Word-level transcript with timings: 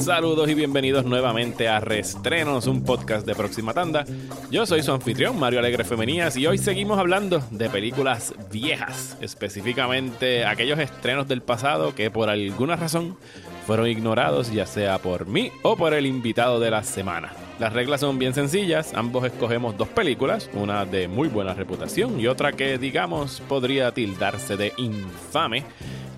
Saludos 0.00 0.48
y 0.48 0.54
bienvenidos 0.54 1.04
nuevamente 1.04 1.68
a 1.68 1.78
Restrenos, 1.78 2.66
un 2.66 2.84
podcast 2.84 3.26
de 3.26 3.34
Próxima 3.34 3.74
Tanda. 3.74 4.06
Yo 4.50 4.64
soy 4.64 4.82
su 4.82 4.92
anfitrión, 4.92 5.38
Mario 5.38 5.58
Alegre 5.58 5.84
Femenías, 5.84 6.38
y 6.38 6.46
hoy 6.46 6.56
seguimos 6.56 6.98
hablando 6.98 7.42
de 7.50 7.68
películas 7.68 8.32
viejas, 8.50 9.18
específicamente 9.20 10.46
aquellos 10.46 10.78
estrenos 10.78 11.28
del 11.28 11.42
pasado 11.42 11.94
que 11.94 12.10
por 12.10 12.30
alguna 12.30 12.76
razón 12.76 13.18
fueron 13.66 13.88
ignorados, 13.88 14.50
ya 14.50 14.64
sea 14.64 14.98
por 14.98 15.26
mí 15.26 15.52
o 15.62 15.76
por 15.76 15.92
el 15.92 16.06
invitado 16.06 16.60
de 16.60 16.70
la 16.70 16.82
semana. 16.82 17.32
Las 17.58 17.74
reglas 17.74 18.00
son 18.00 18.18
bien 18.18 18.32
sencillas, 18.32 18.94
ambos 18.94 19.26
escogemos 19.26 19.76
dos 19.76 19.88
películas, 19.88 20.48
una 20.54 20.86
de 20.86 21.08
muy 21.08 21.28
buena 21.28 21.52
reputación 21.52 22.18
y 22.18 22.26
otra 22.26 22.52
que 22.52 22.78
digamos 22.78 23.42
podría 23.46 23.92
tildarse 23.92 24.56
de 24.56 24.72
infame 24.78 25.66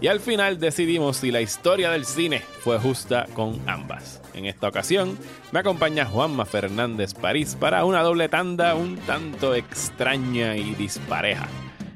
y 0.03 0.09
al 0.09 0.19
final 0.19 0.59
decidimos 0.59 1.19
si 1.19 1.31
la 1.31 1.41
historia 1.41 1.91
del 1.91 2.05
cine 2.05 2.43
fue 2.61 2.79
justa 2.79 3.27
con 3.35 3.61
ambas. 3.69 4.21
En 4.35 4.47
esta 4.47 4.67
ocasión 4.67 5.17
me 5.53 5.61
acompaña 5.61 6.05
Juanma 6.05 6.45
Fernández 6.45 7.15
París 7.15 7.57
para 7.59 7.85
una 7.85 8.03
doble 8.03 8.29
tanda 8.29 8.75
un 8.75 8.97
tanto 8.97 9.55
extraña 9.55 10.57
y 10.57 10.75
dispareja. 10.75 11.47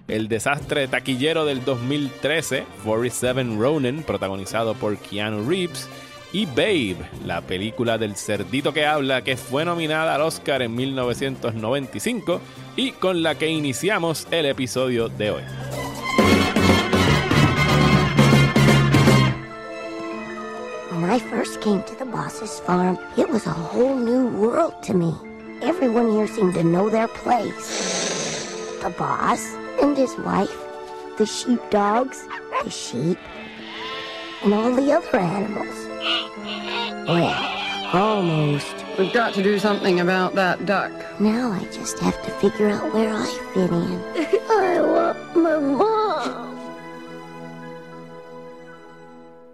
El 0.06 0.28
desastre 0.28 0.86
taquillero 0.86 1.44
del 1.44 1.64
2013, 1.64 2.64
47 2.84 3.42
Ronin, 3.58 4.04
protagonizado 4.04 4.74
por 4.74 4.96
Keanu 4.98 5.48
Reeves, 5.48 5.88
y 6.32 6.46
Babe, 6.46 6.96
la 7.24 7.40
película 7.40 7.98
del 7.98 8.14
cerdito 8.14 8.72
que 8.72 8.86
habla 8.86 9.24
que 9.24 9.36
fue 9.36 9.64
nominada 9.64 10.14
al 10.14 10.22
Oscar 10.22 10.62
en 10.62 10.76
1995 10.76 12.40
y 12.76 12.92
con 12.92 13.24
la 13.24 13.36
que 13.36 13.48
iniciamos 13.48 14.28
el 14.30 14.46
episodio 14.46 15.08
de 15.08 15.30
hoy. 15.32 15.42
I 21.10 21.18
first 21.18 21.60
came 21.60 21.82
to 21.84 21.94
the 21.94 22.04
boss's 22.04 22.58
farm, 22.60 22.98
it 23.16 23.28
was 23.28 23.46
a 23.46 23.50
whole 23.50 23.94
new 23.94 24.26
world 24.26 24.82
to 24.84 24.94
me. 24.94 25.14
Everyone 25.62 26.10
here 26.10 26.26
seemed 26.26 26.54
to 26.54 26.64
know 26.64 26.90
their 26.90 27.08
place. 27.08 28.80
The 28.82 28.90
boss 28.90 29.54
and 29.80 29.96
his 29.96 30.16
wife, 30.18 30.56
the 31.18 31.26
sheepdogs, 31.26 32.26
the 32.64 32.70
sheep, 32.70 33.18
and 34.42 34.52
all 34.52 34.72
the 34.74 34.92
other 34.92 35.18
animals. 35.18 35.86
Well, 37.08 37.94
almost. 37.94 38.74
We've 38.98 39.12
got 39.12 39.34
to 39.34 39.42
do 39.42 39.58
something 39.58 40.00
about 40.00 40.34
that 40.34 40.66
duck. 40.66 40.92
Now 41.20 41.52
I 41.52 41.64
just 41.66 41.98
have 42.00 42.20
to 42.22 42.30
figure 42.32 42.70
out 42.70 42.92
where 42.92 43.14
I 43.14 43.26
fit 43.54 43.70
in. 43.70 44.02
I 44.50 44.80
want 44.80 45.36
my 45.36 45.58
mom. 45.58 46.55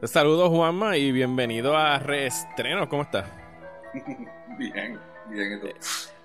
Saludos 0.05 0.49
Juanma 0.49 0.97
y 0.97 1.13
bienvenido 1.13 1.77
a 1.77 1.97
Reestreno. 2.01 2.89
¿Cómo 2.89 3.03
estás? 3.03 3.31
Bien, 4.59 4.99
bien. 5.29 5.53
¿y 5.53 5.61
tú? 5.61 5.69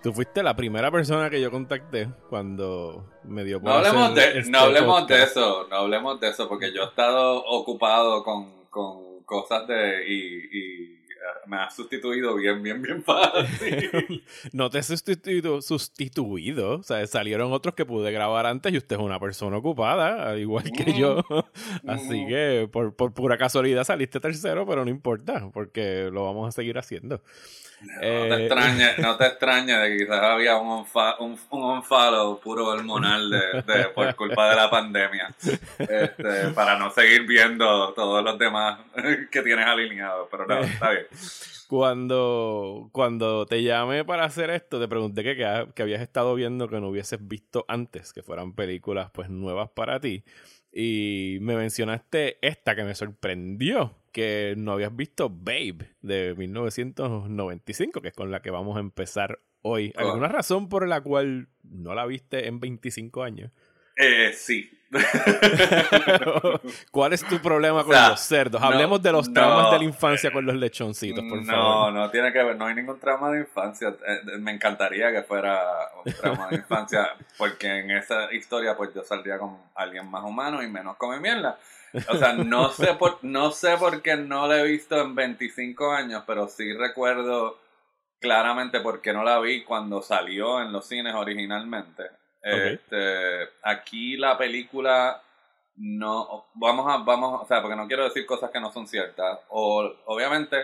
Tú 0.01 0.13
fuiste 0.13 0.41
la 0.41 0.55
primera 0.55 0.89
persona 0.89 1.29
que 1.29 1.39
yo 1.39 1.51
contacté 1.51 2.09
cuando 2.27 3.05
me 3.23 3.43
dio 3.43 3.61
por 3.61 3.69
No 3.69 3.75
hablemos, 3.75 4.15
de, 4.15 4.39
este 4.39 4.51
no 4.51 4.59
hablemos 4.59 5.07
de 5.07 5.23
eso, 5.23 5.67
no 5.69 5.75
hablemos 5.75 6.19
de 6.19 6.29
eso, 6.29 6.49
porque 6.49 6.73
yo 6.73 6.83
he 6.83 6.85
estado 6.87 7.43
ocupado 7.45 8.23
con, 8.23 8.65
con 8.69 9.23
cosas 9.23 9.67
de... 9.67 10.07
Y, 10.07 10.57
y 10.57 10.95
eh, 10.95 10.96
me 11.45 11.57
has 11.57 11.75
sustituido 11.75 12.35
bien, 12.35 12.61
bien, 12.61 12.81
bien 12.81 13.03
fácil. 13.03 14.23
no 14.53 14.69
te 14.69 14.79
he 14.79 14.83
sustituido, 14.83 15.61
sustituido. 15.61 16.79
O 16.79 16.83
sea, 16.83 17.05
salieron 17.07 17.51
otros 17.53 17.75
que 17.75 17.85
pude 17.85 18.11
grabar 18.11 18.45
antes 18.45 18.73
y 18.73 18.77
usted 18.77 18.95
es 18.97 19.01
una 19.01 19.19
persona 19.19 19.57
ocupada, 19.57 20.29
al 20.29 20.39
igual 20.39 20.71
que 20.71 20.93
yo. 20.93 21.23
Así 21.87 22.25
Mm. 22.25 22.27
que 22.27 22.69
por, 22.71 22.95
por 22.95 23.13
pura 23.13 23.37
casualidad 23.37 23.83
saliste 23.83 24.19
tercero, 24.19 24.65
pero 24.67 24.83
no 24.83 24.91
importa, 24.91 25.49
porque 25.53 26.09
lo 26.11 26.25
vamos 26.25 26.47
a 26.49 26.51
seguir 26.51 26.77
haciendo. 26.77 27.21
No 27.79 27.93
Eh, 28.01 28.27
te 28.29 28.45
extrañes, 28.45 28.97
no 28.97 29.17
te 29.17 29.25
extrañes 29.27 29.79
de 29.83 29.89
que 29.89 29.97
quizás 30.05 30.23
había 30.23 30.57
un, 30.57 30.83
un, 31.19 31.39
un 31.51 31.63
unfollow 31.63 32.39
puro 32.39 32.65
hormonal 32.67 33.29
de, 33.29 33.61
de- 33.71 33.85
por 33.89 34.15
culpa 34.15 34.49
de 34.49 34.55
la 34.55 34.67
pandemia. 34.69 35.33
Este, 35.77 36.47
para 36.55 36.77
no 36.79 36.89
seguir 36.89 37.27
viendo 37.27 37.93
todos 37.93 38.23
los 38.23 38.37
demás 38.39 38.79
que 39.31 39.41
tienes 39.43 39.65
alineados. 39.67 40.27
Pero 40.31 40.47
no, 40.47 40.57
está 40.59 40.89
bien. 40.89 41.06
Cuando, 41.67 42.89
cuando 42.93 43.45
te 43.45 43.61
llamé 43.61 44.05
para 44.05 44.23
hacer 44.23 44.49
esto, 44.51 44.79
te 44.79 44.87
pregunté 44.87 45.21
que, 45.21 45.35
que, 45.35 45.67
que 45.75 45.81
habías 45.81 46.01
estado 46.01 46.33
viendo 46.33 46.69
que 46.69 46.79
no 46.79 46.87
hubieses 46.87 47.19
visto 47.27 47.65
antes, 47.67 48.13
que 48.13 48.23
fueran 48.23 48.53
películas 48.53 49.11
pues 49.11 49.29
nuevas 49.29 49.69
para 49.71 49.99
ti. 49.99 50.23
Y 50.71 51.39
me 51.41 51.55
mencionaste 51.55 52.37
esta 52.41 52.75
que 52.75 52.83
me 52.83 52.95
sorprendió, 52.95 53.97
que 54.11 54.53
no 54.57 54.73
habías 54.73 54.95
visto 54.95 55.29
Babe 55.29 55.89
de 56.01 56.35
1995, 56.37 58.01
que 58.01 58.09
es 58.09 58.13
con 58.13 58.31
la 58.31 58.41
que 58.41 58.51
vamos 58.51 58.77
a 58.77 58.79
empezar 58.79 59.39
hoy. 59.61 59.93
Oh. 59.97 60.01
¿Alguna 60.01 60.27
razón 60.27 60.69
por 60.69 60.87
la 60.87 61.01
cual 61.01 61.49
no 61.63 61.95
la 61.95 62.05
viste 62.05 62.47
en 62.47 62.59
25 62.59 63.23
años? 63.23 63.51
Eh, 63.97 64.31
sí. 64.33 64.69
¿Cuál 66.91 67.13
es 67.13 67.23
tu 67.27 67.39
problema 67.39 67.83
con 67.83 67.91
O 67.91 67.93
sea, 67.93 68.09
los 68.09 68.19
cerdos? 68.21 68.61
no, 68.61 68.67
Hablemos 68.67 69.01
de 69.01 69.11
los 69.11 69.31
traumas 69.33 69.63
no, 69.65 69.71
de 69.71 69.77
la 69.79 69.83
infancia 69.83 70.31
con 70.31 70.45
los 70.45 70.55
lechoncitos, 70.55 71.23
por 71.27 71.39
no, 71.43 71.45
favor. 71.45 71.93
no 71.93 72.09
tiene 72.09 72.31
que 72.31 72.43
ver, 72.43 72.55
no 72.55 72.65
hay 72.65 72.75
ningún 72.75 72.99
trauma 72.99 73.31
de 73.31 73.39
infancia. 73.41 73.89
Eh, 73.89 74.37
Me 74.39 74.51
encantaría 74.51 75.11
que 75.11 75.23
fuera 75.23 75.61
un 76.05 76.13
trauma 76.13 76.47
de 76.49 76.57
infancia, 76.57 77.15
porque 77.37 77.79
en 77.79 77.91
esa 77.91 78.31
historia 78.33 78.75
pues 78.77 78.93
yo 78.93 79.03
saldría 79.03 79.37
con 79.39 79.57
alguien 79.75 80.09
más 80.09 80.23
humano 80.23 80.61
y 80.63 80.67
menos 80.67 80.97
come 80.97 81.19
mierda. 81.19 81.57
O 82.09 82.17
sea, 82.17 82.33
no 82.33 82.69
sé 82.69 82.93
por, 82.95 83.19
no 83.23 83.51
sé 83.51 83.77
por 83.77 84.01
qué 84.01 84.15
no 84.17 84.47
la 84.47 84.59
he 84.59 84.63
visto 84.67 84.99
en 85.01 85.15
25 85.15 85.91
años, 85.91 86.23
pero 86.27 86.47
sí 86.47 86.73
recuerdo 86.73 87.57
claramente 88.19 88.79
por 88.81 89.01
qué 89.01 89.13
no 89.13 89.23
la 89.23 89.39
vi 89.39 89.63
cuando 89.63 90.01
salió 90.01 90.61
en 90.61 90.71
los 90.71 90.87
cines 90.87 91.15
originalmente. 91.15 92.03
Este, 92.47 93.49
aquí 93.63 94.17
la 94.17 94.37
película 94.37 95.21
no 95.75 96.45
vamos 96.53 96.87
a 96.91 96.97
vamos, 96.97 97.41
o 97.43 97.45
sea, 97.45 97.61
porque 97.61 97.75
no 97.75 97.87
quiero 97.87 98.05
decir 98.05 98.25
cosas 98.25 98.51
que 98.51 98.59
no 98.59 98.71
son 98.71 98.87
ciertas. 98.87 99.39
O 99.49 99.95
obviamente 100.05 100.61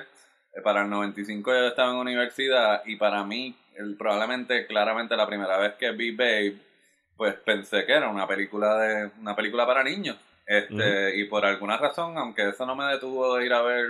eh, 0.54 0.62
para 0.64 0.82
el 0.82 0.90
95 0.90 1.52
yo 1.52 1.68
estaba 1.68 1.92
en 1.92 1.98
universidad 1.98 2.84
y 2.86 2.96
para 2.96 3.24
mí 3.24 3.56
el, 3.76 3.96
probablemente 3.96 4.66
claramente 4.66 5.16
la 5.16 5.28
primera 5.28 5.58
vez 5.58 5.74
que 5.74 5.92
vi 5.92 6.16
Babe 6.16 6.56
pues 7.16 7.36
pensé 7.36 7.86
que 7.86 7.94
era 7.94 8.10
una 8.10 8.28
película 8.28 8.78
de 8.78 9.12
una 9.20 9.36
película 9.36 9.66
para 9.66 9.84
niños. 9.84 10.18
Este, 10.46 11.16
y 11.18 11.26
por 11.26 11.46
alguna 11.46 11.78
razón, 11.78 12.18
aunque 12.18 12.50
eso 12.50 12.66
no 12.66 12.76
me 12.76 12.86
detuvo 12.86 13.38
de 13.38 13.46
ir 13.46 13.54
a 13.54 13.62
ver 13.62 13.88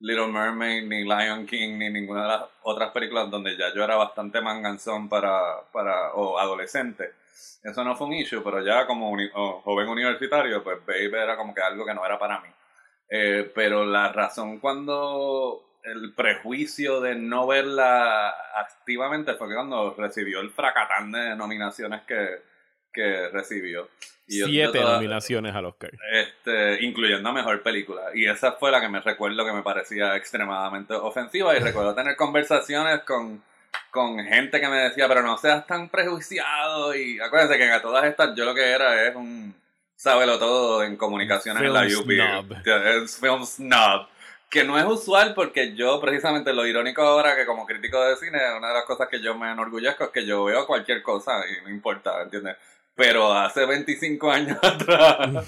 Little 0.00 0.28
Mermaid, 0.28 0.84
ni 0.84 1.02
Lion 1.04 1.46
King, 1.46 1.76
ni 1.78 1.90
ninguna 1.90 2.22
de 2.22 2.28
las 2.28 2.42
otras 2.62 2.90
películas 2.92 3.30
donde 3.30 3.56
ya 3.56 3.72
yo 3.74 3.82
era 3.82 3.96
bastante 3.96 4.40
manganzón 4.40 5.08
para, 5.08 5.62
para, 5.72 6.12
o 6.14 6.38
adolescente. 6.38 7.12
Eso 7.62 7.82
no 7.84 7.96
fue 7.96 8.06
un 8.06 8.14
issue, 8.14 8.42
pero 8.42 8.62
ya 8.64 8.86
como 8.86 9.10
uni- 9.10 9.30
o 9.34 9.60
joven 9.62 9.88
universitario, 9.88 10.62
pues 10.62 10.78
Babe 10.86 11.22
era 11.22 11.36
como 11.36 11.54
que 11.54 11.60
algo 11.62 11.84
que 11.84 11.94
no 11.94 12.04
era 12.06 12.18
para 12.18 12.40
mí. 12.40 12.48
Eh, 13.10 13.50
pero 13.54 13.84
la 13.84 14.12
razón 14.12 14.58
cuando 14.60 15.64
el 15.82 16.12
prejuicio 16.14 17.00
de 17.00 17.14
no 17.14 17.46
verla 17.46 18.30
activamente 18.56 19.34
fue 19.34 19.48
que 19.48 19.54
cuando 19.54 19.94
recibió 19.96 20.40
el 20.40 20.50
fracatán 20.50 21.10
de 21.12 21.34
nominaciones 21.36 22.02
que, 22.02 22.42
que 22.92 23.28
recibió. 23.30 23.88
Y 24.28 24.42
Siete 24.44 24.78
toda- 24.80 24.94
nominaciones 24.94 25.54
al 25.54 25.64
Oscar. 25.64 25.90
este, 26.12 26.84
incluyendo 26.84 27.32
mejor 27.32 27.62
película. 27.62 28.02
Y 28.14 28.26
esa 28.26 28.52
fue 28.52 28.70
la 28.70 28.80
que 28.80 28.88
me 28.88 29.00
recuerdo 29.00 29.44
que 29.44 29.52
me 29.52 29.62
parecía 29.62 30.14
extremadamente 30.16 30.92
ofensiva. 30.94 31.56
Y 31.56 31.60
recuerdo 31.60 31.94
tener 31.94 32.14
conversaciones 32.14 33.00
con, 33.04 33.42
con 33.90 34.18
gente 34.24 34.60
que 34.60 34.68
me 34.68 34.76
decía, 34.76 35.08
pero 35.08 35.22
no 35.22 35.38
seas 35.38 35.66
tan 35.66 35.88
prejuiciado. 35.88 36.94
Y 36.94 37.18
acuérdense 37.20 37.56
que 37.56 37.70
a 37.70 37.80
todas 37.82 38.04
estas 38.04 38.34
yo 38.36 38.44
lo 38.44 38.54
que 38.54 38.64
era 38.70 39.06
es 39.06 39.16
un 39.16 39.54
sábelo 39.96 40.38
todo 40.38 40.82
en 40.84 40.96
comunicaciones 40.96 41.62
en 41.62 41.72
la 41.72 41.82
UP. 41.82 42.10
snob. 42.12 42.52
Es 43.02 43.18
film 43.18 43.44
snob. 43.44 44.06
Que 44.50 44.64
no 44.64 44.78
es 44.78 44.84
usual 44.86 45.34
porque 45.34 45.74
yo, 45.74 46.00
precisamente, 46.00 46.52
lo 46.54 46.66
irónico 46.66 47.02
ahora 47.02 47.36
que 47.36 47.44
como 47.44 47.66
crítico 47.66 48.02
de 48.02 48.16
cine, 48.16 48.38
una 48.56 48.68
de 48.68 48.74
las 48.74 48.84
cosas 48.84 49.08
que 49.08 49.20
yo 49.20 49.34
me 49.36 49.50
enorgullezco 49.52 50.04
es 50.04 50.10
que 50.10 50.24
yo 50.24 50.44
veo 50.44 50.66
cualquier 50.66 51.02
cosa 51.02 51.42
y 51.46 51.62
no 51.64 51.68
importa, 51.70 52.22
¿entiendes? 52.22 52.56
Pero 52.98 53.32
hace 53.32 53.64
25 53.64 54.28
años 54.30 54.58
atrás 54.62 55.46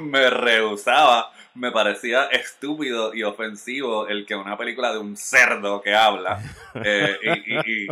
me 0.00 0.28
rehusaba, 0.28 1.30
me 1.54 1.70
parecía 1.70 2.24
estúpido 2.24 3.14
y 3.14 3.22
ofensivo 3.22 4.08
el 4.08 4.26
que 4.26 4.34
una 4.34 4.58
película 4.58 4.92
de 4.92 4.98
un 4.98 5.16
cerdo 5.16 5.80
que 5.80 5.94
habla. 5.94 6.40
eh, 6.84 7.16
y, 7.22 7.54
y- 7.54 7.84
y- 7.84 7.88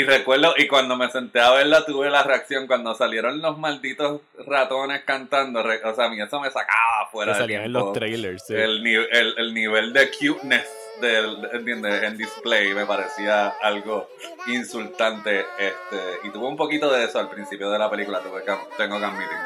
y 0.00 0.02
recuerdo, 0.04 0.52
y 0.58 0.66
cuando 0.68 0.96
me 0.98 1.08
senté 1.10 1.40
a 1.40 1.50
verla 1.52 1.86
tuve 1.86 2.10
la 2.10 2.22
reacción 2.22 2.66
cuando 2.66 2.94
salieron 2.94 3.40
los 3.40 3.56
malditos 3.58 4.20
ratones 4.46 5.02
cantando, 5.04 5.62
re- 5.62 5.82
o 5.82 5.94
sea, 5.94 6.04
a 6.04 6.08
mí 6.10 6.20
eso 6.20 6.38
me 6.40 6.48
sacaba 6.50 7.08
fuera 7.10 7.32
Que 7.32 7.38
salían 7.38 7.62
en 7.64 7.72
los 7.72 7.92
trailers. 7.94 8.44
sí. 8.46 8.54
el, 8.54 8.84
ni- 8.84 8.94
el, 8.94 9.34
el 9.38 9.54
nivel 9.54 9.92
de 9.94 10.10
cuteness 10.10 10.66
del, 11.00 11.48
¿entiendes? 11.52 12.02
en 12.02 12.16
display 12.16 12.74
me 12.74 12.86
parecía 12.86 13.48
algo 13.60 14.08
insultante 14.46 15.46
este 15.58 16.18
y 16.24 16.30
tuve 16.30 16.46
un 16.46 16.56
poquito 16.56 16.90
de 16.90 17.04
eso 17.04 17.18
al 17.18 17.28
principio 17.28 17.70
de 17.70 17.78
la 17.78 17.90
película 17.90 18.20
tuve 18.20 18.42
que, 18.44 18.52
tengo 18.76 18.98
que 18.98 19.04
admitir 19.04 19.38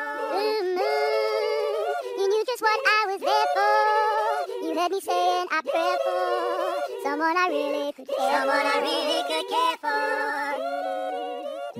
You 2.19 2.29
knew 2.29 2.45
just 2.47 2.63
what 2.63 2.79
I 2.87 3.07
was 3.09 3.21
there 3.21 3.47
for. 3.57 4.63
You 4.63 4.73
you 4.73 4.79
heard 4.79 4.93
me 4.93 5.01
saying 5.01 5.47
I 5.51 5.61
pray 5.63 5.97
for 6.05 7.03
someone 7.03 7.37
I 7.37 7.49
really 7.49 7.93
could 7.93 8.07
care 8.07 8.31
someone 8.31 8.65
I 8.65 8.79
really 8.81 9.23
could 9.27 9.49
care 9.51 9.77
for. 9.83 11.22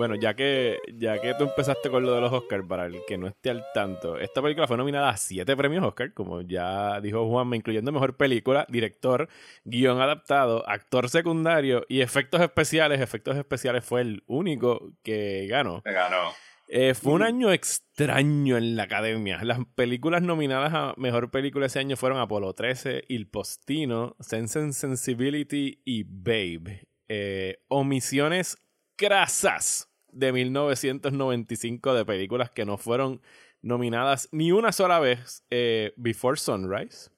Bueno, 0.03 0.17
ya 0.17 0.35
que, 0.35 0.81
ya 0.95 1.21
que 1.21 1.33
tú 1.35 1.45
empezaste 1.45 1.89
con 1.89 2.03
lo 2.03 2.13
de 2.13 2.21
los 2.21 2.33
Oscars, 2.33 2.67
para 2.67 2.87
el 2.87 3.05
que 3.07 3.17
no 3.17 3.29
esté 3.29 3.51
al 3.51 3.65
tanto, 3.73 4.19
esta 4.19 4.43
película 4.43 4.67
fue 4.67 4.77
nominada 4.77 5.11
a 5.11 5.17
siete 5.17 5.57
premios 5.57 5.85
Oscar, 5.85 6.13
como 6.13 6.41
ya 6.41 7.01
dijo 7.01 7.25
Juanma, 7.29 7.55
incluyendo 7.55 7.93
Mejor 7.93 8.17
Película, 8.17 8.67
Director, 8.69 9.29
Guión 9.63 10.01
Adaptado, 10.01 10.69
Actor 10.69 11.09
Secundario 11.09 11.87
y 11.89 12.01
Efectos 12.01 12.41
Especiales. 12.41 13.01
Efectos 13.01 13.37
Especiales 13.37 13.85
fue 13.85 14.01
el 14.01 14.25
único 14.27 14.91
que 15.05 15.47
ganó. 15.47 15.83
Que 15.85 15.93
ganó. 15.93 16.33
Eh, 16.67 16.95
fue 16.95 17.13
un 17.13 17.23
año 17.23 17.53
extraño 17.53 18.57
en 18.57 18.75
la 18.75 18.83
academia. 18.83 19.39
Las 19.45 19.61
películas 19.77 20.23
nominadas 20.23 20.75
a 20.75 20.95
mejor 20.97 21.31
película 21.31 21.67
ese 21.67 21.79
año 21.79 21.97
fueron 21.97 22.19
Apolo 22.19 22.55
13, 22.55 23.05
Il 23.07 23.29
Postino, 23.29 24.17
Sense 24.19 24.59
and 24.59 24.73
Sensibility 24.73 25.81
y 25.85 26.03
Babe. 26.03 26.89
Eh, 27.07 27.63
omisiones 27.69 28.59
crasas 28.97 29.92
de 30.13 30.33
1995 30.33 31.95
de 31.95 32.05
películas 32.05 32.51
que 32.51 32.65
no 32.65 32.77
fueron 32.79 33.21
nominadas 33.63 34.29
ni 34.33 34.53
una 34.53 34.73
sola 34.73 35.01
vez. 35.01 35.45
Eh, 35.51 35.93
Before 35.97 36.37
Sunrise. 36.37 37.11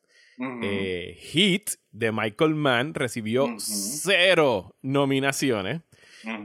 Eh, 0.63 1.17
Heat 1.33 1.77
de 1.93 2.11
Michael 2.11 2.55
Mann 2.57 2.95
recibió 2.95 3.47
cero 3.59 4.75
nominaciones. 4.83 5.83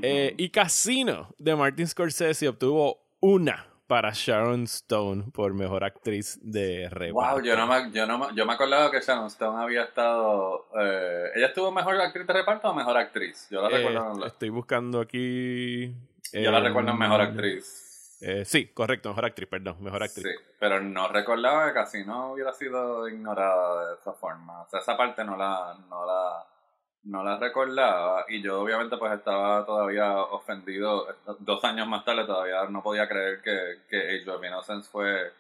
Eh, 0.01 0.35
y 0.37 0.49
Casino 0.49 1.33
de 1.37 1.55
Martin 1.55 1.87
Scorsese 1.87 2.47
obtuvo 2.47 2.99
una 3.21 3.65
para 3.87 4.11
Sharon 4.13 4.65
Stone 4.65 5.31
por 5.33 5.53
mejor 5.55 5.83
actriz 5.83 6.37
de 6.43 6.87
reparto. 6.89 7.35
Wow, 7.35 7.43
yo 7.43 7.55
no 7.57 7.65
me, 7.65 7.91
yo 7.91 8.05
no 8.05 8.19
me, 8.19 8.35
yo 8.35 8.45
me 8.45 8.53
acordaba 8.53 8.91
que 8.91 8.99
Sharon 9.01 9.25
Stone 9.27 9.59
había 9.59 9.83
estado. 9.85 10.67
eh, 10.79 11.29
¿Ella 11.35 11.47
estuvo 11.47 11.71
mejor 11.71 11.99
actriz 11.99 12.27
de 12.27 12.33
reparto 12.33 12.69
o 12.69 12.73
mejor 12.75 12.95
actriz? 12.97 13.47
Yo 13.49 13.61
la 13.61 13.69
recuerdo. 13.69 14.25
estoy 14.27 14.49
buscando 14.49 14.99
aquí. 15.01 15.91
Yo 16.33 16.51
la 16.51 16.59
recuerdo 16.59 16.91
en 16.91 16.97
mejor 16.97 17.21
actriz. 17.21 18.17
eh, 18.21 18.45
sí, 18.45 18.67
correcto, 18.73 19.09
mejor 19.09 19.25
actriz, 19.25 19.47
perdón, 19.49 19.77
mejor 19.81 20.03
actriz. 20.03 20.23
Sí, 20.23 20.45
pero 20.59 20.79
no 20.81 21.07
recordaba 21.07 21.67
que 21.67 21.73
casi 21.73 22.05
no 22.05 22.33
hubiera 22.33 22.53
sido 22.53 23.07
ignorada 23.07 23.89
de 23.89 23.95
esa 23.95 24.13
forma. 24.13 24.61
O 24.63 24.69
sea, 24.69 24.79
esa 24.79 24.97
parte 24.97 25.23
no 25.23 25.37
la, 25.37 25.77
no 25.89 26.05
la, 26.05 26.45
no 27.03 27.23
la 27.23 27.37
recordaba 27.37 28.25
y 28.27 28.41
yo 28.41 28.61
obviamente 28.61 28.97
pues 28.97 29.13
estaba 29.13 29.65
todavía 29.65 30.17
ofendido. 30.17 31.07
Dos 31.39 31.63
años 31.63 31.87
más 31.87 32.03
tarde 32.03 32.25
todavía 32.25 32.63
no 32.69 32.83
podía 32.83 33.07
creer 33.07 33.41
que, 33.41 33.79
que 33.89 34.21
Age 34.21 34.29
of 34.29 34.43
Innocence 34.43 34.89
fue... 34.89 35.31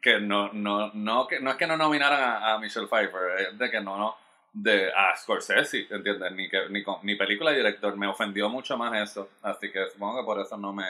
Que 0.00 0.20
no, 0.20 0.52
no, 0.52 0.92
no, 0.94 1.26
que, 1.26 1.40
no 1.40 1.50
es 1.50 1.56
que 1.56 1.66
no 1.66 1.76
nominaran 1.76 2.20
a, 2.20 2.54
a 2.54 2.58
Michelle 2.58 2.86
Pfeiffer, 2.86 3.40
es 3.40 3.58
de 3.58 3.70
que 3.70 3.80
no, 3.80 3.96
no 3.98 4.16
de 4.56 4.90
a 4.90 5.14
Scorsese, 5.14 5.86
¿entiendes? 5.90 6.32
Ni, 6.32 6.48
que, 6.48 6.68
ni, 6.70 6.82
ni 7.02 7.14
película 7.14 7.52
y 7.52 7.56
director. 7.56 7.94
Me 7.96 8.06
ofendió 8.06 8.48
mucho 8.48 8.76
más 8.78 9.10
eso. 9.10 9.28
Así 9.42 9.70
que 9.70 9.88
supongo 9.90 10.20
que 10.20 10.24
por 10.24 10.40
eso 10.40 10.56
no 10.56 10.72
me... 10.72 10.84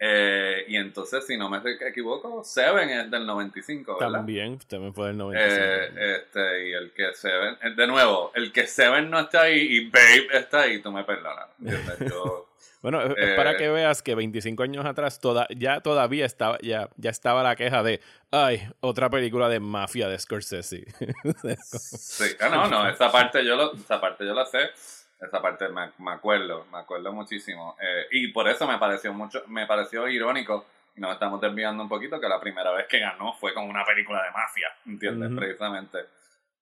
Eh, 0.00 0.64
y 0.68 0.76
entonces, 0.76 1.26
si 1.26 1.36
no 1.36 1.50
me 1.50 1.60
equivoco, 1.86 2.44
Seven 2.44 2.88
es 2.88 3.10
del 3.10 3.26
95, 3.26 3.98
¿verdad? 3.98 4.18
También, 4.18 4.58
también 4.60 4.94
fue 4.94 5.08
del 5.08 5.18
95. 5.18 5.60
Eh, 5.60 6.16
este, 6.16 6.68
y 6.68 6.72
el 6.72 6.92
que 6.92 7.12
Seven, 7.14 7.58
eh, 7.62 7.74
de 7.76 7.86
nuevo, 7.88 8.30
el 8.36 8.52
que 8.52 8.68
Seven 8.68 9.10
no 9.10 9.18
está 9.18 9.42
ahí 9.42 9.58
y 9.58 9.90
Babe 9.90 10.28
está 10.34 10.60
ahí, 10.62 10.80
tú 10.80 10.92
me 10.92 11.02
perdonas. 11.02 11.48
Yo, 12.08 12.47
Bueno, 12.82 13.02
es, 13.02 13.14
Eh, 13.16 13.34
para 13.36 13.56
que 13.56 13.68
veas 13.68 14.02
que 14.02 14.14
25 14.14 14.62
años 14.62 14.86
atrás 14.86 15.20
toda, 15.20 15.46
ya 15.56 15.80
todavía 15.80 16.26
estaba, 16.26 16.58
ya, 16.60 16.88
ya 16.96 17.10
estaba 17.10 17.42
la 17.42 17.56
queja 17.56 17.82
de, 17.82 18.00
ay, 18.30 18.68
otra 18.80 19.10
película 19.10 19.48
de 19.48 19.60
mafia 19.60 20.08
de 20.08 20.18
Scorsese. 20.18 20.84
sí, 21.72 22.24
ah, 22.40 22.48
no, 22.48 22.68
no, 22.68 22.88
esa 22.88 23.10
parte 23.10 23.44
yo 23.44 23.56
lo, 23.56 23.74
esa 23.74 24.00
parte 24.00 24.26
yo 24.26 24.34
la 24.34 24.46
sé, 24.46 24.70
esa 25.20 25.42
parte 25.42 25.68
me, 25.68 25.90
me 25.98 26.12
acuerdo, 26.12 26.66
me 26.70 26.78
acuerdo 26.78 27.12
muchísimo. 27.12 27.76
Eh, 27.80 28.06
y 28.12 28.28
por 28.28 28.48
eso 28.48 28.66
me 28.66 28.78
pareció 28.78 29.12
mucho, 29.12 29.42
me 29.48 29.66
pareció 29.66 30.08
irónico, 30.08 30.66
y 30.96 31.00
nos 31.00 31.12
estamos 31.12 31.40
desviando 31.40 31.82
un 31.82 31.88
poquito, 31.88 32.20
que 32.20 32.28
la 32.28 32.40
primera 32.40 32.72
vez 32.72 32.86
que 32.86 32.98
ganó 32.98 33.32
fue 33.34 33.54
con 33.54 33.64
una 33.64 33.84
película 33.84 34.22
de 34.22 34.30
mafia, 34.30 34.68
¿entiendes? 34.86 35.30
Ujú. 35.30 35.38
Precisamente. 35.38 35.98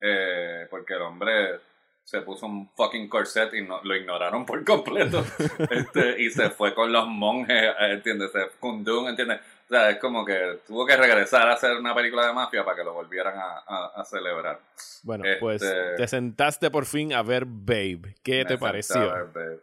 Eh, 0.00 0.66
porque 0.70 0.94
el 0.94 1.02
hombre 1.02 1.60
se 2.06 2.20
puso 2.22 2.46
un 2.46 2.70
fucking 2.76 3.08
corset 3.08 3.52
y 3.54 3.62
no, 3.62 3.80
lo 3.82 3.96
ignoraron 3.96 4.46
por 4.46 4.64
completo. 4.64 5.24
este, 5.70 6.22
y 6.22 6.30
se 6.30 6.50
fue 6.50 6.72
con 6.72 6.92
los 6.92 7.08
monjes, 7.08 7.62
eh, 7.64 7.74
¿entiendes? 7.94 8.30
Se 8.30 8.46
Kundun, 8.60 9.08
¿entiendes? 9.08 9.40
O 9.68 9.68
sea, 9.68 9.90
es 9.90 9.98
como 9.98 10.24
que 10.24 10.60
tuvo 10.64 10.86
que 10.86 10.96
regresar 10.96 11.48
a 11.48 11.54
hacer 11.54 11.76
una 11.76 11.92
película 11.96 12.24
de 12.28 12.32
mafia 12.32 12.64
para 12.64 12.76
que 12.76 12.84
lo 12.84 12.94
volvieran 12.94 13.36
a, 13.36 13.58
a- 13.66 13.92
a 13.96 14.04
celebrar. 14.04 14.60
Bueno, 15.02 15.24
Este- 15.24 15.40
pues 15.40 15.60
te 15.96 16.06
sentaste 16.06 16.70
por 16.70 16.86
fin 16.86 17.12
a 17.12 17.22
ver 17.24 17.44
Babe. 17.44 18.14
¿Qué 18.22 18.44
te 18.44 18.56
pareció? 18.56 18.94
sentaba 18.94 19.18
a 19.18 19.24
ver. 19.24 19.60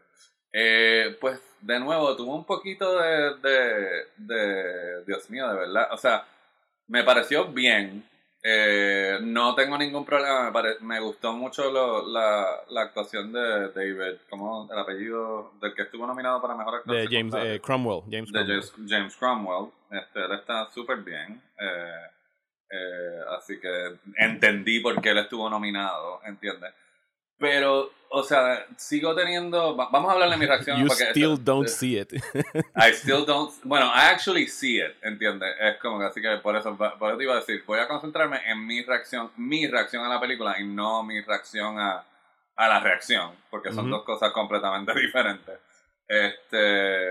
Eh, 0.52 1.18
pues, 1.22 1.40
de 1.62 1.80
nuevo, 1.80 2.14
tuvo 2.18 2.36
un 2.36 2.46
poquito 2.46 3.00
de, 3.00 3.36
de, 3.42 4.06
de- 4.18 5.04
Dios 5.06 5.30
mío, 5.30 5.48
de 5.48 5.56
verdad. 5.60 5.88
O 5.94 5.98
sea, 5.98 6.26
me 6.88 7.06
pareció 7.06 7.46
bien. 7.46 8.04
Eh, 8.46 9.20
no 9.22 9.56
tengo 9.56 9.78
ningún 9.78 10.04
problema. 10.06 10.44
Me, 10.44 10.52
pare- 10.52 10.76
me 10.82 11.00
gustó 11.00 11.32
mucho 11.34 11.72
lo- 11.72 12.06
la, 12.06 12.62
la 12.70 12.82
actuación 12.82 13.32
de 13.32 13.70
David, 13.72 14.18
como 14.30 14.68
el 14.72 14.78
apellido 14.78 15.54
del 15.62 15.74
que 15.74 15.84
estuvo 15.84 16.06
nominado 16.06 16.42
para 16.42 16.56
mejor 16.56 16.76
actor. 16.76 16.94
De 16.96 17.08
James 17.10 17.34
eh, 17.38 17.62
Cromwell. 17.64 18.02
James 18.12 18.32
de 18.32 18.40
Cromwell. 18.40 18.62
James, 18.62 18.74
James 18.90 19.16
Cromwell. 19.16 19.72
Este, 19.92 20.26
él 20.26 20.32
está 20.34 20.70
súper 20.74 20.98
bien. 20.98 21.42
Eh, 21.58 22.08
eh, 22.72 23.20
así 23.38 23.60
que 23.60 23.98
entendí 24.18 24.80
por 24.82 25.00
qué 25.02 25.12
él 25.12 25.20
estuvo 25.20 25.50
nominado, 25.50 26.20
¿entiendes? 26.26 26.74
Pero, 27.40 27.92
o 28.10 28.24
sea, 28.24 28.66
sigo 28.78 29.14
teniendo. 29.16 29.76
va- 29.76 29.90
Vamos 29.92 30.10
a 30.10 30.14
hablar 30.14 30.30
de 30.30 30.38
mi 30.38 30.46
reacción. 30.46 30.80
You 30.80 30.88
porque 30.88 31.04
still 31.10 31.34
esto- 31.34 31.44
don't 31.44 31.68
see 31.68 31.98
it. 32.00 32.14
I 32.76 32.92
still 32.94 33.26
don't. 33.26 33.52
Bueno, 33.64 33.88
I 33.88 34.12
actually 34.12 34.48
see 34.48 34.80
it, 34.80 34.94
¿entiendes? 35.02 35.50
Es 35.60 35.78
como 35.78 36.00
que 36.00 36.06
así 36.06 36.22
que 36.22 36.38
por 36.38 36.56
eso, 36.56 36.78
por 36.78 37.10
eso 37.10 37.18
te 37.18 37.24
iba 37.24 37.34
a 37.34 37.40
decir, 37.40 37.64
voy 37.66 37.80
a 37.80 37.88
concentrarme 37.88 38.40
en 38.46 38.66
mi 38.66 38.82
reacción, 38.84 39.32
mi 39.38 39.68
reacción 39.68 40.06
a 40.06 40.10
la 40.10 40.20
película 40.22 40.60
y 40.60 40.64
no 40.66 41.04
mi 41.04 41.20
reacción 41.22 41.80
a, 41.80 42.06
a 42.56 42.68
la 42.68 42.80
reacción, 42.80 43.32
porque 43.50 43.74
son 43.74 43.90
dos 43.90 44.04
cosas 44.04 44.32
completamente 44.32 44.94
diferentes. 45.00 45.60
Este. 46.08 47.03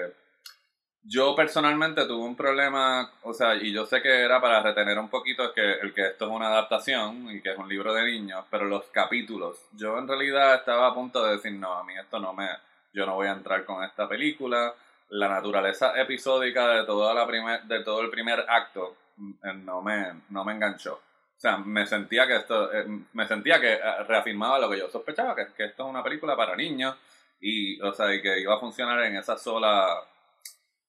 Yo 1.04 1.34
personalmente 1.34 2.06
tuve 2.06 2.25
un 2.25 2.37
problema, 2.37 3.11
o 3.23 3.32
sea, 3.32 3.56
y 3.56 3.73
yo 3.73 3.85
sé 3.87 4.00
que 4.00 4.21
era 4.21 4.40
para 4.40 4.62
retener 4.62 4.99
un 4.99 5.09
poquito 5.09 5.52
que 5.52 5.73
el 5.80 5.92
que 5.92 6.09
esto 6.09 6.26
es 6.26 6.30
una 6.30 6.47
adaptación 6.47 7.28
y 7.30 7.40
que 7.42 7.50
es 7.50 7.59
un 7.59 7.68
libro 7.68 7.92
de 7.92 8.04
niños, 8.04 8.44
pero 8.49 8.66
los 8.66 8.85
capítulos, 8.87 9.59
yo 9.73 9.99
en 9.99 10.06
realidad 10.06 10.54
estaba 10.54 10.87
a 10.87 10.94
punto 10.94 11.25
de 11.25 11.32
decir, 11.32 11.52
no, 11.54 11.73
a 11.73 11.82
mí 11.82 11.94
esto 11.99 12.21
no 12.21 12.32
me, 12.32 12.49
yo 12.92 13.04
no 13.04 13.16
voy 13.16 13.26
a 13.26 13.32
entrar 13.32 13.64
con 13.64 13.82
esta 13.82 14.09
película, 14.09 14.75
la 15.09 15.28
naturaleza 15.28 16.00
episódica 16.00 16.68
de 16.68 16.85
toda 16.85 17.12
la 17.14 17.26
primer, 17.26 17.62
de 17.64 17.82
todo 17.82 18.00
el 18.00 18.11
primer 18.11 18.44
acto 18.49 18.97
eh, 19.18 19.52
no 19.54 19.82
me, 19.82 20.23
no 20.30 20.44
me 20.44 20.52
enganchó. 20.52 20.94
O 20.94 21.40
sea, 21.42 21.59
me 21.59 21.87
sentía 21.87 22.26
que 22.26 22.37
esto, 22.37 22.73
eh, 22.73 22.87
me 23.12 23.26
sentía 23.26 23.61
que 23.61 23.75
eh, 23.75 24.04
reafirmaba 24.06 24.59
lo 24.59 24.71
que 24.71 24.78
yo 24.78 24.88
sospechaba, 24.88 25.35
que, 25.35 25.49
que 25.56 25.64
esto 25.64 25.82
es 25.85 25.90
una 25.90 26.02
película 26.02 26.37
para 26.37 26.56
niños 26.56 26.97
y, 27.40 27.80
o 27.82 27.92
sea, 27.92 28.14
y 28.14 28.23
que 28.23 28.40
iba 28.40 28.54
a 28.54 28.61
funcionar 28.61 29.02
en 29.02 29.16
esa 29.16 29.37
sola, 29.37 29.87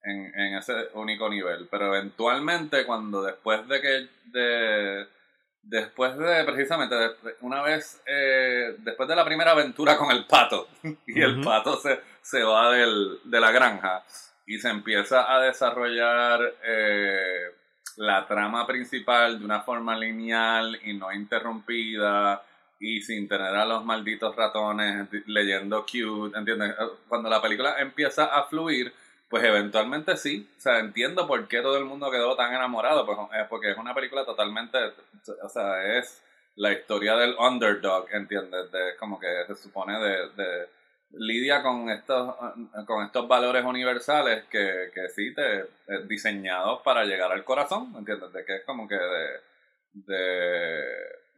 en, 0.03 0.39
en 0.39 0.55
ese 0.57 0.73
único 0.93 1.29
nivel. 1.29 1.67
Pero 1.69 1.87
eventualmente, 1.95 2.85
cuando 2.85 3.21
después 3.23 3.67
de 3.67 3.81
que, 3.81 4.07
de, 4.25 5.07
después 5.61 6.17
de, 6.17 6.43
precisamente, 6.43 6.95
de- 6.95 7.11
una 7.41 7.61
vez, 7.61 8.01
eh, 8.05 8.75
después 8.79 9.07
de 9.09 9.15
la 9.15 9.25
primera 9.25 9.51
aventura 9.51 9.97
con 9.97 10.11
el 10.11 10.25
pato, 10.25 10.67
y 11.07 11.21
el 11.21 11.41
pato 11.41 11.77
se, 11.77 11.99
se 12.21 12.43
va 12.43 12.71
del, 12.71 13.19
de 13.23 13.39
la 13.39 13.51
granja 13.51 14.03
y 14.45 14.57
se 14.59 14.69
empieza 14.69 15.33
a 15.33 15.39
desarrollar 15.41 16.53
eh, 16.65 17.51
la 17.97 18.25
trama 18.27 18.67
principal 18.67 19.39
de 19.39 19.45
una 19.45 19.61
forma 19.61 19.95
lineal 19.97 20.79
y 20.83 20.93
no 20.93 21.11
interrumpida 21.13 22.43
y 22.79 23.01
sin 23.01 23.27
tener 23.29 23.55
a 23.55 23.63
los 23.65 23.85
malditos 23.85 24.35
ratones 24.35 25.07
leyendo 25.27 25.85
cute, 25.85 26.37
¿entiendes? 26.37 26.75
Cuando 27.07 27.29
la 27.29 27.41
película 27.41 27.75
empieza 27.79 28.25
a 28.25 28.43
fluir, 28.43 28.91
pues 29.33 29.45
eventualmente 29.45 30.15
sí, 30.15 30.47
o 30.59 30.61
sea, 30.61 30.77
entiendo 30.77 31.25
por 31.25 31.47
qué 31.47 31.59
todo 31.61 31.79
el 31.79 31.85
mundo 31.85 32.11
quedó 32.11 32.35
tan 32.35 32.53
enamorado, 32.53 33.03
pues 33.03 33.17
es 33.33 33.47
porque 33.47 33.71
es 33.71 33.77
una 33.79 33.95
película 33.95 34.23
totalmente, 34.23 34.77
o 35.41 35.49
sea, 35.49 35.97
es 35.97 36.21
la 36.55 36.71
historia 36.71 37.15
del 37.15 37.33
underdog, 37.39 38.05
¿entiendes? 38.11 38.71
De, 38.71 38.95
como 38.99 39.19
que 39.19 39.27
se 39.47 39.55
supone 39.55 39.99
de, 39.99 40.29
de 40.35 40.67
lidia 41.13 41.63
con 41.63 41.89
estos 41.89 42.35
con 42.85 43.05
estos 43.05 43.27
valores 43.27 43.65
universales 43.65 44.43
que, 44.51 44.91
que 44.93 45.09
sí 45.09 45.33
te 45.33 45.61
eh, 45.61 46.03
diseñados 46.07 46.83
para 46.83 47.03
llegar 47.03 47.31
al 47.31 47.43
corazón, 47.43 47.91
¿entiendes? 47.97 48.31
De 48.33 48.45
que 48.45 48.57
es 48.57 48.63
como 48.65 48.87
que 48.87 48.97
de 48.97 49.39
de, 49.93 50.83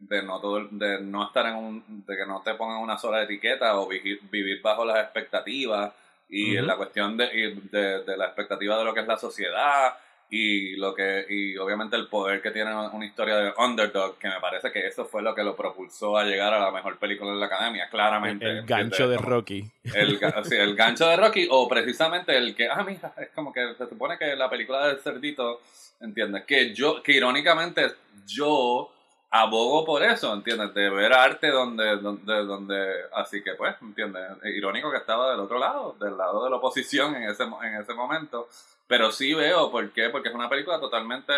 de 0.00 0.22
no 0.22 0.38
todo 0.42 0.68
de 0.70 1.00
no 1.00 1.28
estar 1.28 1.46
en 1.46 1.54
un 1.54 2.04
de 2.06 2.14
que 2.14 2.26
no 2.26 2.42
te 2.42 2.52
pongan 2.56 2.82
una 2.82 2.98
sola 2.98 3.22
etiqueta 3.22 3.80
o 3.80 3.88
vivir 3.88 4.60
bajo 4.60 4.84
las 4.84 4.98
expectativas 4.98 5.94
y 6.28 6.56
en 6.56 6.66
la 6.66 6.76
cuestión 6.76 7.16
de, 7.16 7.58
de, 7.70 8.02
de 8.04 8.16
la 8.16 8.26
expectativa 8.26 8.76
de 8.78 8.84
lo 8.84 8.92
que 8.94 9.00
es 9.00 9.06
la 9.06 9.16
sociedad 9.16 9.94
y 10.28 10.74
lo 10.76 10.92
que 10.92 11.24
y 11.28 11.56
obviamente 11.56 11.94
el 11.94 12.08
poder 12.08 12.42
que 12.42 12.50
tiene 12.50 12.74
una 12.74 13.06
historia 13.06 13.36
de 13.36 13.52
underdog 13.58 14.18
que 14.18 14.28
me 14.28 14.40
parece 14.40 14.72
que 14.72 14.84
eso 14.84 15.04
fue 15.04 15.22
lo 15.22 15.32
que 15.34 15.44
lo 15.44 15.54
propulsó 15.54 16.18
a 16.18 16.24
llegar 16.24 16.52
a 16.52 16.58
la 16.58 16.72
mejor 16.72 16.98
película 16.98 17.30
de 17.30 17.36
la 17.36 17.46
academia 17.46 17.88
claramente. 17.88 18.44
El, 18.44 18.56
el 18.58 18.66
gancho 18.66 19.08
de 19.08 19.16
Como 19.16 19.28
Rocky. 19.28 19.70
el, 19.94 20.18
sí, 20.44 20.54
el 20.56 20.74
gancho 20.74 21.06
de 21.06 21.16
Rocky 21.16 21.46
o 21.48 21.68
precisamente 21.68 22.36
el 22.36 22.56
que 22.56 22.68
ah 22.68 22.82
mira 22.82 23.12
es 23.18 23.28
como 23.28 23.52
que 23.52 23.74
se 23.78 23.88
supone 23.88 24.18
que 24.18 24.34
la 24.34 24.50
película 24.50 24.88
del 24.88 24.98
cerdito 24.98 25.60
entiendes 26.00 26.44
que 26.44 26.74
yo 26.74 27.02
que 27.04 27.12
irónicamente 27.12 27.92
yo 28.26 28.92
abogo 29.40 29.84
por 29.84 30.02
eso 30.02 30.32
entiendes 30.32 30.74
de 30.74 30.90
ver 30.90 31.12
arte 31.12 31.48
donde 31.48 31.96
donde 31.96 32.44
donde 32.44 32.94
así 33.14 33.42
que 33.42 33.54
pues 33.54 33.74
entiendes 33.80 34.22
irónico 34.44 34.90
que 34.90 34.98
estaba 34.98 35.30
del 35.30 35.40
otro 35.40 35.58
lado 35.58 35.96
del 36.00 36.16
lado 36.16 36.44
de 36.44 36.50
la 36.50 36.56
oposición 36.56 37.14
en 37.16 37.24
ese 37.30 37.44
en 37.44 37.74
ese 37.80 37.94
momento. 37.94 38.48
Pero 38.88 39.10
sí 39.10 39.34
veo 39.34 39.70
por 39.70 39.90
qué 39.92 40.10
porque 40.10 40.28
es 40.28 40.34
una 40.34 40.48
película 40.48 40.78
totalmente 40.78 41.32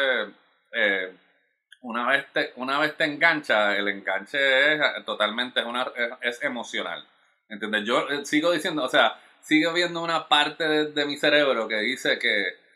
eh, 0.73 1.12
una 1.83 2.09
vez 2.09 2.26
te, 2.33 2.52
una 2.57 2.78
vez 2.78 2.97
te 2.97 3.05
engancha 3.05 3.76
el 3.76 3.88
enganche 3.88 4.75
es 4.75 4.81
eh, 4.81 5.02
totalmente 5.07 5.61
es 5.61 5.67
una 5.67 5.87
es, 6.21 6.43
emocional 6.43 7.07
¿entiendes? 7.49 7.85
yo 7.85 8.09
eh, 8.11 8.25
sigo 8.25 8.50
diciendo 8.50 8.85
o 8.85 8.88
sea 8.88 9.19
sigo 9.40 9.73
viendo 9.73 10.02
una 10.02 10.28
parte 10.28 10.64
de 10.69 11.07
mi 11.07 11.17
cerebro 11.17 11.69
que 11.69 11.76
dice 11.76 12.19
que 12.19 12.68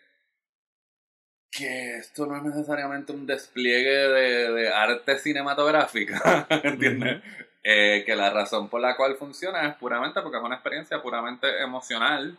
que 1.53 1.99
esto 1.99 2.27
no 2.27 2.37
es 2.37 2.43
necesariamente 2.43 3.13
un 3.13 3.27
despliegue 3.27 3.91
de, 4.09 4.53
de 4.53 4.73
arte 4.73 5.19
cinematográfica, 5.19 6.47
¿entiendes? 6.65 7.23
Eh, 7.63 8.03
que 8.07 8.17
la 8.17 8.31
razón 8.31 8.69
por 8.69 8.81
la 8.81 8.97
cual 8.97 9.17
funciona 9.17 9.69
es 9.69 9.77
puramente 9.77 10.21
porque 10.23 10.39
es 10.39 10.43
una 10.43 10.57
experiencia 10.57 11.03
puramente 11.03 11.63
emocional. 11.63 12.39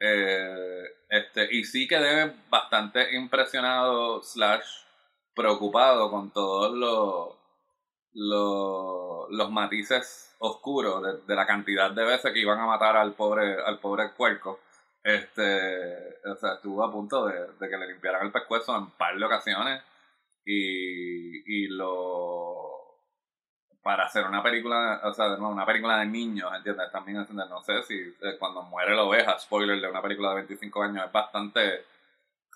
eh, 0.00 0.84
este, 1.08 1.48
y 1.54 1.64
sí 1.64 1.88
quedé 1.88 2.32
bastante 2.48 3.14
impresionado 3.16 4.22
slash 4.22 4.66
preocupado 5.34 6.10
con 6.10 6.30
todos 6.32 6.72
los, 6.72 7.36
los, 8.14 9.30
los 9.30 9.50
matices 9.50 10.34
oscuros 10.38 11.02
de, 11.02 11.26
de 11.26 11.34
la 11.36 11.46
cantidad 11.46 11.90
de 11.90 12.04
veces 12.04 12.32
que 12.32 12.40
iban 12.40 12.60
a 12.60 12.66
matar 12.66 12.96
al 12.96 13.14
pobre, 13.14 13.56
al 13.64 13.80
pobre 13.80 14.10
puerco. 14.10 14.60
Este, 15.04 16.18
o 16.26 16.34
sea, 16.36 16.54
estuvo 16.54 16.82
a 16.82 16.90
punto 16.90 17.26
de, 17.26 17.46
de 17.60 17.68
que 17.68 17.76
le 17.76 17.88
limpiaran 17.88 18.24
el 18.26 18.32
pescuezo 18.32 18.76
en 18.76 18.90
par 18.92 19.16
de 19.18 19.24
ocasiones 19.24 19.82
y, 20.44 21.64
y 21.64 21.68
lo 21.68 22.64
para 23.82 24.06
hacer 24.06 24.24
una 24.24 24.42
película, 24.42 25.02
o 25.04 25.12
sea, 25.12 25.26
de 25.28 25.36
nuevo, 25.36 25.52
una 25.52 25.66
película 25.66 25.98
de 25.98 26.06
niños, 26.06 26.50
¿entiendes? 26.56 26.90
También, 26.90 27.18
¿entiendes? 27.18 27.50
No 27.50 27.62
sé 27.62 27.82
si 27.82 27.94
eh, 27.94 28.36
cuando 28.38 28.62
muere 28.62 28.96
la 28.96 29.02
oveja, 29.02 29.38
spoiler 29.38 29.78
de 29.78 29.90
una 29.90 30.00
película 30.00 30.30
de 30.30 30.36
25 30.36 30.82
años, 30.82 31.04
es 31.04 31.12
bastante 31.12 31.84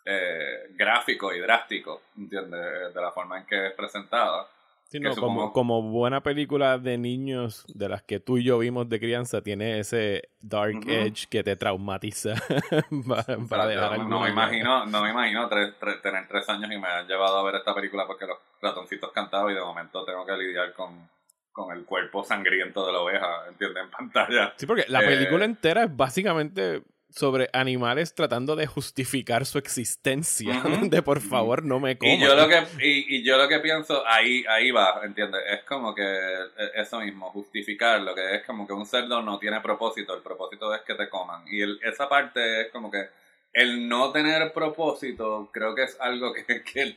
eh, 0.06 0.68
gráfico 0.70 1.34
y 1.34 1.40
drástico, 1.40 2.00
¿entiendes? 2.16 2.94
De 2.94 3.00
la 3.00 3.12
forma 3.12 3.36
en 3.38 3.44
que 3.44 3.66
es 3.66 3.74
presentada. 3.74 4.48
Sí, 4.90 5.00
no, 5.00 5.14
como, 5.14 5.52
como 5.52 5.83
buena 5.83 6.23
película 6.23 6.78
de 6.78 6.97
niños 6.97 7.64
de 7.68 7.88
las 7.90 8.02
que 8.02 8.21
tú 8.21 8.38
y 8.38 8.45
yo 8.45 8.59
vimos 8.59 8.88
de 8.88 8.99
crianza, 8.99 9.42
tiene 9.42 9.78
ese 9.80 10.30
dark 10.40 10.80
edge 10.88 11.26
que 11.28 11.45
te 11.45 11.57
traumatiza 11.57 12.35
para, 13.07 13.37
para 13.49 13.66
dejar 13.66 13.90
no, 13.99 14.00
alguna 14.00 14.21
me 14.21 14.30
imagino, 14.30 14.87
no 14.87 15.02
me 15.02 15.11
imagino 15.11 15.47
tres- 15.49 15.75
tres- 15.78 16.00
tener 16.00 16.26
tres 16.26 16.49
años 16.49 16.73
y 16.73 16.78
me 16.78 16.88
han 16.88 17.07
llevado 17.07 17.37
a 17.38 17.42
ver 17.45 17.57
esta 17.57 17.75
película 17.75 18.07
porque 18.07 18.26
los 18.26 18.38
ratoncitos 18.62 19.12
cantaban 19.12 19.52
y 19.52 19.54
de 19.54 19.61
momento 19.61 20.04
tengo 20.07 20.25
que 20.25 20.33
lidiar 20.37 20.73
con, 20.73 21.09
con 21.52 21.76
el 21.76 21.85
cuerpo 21.85 22.25
sangriento 22.25 22.87
de 22.87 22.92
la 22.92 23.00
oveja, 23.00 23.47
¿entiendes? 23.49 23.85
En 23.85 23.90
pantalla. 23.90 24.54
Sí, 24.57 24.64
porque 24.64 24.87
la 24.88 25.02
Eh, 25.02 25.07
película 25.07 25.45
entera 25.45 25.85
es 25.85 25.95
básicamente 25.95 26.83
sobre 27.10 27.48
animales 27.54 28.14
tratando 28.14 28.54
de 28.54 28.66
justificar 28.66 29.46
su 29.46 29.58
existencia. 29.58 30.60
De 30.90 31.02
por 31.02 31.20
favor, 31.20 31.64
no 31.64 31.80
me 31.80 31.96
coman. 31.96 32.16
Y 32.16 32.20
yo 32.20 32.34
lo 32.36 32.48
que 32.48 32.62
y, 32.86 33.16
y 33.16 33.24
yo 33.24 33.36
lo 33.38 33.48
que 33.48 33.58
pienso 33.60 34.06
ahí 34.06 34.44
ahí 34.48 34.70
va, 34.70 35.00
¿entiendes? 35.04 35.40
Es 35.50 35.64
como 35.64 35.94
que 35.94 36.02
eh, 36.04 36.70
eso 36.74 37.00
mismo, 37.00 37.30
justificar 37.30 38.00
lo 38.02 38.14
que 38.14 38.36
es 38.36 38.44
como 38.44 38.66
que 38.66 38.72
un 38.74 38.84
cerdo 38.86 39.22
no 39.22 39.38
tiene 39.38 39.60
propósito, 39.60 40.14
el 40.14 40.22
propósito 40.22 40.74
es 40.74 40.82
que 40.82 40.94
te 40.94 41.08
coman. 41.08 41.44
Y 41.48 41.62
el- 41.62 41.80
esa 41.82 42.08
parte 42.08 42.62
es 42.62 42.70
como 42.70 42.90
que 42.90 43.08
el 43.54 43.88
no 43.88 44.12
tener 44.12 44.52
propósito 44.52 45.50
creo 45.52 45.74
que 45.74 45.84
es 45.84 45.96
algo 46.00 46.32
que, 46.34 46.44
que, 46.62 46.94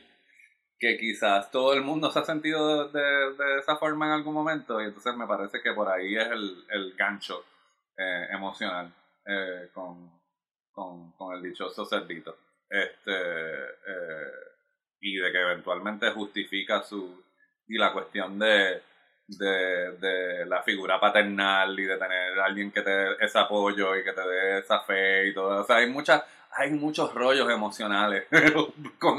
que 0.78 0.98
quizás 0.98 1.50
todo 1.50 1.72
el 1.72 1.80
mundo 1.80 2.10
se 2.10 2.18
ha 2.18 2.24
sentido 2.24 2.88
de, 2.88 3.00
de- 3.00 3.32
de 3.44 3.58
esa 3.60 3.76
forma 3.76 4.06
en 4.06 4.12
algún 4.12 4.34
momento 4.34 4.80
y 4.80 4.84
entonces 4.84 5.14
me 5.16 5.26
parece 5.26 5.60
que 5.62 5.72
por 5.72 5.88
ahí 5.88 6.16
es 6.16 6.26
el, 6.26 6.64
el 6.70 6.94
gancho 6.98 7.44
eh, 7.96 8.26
emocional 8.30 8.92
eh, 9.26 9.68
con, 9.72 10.10
con, 10.72 11.12
con 11.12 11.34
el 11.36 11.42
dichoso 11.42 11.84
cerdito. 11.86 12.36
Este, 12.68 13.12
eh, 13.12 14.32
y 15.00 15.16
de 15.16 15.32
que 15.32 15.40
eventualmente 15.40 16.10
justifica 16.10 16.82
su. 16.82 17.22
Y 17.68 17.78
la 17.78 17.92
cuestión 17.92 18.38
de, 18.38 18.82
de, 19.26 19.92
de 19.98 20.46
la 20.46 20.62
figura 20.62 21.00
paternal 21.00 21.78
y 21.78 21.84
de 21.84 21.96
tener 21.96 22.38
a 22.38 22.44
alguien 22.44 22.70
que 22.70 22.82
te 22.82 22.90
dé 22.90 23.16
ese 23.20 23.38
apoyo 23.38 23.96
y 23.96 24.04
que 24.04 24.12
te 24.12 24.20
dé 24.28 24.58
esa 24.58 24.80
fe 24.80 25.28
y 25.28 25.34
todo. 25.34 25.60
O 25.62 25.64
sea, 25.64 25.76
hay 25.76 25.88
muchas. 25.90 26.22
Hay 26.54 26.70
muchos 26.70 27.14
rollos 27.14 27.50
emocionales 27.50 28.26
con 28.98 29.16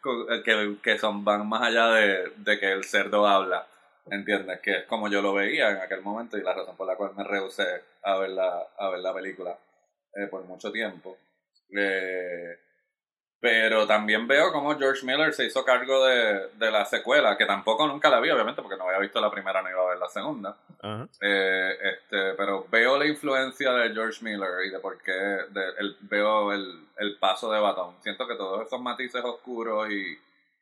con- 0.00 0.42
que, 0.42 0.76
que 0.82 0.98
son, 0.98 1.22
van 1.24 1.46
más 1.46 1.60
allá 1.62 1.88
de, 1.88 2.32
de 2.36 2.58
que 2.58 2.72
el 2.72 2.84
cerdo 2.84 3.26
habla. 3.26 3.66
¿Entiendes? 4.10 4.60
Que 4.60 4.78
es 4.78 4.84
como 4.86 5.08
yo 5.08 5.22
lo 5.22 5.32
veía 5.32 5.70
en 5.70 5.78
aquel 5.78 6.02
momento 6.02 6.36
y 6.36 6.42
la 6.42 6.54
razón 6.54 6.76
por 6.76 6.86
la 6.86 6.96
cual 6.96 7.12
me 7.16 7.24
rehusé 7.24 7.82
a 8.02 8.16
ver 8.18 8.30
la, 8.30 8.66
a 8.76 8.88
ver 8.90 9.00
la 9.00 9.14
película 9.14 9.56
eh, 10.14 10.26
por 10.26 10.42
mucho 10.44 10.72
tiempo. 10.72 11.16
Eh, 11.76 12.58
pero 13.40 13.86
también 13.86 14.26
veo 14.28 14.52
como 14.52 14.76
George 14.76 15.06
Miller 15.06 15.32
se 15.32 15.46
hizo 15.46 15.64
cargo 15.64 16.04
de, 16.04 16.48
de 16.58 16.70
la 16.70 16.84
secuela, 16.84 17.38
que 17.38 17.46
tampoco 17.46 17.86
nunca 17.86 18.10
la 18.10 18.20
vi, 18.20 18.28
obviamente, 18.28 18.60
porque 18.60 18.76
no 18.76 18.84
había 18.86 18.98
visto 18.98 19.18
la 19.18 19.30
primera, 19.30 19.62
no 19.62 19.70
iba 19.70 19.80
a 19.80 19.88
ver 19.88 19.98
la 19.98 20.08
segunda. 20.08 20.56
Eh, 21.22 21.78
este, 21.82 22.34
pero 22.34 22.66
veo 22.70 22.98
la 22.98 23.06
influencia 23.06 23.72
de 23.72 23.94
George 23.94 24.22
Miller 24.22 24.66
y 24.66 24.70
de 24.70 24.78
por 24.78 25.00
qué 25.02 25.12
de, 25.12 25.68
el, 25.78 25.96
veo 26.00 26.52
el, 26.52 26.88
el 26.98 27.18
paso 27.18 27.50
de 27.50 27.60
batón. 27.60 27.94
Siento 28.02 28.26
que 28.26 28.34
todos 28.34 28.66
esos 28.66 28.80
matices 28.80 29.24
oscuros 29.24 29.90
y, 29.90 30.18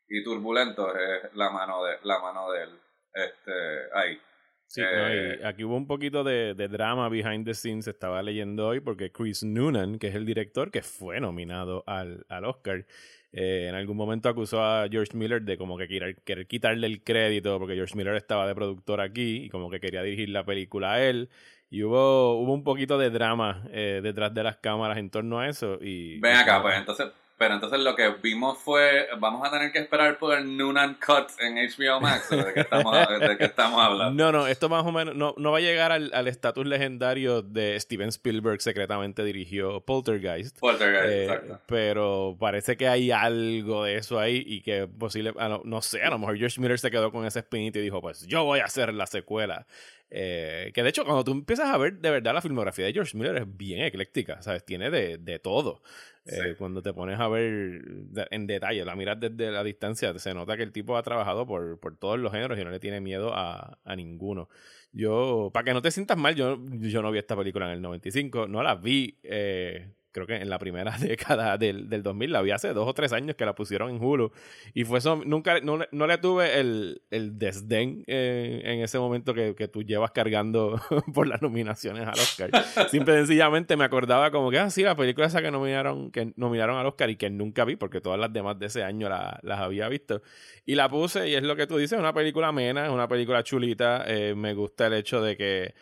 y 0.07 0.23
turbulentos 0.23 0.95
es 0.95 1.33
la 1.35 1.49
mano 1.49 1.83
de, 1.83 1.97
la 2.03 2.19
mano 2.19 2.51
de 2.51 2.63
él. 2.63 2.79
Este, 3.13 3.51
ahí. 3.93 4.19
Sí, 4.67 4.81
Eh, 4.85 5.39
aquí 5.43 5.63
hubo 5.63 5.75
un 5.75 5.87
poquito 5.87 6.23
de, 6.23 6.53
de 6.53 6.67
drama 6.67 7.09
behind 7.09 7.43
the 7.43 7.55
scenes, 7.55 7.87
estaba 7.87 8.21
leyendo 8.21 8.67
hoy, 8.67 8.79
porque 8.79 9.11
Chris 9.11 9.43
Noonan, 9.43 9.97
que 9.97 10.09
es 10.09 10.15
el 10.15 10.27
director 10.27 10.69
que 10.69 10.83
fue 10.83 11.19
nominado 11.19 11.83
al, 11.87 12.23
al 12.29 12.45
Oscar, 12.45 12.85
eh, 13.31 13.67
en 13.69 13.75
algún 13.75 13.97
momento 13.97 14.29
acusó 14.29 14.63
a 14.63 14.87
George 14.89 15.15
Miller 15.15 15.41
de 15.41 15.57
como 15.57 15.77
que 15.77 15.87
querer, 15.87 16.17
querer 16.23 16.47
quitarle 16.47 16.87
el 16.87 17.03
crédito, 17.03 17.57
porque 17.59 17.75
George 17.75 17.95
Miller 17.95 18.15
estaba 18.15 18.47
de 18.47 18.55
productor 18.55 19.01
aquí 19.01 19.45
y 19.45 19.49
como 19.49 19.69
que 19.69 19.79
quería 19.79 20.03
dirigir 20.03 20.29
la 20.29 20.45
película 20.45 20.93
a 20.93 21.03
él. 21.03 21.29
Y 21.71 21.83
hubo, 21.83 22.39
hubo 22.39 22.53
un 22.53 22.63
poquito 22.63 22.97
de 22.97 23.11
drama 23.11 23.63
eh, 23.71 24.01
detrás 24.01 24.33
de 24.33 24.43
las 24.43 24.57
cámaras 24.57 24.97
en 24.97 25.11
torno 25.11 25.39
a 25.39 25.47
eso. 25.47 25.77
Y, 25.81 26.19
Ven 26.19 26.35
acá, 26.35 26.61
pues 26.61 26.75
entonces, 26.77 27.07
pero 27.39 27.55
entonces 27.55 27.79
lo 27.79 27.95
que 27.95 28.09
vimos 28.21 28.59
fue, 28.59 29.07
vamos 29.17 29.47
a 29.47 29.49
tener 29.49 29.71
que 29.71 29.79
esperar 29.79 30.19
por 30.19 30.37
el 30.37 30.55
Noonan 30.55 30.95
Cut 31.03 31.29
en 31.39 31.55
HBO 31.55 31.99
Max, 31.99 32.31
¿o 32.31 32.35
¿de 32.35 32.53
qué 32.53 32.59
estamos, 32.59 32.95
de 33.19 33.37
qué 33.37 33.45
estamos 33.45 33.81
hablando? 33.81 34.23
No, 34.23 34.31
no, 34.31 34.45
esto 34.45 34.69
más 34.69 34.85
o 34.85 34.91
menos 34.91 35.15
no, 35.15 35.33
no 35.37 35.51
va 35.51 35.57
a 35.57 35.61
llegar 35.61 35.91
al 35.91 36.11
al 36.13 36.27
estatus 36.27 36.65
legendario 36.67 37.41
de 37.41 37.79
Steven 37.79 38.09
Spielberg 38.09 38.61
secretamente 38.61 39.23
dirigió 39.23 39.81
Poltergeist. 39.81 40.59
Poltergeist, 40.59 41.05
Eh, 41.05 41.23
exacto. 41.23 41.59
pero 41.65 42.35
parece 42.39 42.77
que 42.77 42.87
hay 42.87 43.09
algo 43.11 43.85
de 43.85 43.95
eso 43.95 44.19
ahí 44.19 44.43
y 44.45 44.61
que 44.61 44.85
posible, 44.87 45.31
lo- 45.35 45.61
no 45.63 45.81
sé, 45.81 46.03
a 46.03 46.09
lo 46.09 46.19
mejor 46.19 46.37
George 46.37 46.59
Miller 46.61 46.77
se 46.77 46.91
quedó 46.91 47.11
con 47.11 47.25
ese 47.25 47.39
espinito 47.39 47.79
y 47.79 47.83
dijo, 47.83 48.01
pues 48.01 48.27
yo 48.27 48.43
voy 48.43 48.59
a 48.59 48.65
hacer 48.65 48.93
la 48.93 49.05
secuela. 49.07 49.65
Eh, 50.11 50.71
que 50.73 50.81
de 50.83 50.89
hecho, 50.89 51.05
cuando 51.05 51.23
tú 51.23 51.31
empiezas 51.31 51.67
a 51.69 51.77
ver 51.77 51.99
de 51.99 52.09
verdad 52.09 52.33
la 52.33 52.41
filmografía 52.41 52.85
de 52.85 52.93
George 52.93 53.15
Miller 53.17 53.35
es 53.37 53.57
bien 53.57 53.81
ecléctica, 53.81 54.41
¿sabes? 54.41 54.65
Tiene 54.65 54.89
de, 54.89 55.17
de 55.19 55.39
todo. 55.39 55.81
Eh. 56.25 56.55
Cuando 56.57 56.81
te 56.81 56.93
pones 56.93 57.19
a 57.19 57.27
ver 57.27 57.81
de- 57.83 58.27
en 58.31 58.47
detalle, 58.47 58.83
la 58.85 58.95
miras 58.95 59.19
desde 59.19 59.51
la 59.51 59.63
distancia, 59.63 60.17
se 60.19 60.33
nota 60.33 60.57
que 60.57 60.63
el 60.63 60.71
tipo 60.71 60.97
ha 60.97 61.03
trabajado 61.03 61.45
por, 61.47 61.79
por 61.79 61.97
todos 61.97 62.19
los 62.19 62.31
géneros 62.31 62.57
y 62.59 62.63
no 62.63 62.69
le 62.71 62.79
tiene 62.79 63.01
miedo 63.01 63.33
a, 63.33 63.79
a 63.83 63.95
ninguno. 63.95 64.49
Yo, 64.91 65.51
para 65.53 65.63
que 65.65 65.73
no 65.73 65.81
te 65.81 65.91
sientas 65.91 66.17
mal, 66.17 66.35
yo, 66.35 66.59
yo 66.79 67.01
no 67.03 67.11
vi 67.11 67.19
esta 67.19 67.35
película 67.37 67.67
en 67.67 67.73
el 67.73 67.81
95, 67.81 68.47
no 68.47 68.63
la 68.63 68.75
vi, 68.75 69.19
eh, 69.23 69.91
creo 70.11 70.25
que 70.27 70.35
en 70.35 70.49
la 70.49 70.59
primera 70.59 70.91
década 70.99 71.57
del, 71.57 71.89
del 71.89 72.03
2000, 72.03 72.31
la 72.31 72.41
vi 72.41 72.51
hace 72.51 72.73
dos 72.73 72.87
o 72.87 72.93
tres 72.93 73.13
años 73.13 73.35
que 73.35 73.45
la 73.45 73.53
pusieron 73.55 73.89
en 73.89 74.03
Hulu. 74.03 74.31
Y 74.73 74.83
fue 74.85 74.99
eso, 74.99 75.21
nunca, 75.25 75.59
no, 75.61 75.79
no 75.91 76.07
le 76.07 76.17
tuve 76.17 76.59
el, 76.59 77.01
el 77.11 77.37
desdén 77.37 78.03
eh, 78.07 78.61
en 78.63 78.81
ese 78.81 78.99
momento 78.99 79.33
que, 79.33 79.55
que 79.55 79.67
tú 79.67 79.83
llevas 79.83 80.11
cargando 80.11 80.79
por 81.13 81.27
las 81.27 81.41
nominaciones 81.41 82.03
al 82.07 82.13
Oscar. 82.13 82.49
Simple 82.89 83.13
y 83.13 83.17
sencillamente 83.17 83.77
me 83.77 83.83
acordaba 83.83 84.31
como 84.31 84.49
que, 84.51 84.59
ah, 84.59 84.69
sí, 84.69 84.83
la 84.83 84.95
película 84.95 85.27
esa 85.27 85.41
que 85.41 85.51
nominaron, 85.51 86.11
que 86.11 86.33
nominaron 86.35 86.77
al 86.77 86.85
Oscar 86.87 87.09
y 87.09 87.15
que 87.15 87.29
nunca 87.29 87.65
vi, 87.65 87.75
porque 87.75 88.01
todas 88.01 88.19
las 88.19 88.31
demás 88.33 88.57
de 88.59 88.65
ese 88.67 88.83
año 88.83 89.09
la- 89.09 89.39
las 89.43 89.59
había 89.59 89.87
visto. 89.89 90.21
Y 90.65 90.75
la 90.75 90.89
puse, 90.89 91.29
y 91.29 91.35
es 91.35 91.43
lo 91.43 91.55
que 91.55 91.67
tú 91.67 91.77
dices, 91.77 91.93
es 91.93 91.99
una 91.99 92.13
película 92.13 92.47
amena, 92.49 92.85
es 92.85 92.91
una 92.91 93.07
película 93.07 93.43
chulita. 93.43 94.03
eh, 94.07 94.33
me 94.35 94.53
gusta 94.53 94.87
el 94.87 94.93
hecho 94.93 95.21
de 95.21 95.35
que 95.37 95.73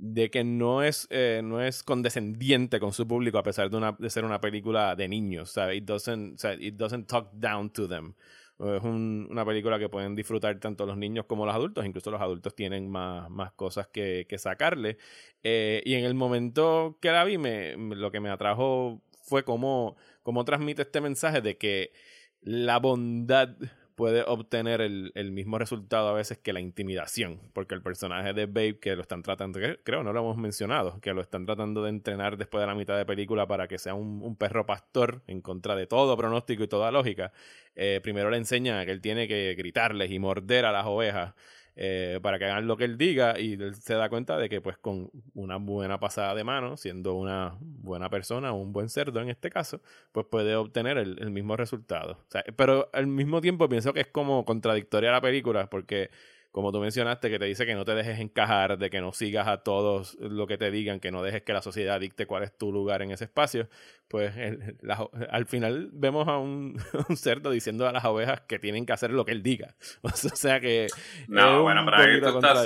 de 0.00 0.30
que 0.30 0.44
no 0.44 0.82
es, 0.84 1.08
eh, 1.10 1.40
no 1.42 1.60
es 1.60 1.82
condescendiente 1.82 2.78
con 2.78 2.92
su 2.92 3.06
público 3.06 3.36
a 3.38 3.42
pesar 3.42 3.68
de, 3.68 3.76
una, 3.76 3.96
de 3.98 4.08
ser 4.10 4.24
una 4.24 4.40
película 4.40 4.94
de 4.94 5.08
niños. 5.08 5.50
¿sabes? 5.50 5.78
It, 5.78 5.84
doesn't, 5.84 6.40
it 6.60 6.74
doesn't 6.76 7.06
talk 7.08 7.30
down 7.32 7.70
to 7.70 7.88
them. 7.88 8.14
Es 8.60 8.82
un- 8.82 9.26
una 9.30 9.44
película 9.44 9.78
que 9.78 9.88
pueden 9.88 10.14
disfrutar 10.16 10.58
tanto 10.60 10.84
los 10.86 10.96
niños 10.96 11.26
como 11.26 11.46
los 11.46 11.54
adultos. 11.54 11.84
Incluso 11.84 12.10
los 12.10 12.20
adultos 12.20 12.54
tienen 12.54 12.88
más, 12.90 13.28
más 13.30 13.52
cosas 13.52 13.88
que, 13.88 14.26
que 14.28 14.38
sacarle. 14.38 14.98
Eh, 15.42 15.82
y 15.84 15.94
en 15.94 16.04
el 16.04 16.14
momento 16.14 16.98
que 17.00 17.10
la 17.10 17.24
vi, 17.24 17.38
me- 17.38 17.76
lo 17.76 18.10
que 18.12 18.20
me 18.20 18.30
atrajo 18.30 19.02
fue 19.24 19.44
cómo, 19.44 19.96
cómo 20.22 20.44
transmite 20.44 20.82
este 20.82 21.00
mensaje 21.00 21.40
de 21.40 21.56
que 21.58 21.92
la 22.40 22.78
bondad 22.78 23.50
puede 23.98 24.22
obtener 24.24 24.80
el, 24.80 25.10
el 25.16 25.32
mismo 25.32 25.58
resultado 25.58 26.06
a 26.08 26.12
veces 26.12 26.38
que 26.38 26.52
la 26.52 26.60
intimidación, 26.60 27.40
porque 27.52 27.74
el 27.74 27.82
personaje 27.82 28.32
de 28.32 28.46
Babe 28.46 28.78
que 28.78 28.94
lo 28.94 29.02
están 29.02 29.24
tratando, 29.24 29.58
creo 29.82 30.04
no 30.04 30.12
lo 30.12 30.20
hemos 30.20 30.36
mencionado, 30.36 31.00
que 31.00 31.12
lo 31.12 31.20
están 31.20 31.46
tratando 31.46 31.82
de 31.82 31.90
entrenar 31.90 32.36
después 32.36 32.62
de 32.62 32.68
la 32.68 32.76
mitad 32.76 32.96
de 32.96 33.04
película 33.04 33.48
para 33.48 33.66
que 33.66 33.76
sea 33.76 33.94
un, 33.94 34.22
un 34.22 34.36
perro 34.36 34.64
pastor 34.66 35.22
en 35.26 35.40
contra 35.40 35.74
de 35.74 35.88
todo 35.88 36.16
pronóstico 36.16 36.62
y 36.62 36.68
toda 36.68 36.92
lógica, 36.92 37.32
eh, 37.74 37.98
primero 38.00 38.30
le 38.30 38.36
enseñan 38.36 38.78
a 38.78 38.86
que 38.86 38.92
él 38.92 39.00
tiene 39.00 39.26
que 39.26 39.56
gritarles 39.58 40.12
y 40.12 40.20
morder 40.20 40.64
a 40.64 40.70
las 40.70 40.86
ovejas 40.86 41.34
eh, 41.80 42.18
para 42.20 42.40
que 42.40 42.44
hagan 42.44 42.66
lo 42.66 42.76
que 42.76 42.82
él 42.82 42.98
diga 42.98 43.38
y 43.38 43.52
él 43.52 43.76
se 43.76 43.94
da 43.94 44.08
cuenta 44.08 44.36
de 44.36 44.48
que 44.48 44.60
pues 44.60 44.76
con 44.78 45.12
una 45.34 45.58
buena 45.58 46.00
pasada 46.00 46.34
de 46.34 46.42
mano, 46.42 46.76
siendo 46.76 47.14
una 47.14 47.56
buena 47.60 48.10
persona, 48.10 48.52
un 48.52 48.72
buen 48.72 48.88
cerdo 48.88 49.20
en 49.20 49.28
este 49.28 49.48
caso, 49.48 49.80
pues 50.10 50.26
puede 50.26 50.56
obtener 50.56 50.98
el, 50.98 51.30
mismo 51.30 51.56
resultado. 51.56 52.18
Pero 52.56 52.90
al 52.92 53.06
mismo 53.06 53.40
tiempo 53.40 53.68
pienso 53.68 53.92
que 53.92 54.00
es 54.00 54.08
como 54.08 54.44
contradictoria 54.44 55.12
la 55.12 55.20
película 55.20 55.70
porque 55.70 56.10
como 56.58 56.72
tú 56.72 56.80
mencionaste, 56.80 57.30
que 57.30 57.38
te 57.38 57.44
dice 57.44 57.64
que 57.66 57.76
no 57.76 57.84
te 57.84 57.94
dejes 57.94 58.18
encajar, 58.18 58.78
de 58.78 58.90
que 58.90 59.00
no 59.00 59.12
sigas 59.12 59.46
a 59.46 59.58
todos 59.58 60.16
lo 60.18 60.48
que 60.48 60.58
te 60.58 60.72
digan, 60.72 60.98
que 60.98 61.12
no 61.12 61.22
dejes 61.22 61.42
que 61.42 61.52
la 61.52 61.62
sociedad 61.62 62.00
dicte 62.00 62.26
cuál 62.26 62.42
es 62.42 62.58
tu 62.58 62.72
lugar 62.72 63.00
en 63.00 63.12
ese 63.12 63.26
espacio, 63.26 63.68
pues 64.08 64.36
el- 64.36 64.76
las 64.80 64.98
o- 64.98 65.12
al 65.30 65.46
final 65.46 65.88
vemos 65.92 66.26
a 66.26 66.36
un, 66.38 66.76
un 67.08 67.16
cerdo 67.16 67.52
diciendo 67.52 67.86
a 67.86 67.92
las 67.92 68.04
ovejas 68.06 68.40
que 68.40 68.58
tienen 68.58 68.86
que 68.86 68.92
hacer 68.92 69.12
lo 69.12 69.24
que 69.24 69.30
él 69.30 69.44
diga. 69.44 69.76
O 70.02 70.10
sea 70.10 70.58
que... 70.58 70.88
No, 71.28 71.62
bueno, 71.62 71.82
pero 71.84 71.96
ahí 71.98 72.20
tú, 72.20 72.26
estás 72.40 72.64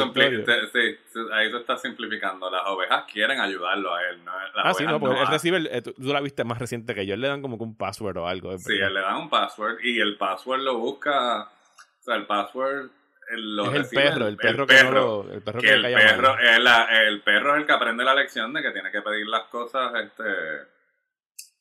sí, 0.73 0.97
ahí 1.35 1.51
tú 1.51 1.59
estás 1.59 1.83
simplificando. 1.83 2.51
Las 2.51 2.67
ovejas 2.69 3.05
quieren 3.13 3.41
ayudarlo 3.41 3.95
a 3.95 4.09
él, 4.09 4.25
¿no? 4.25 4.33
Ah, 4.57 4.73
sí, 4.73 4.87
no, 4.87 4.99
porque 5.01 5.21
él 5.21 5.27
a- 5.27 5.31
recibe, 5.31 5.59
el- 5.59 5.67
eh, 5.67 5.83
tú, 5.83 5.93
tú 5.93 6.05
la 6.15 6.23
viste 6.23 6.45
más 6.45 6.59
reciente 6.59 6.95
que 6.95 7.05
yo, 7.05 7.13
él 7.13 7.21
le 7.21 7.29
dan 7.29 7.43
como 7.43 7.59
que 7.59 7.65
un 7.65 7.77
password 7.77 8.17
o 8.17 8.27
algo. 8.27 8.53
es 8.55 8.65
Sí, 8.65 8.73
él 8.73 8.95
le 8.95 9.01
dan 9.03 9.17
un 9.17 9.29
password 9.29 9.81
y 9.83 10.01
el 10.01 10.17
password 10.17 10.61
lo 10.63 10.79
busca. 10.79 11.43
O 11.43 12.03
sea, 12.05 12.17
el 12.17 12.25
password 12.27 12.85
él 12.85 12.91
lo 13.37 13.71
es 13.73 13.75
el 13.93 13.99
perro, 13.99 14.27
el 14.29 14.37
perro 14.37 14.67
que 14.67 14.83
no 14.85 14.91
lo- 14.91 15.33
el 15.33 15.43
perro 15.43 15.61
que 15.61 15.67
que 15.67 15.73
el 15.75 15.83
perro, 15.95 16.39
es 16.39 16.59
la- 16.61 16.85
el 17.07 17.21
perro 17.23 17.55
es 17.55 17.61
el 17.61 17.67
que 17.67 17.73
aprende 17.73 18.05
la 18.05 18.15
lección 18.15 18.53
de 18.53 18.63
que 18.63 18.71
tiene 18.71 18.91
que 18.91 19.03
pedir 19.03 19.27
las 19.27 19.45
cosas 19.45 19.93
este, 19.97 20.23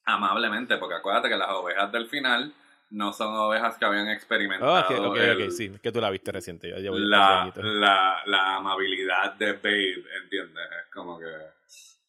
amablemente, 0.05 0.77
porque 0.77 0.95
acuérdate 0.95 1.29
que 1.29 1.37
las 1.37 1.49
ovejas 1.51 1.91
del 1.91 2.07
final 2.07 2.53
no 2.91 3.13
son 3.13 3.33
ovejas 3.35 3.77
que 3.77 3.85
habían 3.85 4.09
experimentado 4.09 4.75
Ah, 4.75 4.85
ok, 4.89 4.99
ok, 5.11 5.15
el- 5.17 5.43
ok, 5.47 5.51
sí, 5.51 5.71
es 5.73 5.79
que 5.81 5.91
tú 5.91 6.01
la 6.01 6.09
viste 6.09 6.31
reciente. 6.31 6.69
Ya 6.69 6.77
llevo 6.77 6.97
la, 6.97 7.51
la, 7.55 8.21
la 8.25 8.55
amabilidad 8.57 9.33
de 9.35 9.53
Babe, 9.53 10.03
¿entiendes? 10.23 10.65
Es 10.85 10.91
como 10.93 11.17
que... 11.19 11.25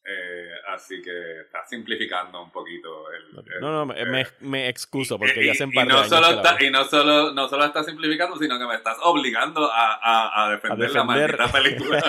eh, 0.05 0.49
así 0.69 1.01
que 1.01 1.41
está 1.43 1.65
simplificando 1.67 2.43
un 2.43 2.51
poquito 2.51 3.05
el... 3.13 3.39
El- 3.55 3.61
No, 3.61 3.71
no, 3.73 3.87
me, 3.87 4.01
eh, 4.01 4.07
me, 4.07 4.27
me 4.41 4.69
excuso 4.69 5.19
porque 5.19 5.43
y, 5.45 5.55
ya 5.57 5.65
un 5.65 5.73
y 5.73 5.77
no 5.87 6.05
solo 6.05 6.21
la 6.33 6.37
está, 6.43 6.65
y 6.65 6.71
no 6.71 6.85
solo 6.85 7.33
no 7.33 7.49
solo 7.49 7.65
está 7.67 7.85
simplificando 7.85 8.37
sino 8.37 8.59
que 8.59 8.67
me 8.67 8.75
estás 8.75 8.97
obligando 9.03 9.71
a, 9.71 9.95
a, 10.03 10.45
a 10.47 10.51
defender, 10.51 10.91
la 10.91 11.03
defender. 11.05 11.39
maldita 11.39 11.53
película 11.53 12.03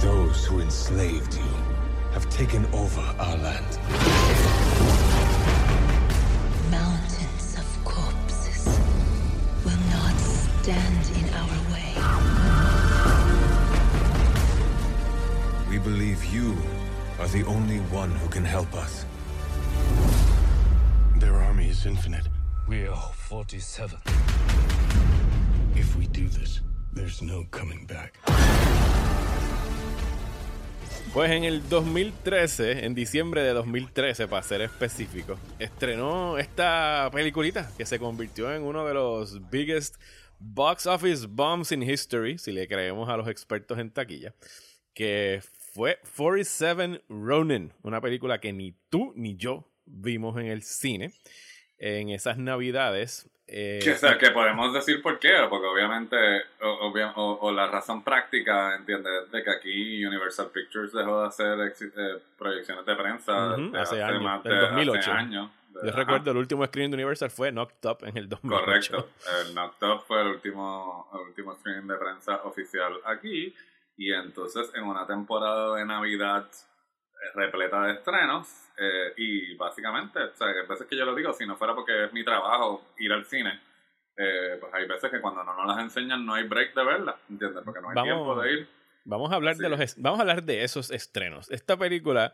Those 0.00 0.44
who 0.46 0.60
enslaved 0.60 1.34
you 1.34 1.42
have 2.12 2.28
taken 2.30 2.64
over 2.74 3.00
our 3.20 3.36
land. 3.36 3.78
Not 10.66 10.74
stand 10.74 11.16
in 11.16 11.34
our 11.34 11.72
way. 11.72 11.94
We 15.68 15.78
believe 15.78 16.24
you 16.26 16.56
are 17.18 17.28
the 17.28 17.44
only 17.46 17.78
one 17.90 18.10
who 18.10 18.28
can 18.28 18.44
help 18.44 18.72
us. 18.74 19.04
Their 21.18 21.34
army 21.34 21.68
is 21.68 21.86
infinite. 21.86 22.28
We 22.68 22.86
are 22.86 23.12
47. 23.28 23.98
If 25.74 25.96
we 25.96 26.06
do 26.06 26.28
this, 26.28 26.60
there's 26.92 27.22
no 27.22 27.44
coming 27.50 27.86
back. 27.86 28.18
Pues 31.12 31.30
en 31.30 31.44
el 31.44 31.68
2013, 31.68 32.86
en 32.86 32.94
diciembre 32.94 33.42
de 33.42 33.52
2013 33.52 34.28
para 34.28 34.42
ser 34.42 34.62
específico, 34.62 35.36
estrenó 35.58 36.38
esta 36.38 37.10
peliculita 37.12 37.70
que 37.76 37.84
se 37.84 37.98
convirtió 37.98 38.50
en 38.54 38.62
uno 38.62 38.86
de 38.86 38.94
los 38.94 39.50
biggest 39.50 39.96
box 40.44 40.86
office 40.86 41.26
bombs 41.28 41.72
in 41.72 41.82
history, 41.82 42.38
si 42.38 42.52
le 42.52 42.66
creemos 42.66 43.08
a 43.08 43.16
los 43.16 43.28
expertos 43.28 43.78
en 43.78 43.90
taquilla, 43.90 44.34
que 44.94 45.40
fue 45.74 45.98
47 46.16 47.02
Ronin, 47.08 47.72
una 47.82 48.00
película 48.00 48.38
que 48.40 48.52
ni 48.52 48.74
tú 48.90 49.12
ni 49.16 49.36
yo 49.36 49.64
vimos 49.86 50.36
en 50.38 50.46
el 50.46 50.62
cine 50.62 51.12
en 51.78 52.10
esas 52.10 52.36
navidades. 52.38 53.28
eh, 53.48 53.80
que, 53.82 53.92
o 53.92 53.96
sea, 53.96 54.16
que 54.18 54.30
podemos 54.30 54.72
decir 54.72 55.02
por 55.02 55.18
qué 55.18 55.30
porque 55.50 55.66
obviamente 55.66 56.16
o, 56.62 56.88
obvia- 56.90 57.12
o- 57.16 57.38
o 57.40 57.52
la 57.52 57.66
razón 57.66 58.02
práctica 58.02 58.76
entiendes 58.76 59.30
de 59.30 59.42
que 59.42 59.50
aquí 59.50 60.04
Universal 60.04 60.50
Pictures 60.54 60.92
dejó 60.92 61.22
de 61.22 61.26
hacer 61.28 61.58
eh, 61.60 62.18
proyecciones 62.38 62.86
de 62.86 62.94
prensa 62.96 63.56
Ujú, 63.56 63.70
de 63.72 63.80
hace 63.80 64.02
años, 64.02 64.22
más 64.22 64.42
de 64.44 64.54
2008. 64.56 65.00
hace 65.00 65.10
años 65.10 65.50
yo 65.82 65.88
ajá. 65.90 65.98
recuerdo 65.98 66.30
el 66.30 66.36
último 66.36 66.64
screen 66.66 66.90
de 66.90 66.96
Universal 66.96 67.30
fue 67.30 67.50
Knocked 67.52 67.88
Up 67.90 67.98
en 68.06 68.16
el 68.16 68.28
2008. 68.28 68.64
Correcto. 68.64 69.08
El 69.46 69.54
Knocked 69.54 69.88
Up 69.88 70.02
fue 70.06 70.20
el 70.20 70.28
último, 70.28 71.08
el 71.14 71.20
último 71.20 71.54
screening 71.56 71.88
de 71.88 71.96
prensa 71.96 72.36
oficial 72.44 72.92
aquí. 73.04 73.54
Y 73.96 74.12
entonces 74.12 74.70
en 74.74 74.84
una 74.84 75.06
temporada 75.06 75.76
de 75.76 75.84
Navidad 75.84 76.46
eh, 76.46 77.26
repleta 77.34 77.82
de 77.84 77.92
estrenos. 77.94 78.48
eh, 78.78 79.12
y 79.16 79.54
básicamente, 79.56 80.18
o 80.22 80.34
sea, 80.34 80.46
hay 80.48 80.66
veces 80.66 80.86
que 80.86 80.96
yo 80.96 81.04
lo 81.04 81.14
digo, 81.14 81.32
si 81.32 81.46
no 81.46 81.56
fuera 81.56 81.74
porque 81.74 82.04
es 82.06 82.12
mi 82.12 82.24
trabajo 82.24 82.82
ir 82.98 83.12
al 83.12 83.24
cine, 83.26 83.60
eh, 84.16 84.56
pues 84.60 84.72
hay 84.74 84.86
veces 84.86 85.10
que 85.10 85.20
cuando 85.20 85.42
no 85.44 85.54
nos 85.54 85.66
las 85.66 85.78
enseñan 85.84 86.24
no 86.24 86.34
hay 86.34 86.44
break 86.44 86.74
de 86.74 86.84
verla, 86.84 87.16
¿entiendes? 87.30 87.62
Porque 87.64 87.80
no 87.80 87.90
hay 87.90 87.94
Vamos- 87.94 88.12
tiempo 88.14 88.40
de 88.40 88.52
ir. 88.52 88.68
Vamos 89.04 89.32
a 89.32 89.34
hablar 89.34 89.56
Sí. 89.56 89.62
de 89.62 89.68
los 89.68 89.96
vamos 89.98 90.18
a 90.18 90.22
hablar 90.22 90.42
de 90.44 90.62
esos 90.64 90.90
estrenos. 90.92 91.50
Esta 91.50 91.76
película 91.76 92.32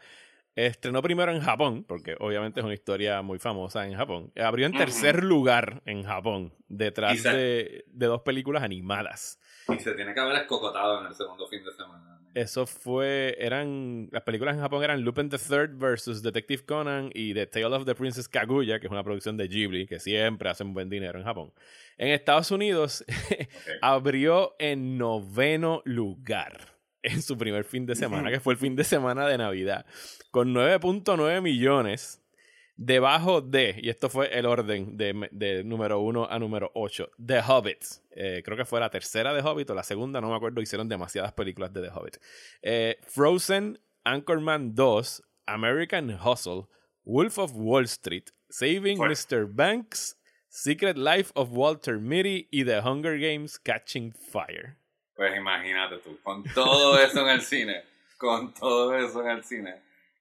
estrenó 0.55 1.03
primero 1.03 1.33
en 1.33 1.41
Japón, 1.41 1.85
porque 1.87 2.17
obviamente 2.19 2.61
es 2.61 2.65
una 2.65 2.75
historia 2.75 3.23
muy 3.23 3.39
famosa 3.39 3.87
en 3.87 3.95
Japón. 3.95 4.33
Abrió 4.37 4.67
en 4.67 4.73
tercer 4.73 5.23
lugar 5.25 5.83
en 5.87 6.03
Japón, 6.03 6.53
detrás 6.69 7.15
Y 7.15 7.19
se- 7.19 7.29
de, 7.33 7.85
de 7.87 8.07
dos 8.07 8.23
películas 8.23 8.63
animadas. 8.63 9.39
Y 9.69 9.79
se 9.79 9.93
tiene 9.95 10.15
que 10.15 10.21
haber 10.21 10.37
escocotado 10.43 11.01
en 11.01 11.07
el 11.07 11.15
segundo 11.15 11.47
fin 11.49 11.63
de 11.65 11.73
semana. 11.73 12.05
Eso 12.35 12.67
fue, 12.67 13.37
eran, 13.41 14.09
las 14.13 14.23
películas 14.23 14.55
en 14.55 14.61
Japón 14.61 14.85
eran 14.85 15.01
Lupin 15.03 15.29
the 15.29 15.39
Third 15.39 15.77
versus 15.77 16.23
Detective 16.23 16.65
Conan 16.65 17.11
y 17.15 17.35
The 17.35 17.47
Tale 17.47 17.67
of 17.75 17.85
the 17.85 17.95
Princess 17.95 18.29
Kaguya, 18.29 18.79
que 18.79 18.87
es 18.87 18.93
una 18.93 19.03
producción 19.03 19.37
de 19.37 19.49
Ghibli, 19.49 19.87
que 19.87 19.99
siempre 19.99 20.49
hacen 20.51 20.73
buen 20.75 20.89
dinero 20.89 21.19
en 21.19 21.25
Japón. 21.25 21.53
En 21.97 22.09
Estados 22.09 22.51
Unidos 22.51 23.05
abrió 23.83 24.55
en 24.59 24.99
noveno 24.99 25.83
lugar 25.85 26.78
en 27.03 27.23
su 27.23 27.37
primer 27.37 27.65
fin 27.65 27.87
de 27.87 27.95
semana, 27.95 28.31
que 28.31 28.41
fue 28.41 28.55
el 28.55 28.59
fin 28.59 28.77
de 28.77 28.85
semana 28.85 29.27
de 29.27 29.39
Navidad, 29.39 29.87
con 30.31 30.55
9.9 30.55 31.41
millones 31.43 32.23
debajo 32.77 33.41
de, 33.41 33.75
y 33.83 33.91
esto 33.91 34.09
fue 34.09 34.39
el 34.39 34.47
orden 34.47 34.97
de, 34.97 35.29
de 35.33 35.65
número 35.65 36.01
1 36.01 36.29
a 36.31 36.39
número 36.39 36.71
8, 36.75 37.11
The 37.25 37.41
Hobbit. 37.41 37.85
Eh, 38.13 38.43
creo 38.45 38.57
que 38.57 38.65
fue 38.65 38.81
la 38.81 38.89
tercera 38.89 39.35
de 39.35 39.43
Hobbit 39.43 39.69
o 39.71 39.75
la 39.75 39.83
segunda, 39.83 40.21
no 40.21 40.31
me 40.31 40.37
acuerdo, 40.37 40.63
hicieron 40.63 40.89
demasiadas 40.89 41.33
películas 41.33 41.73
de 41.73 41.83
The 41.83 41.91
Hobbit. 41.91 42.19
Eh, 42.63 42.97
Frozen, 43.07 43.81
Anchorman 44.05 44.75
2, 44.75 45.23
American 45.47 46.19
Hustle, 46.25 46.67
Wolf 47.05 47.39
of 47.39 47.53
Wall 47.55 47.85
Street, 47.85 48.31
Saving. 48.49 48.99
Mr. 48.99 49.47
Banks, 49.53 50.17
Secret 50.49 50.97
Life 50.97 51.33
of 51.35 51.51
Walter 51.51 51.99
Mitty 51.99 52.49
y 52.51 52.65
The 52.65 52.81
Hunger 52.81 53.19
Games 53.19 53.59
Catching 53.59 54.13
Fire. 54.13 54.78
Pues 55.19 55.37
imagínate 55.37 55.99
tú, 55.99 56.17
con 56.23 56.45
todo 56.45 56.97
eso 57.03 57.23
en 57.23 57.29
el 57.29 57.43
cine, 57.43 57.83
con 58.17 58.55
todo 58.55 58.97
eso 58.97 59.21
en 59.23 59.31
el 59.37 59.43
cine. 59.43 59.75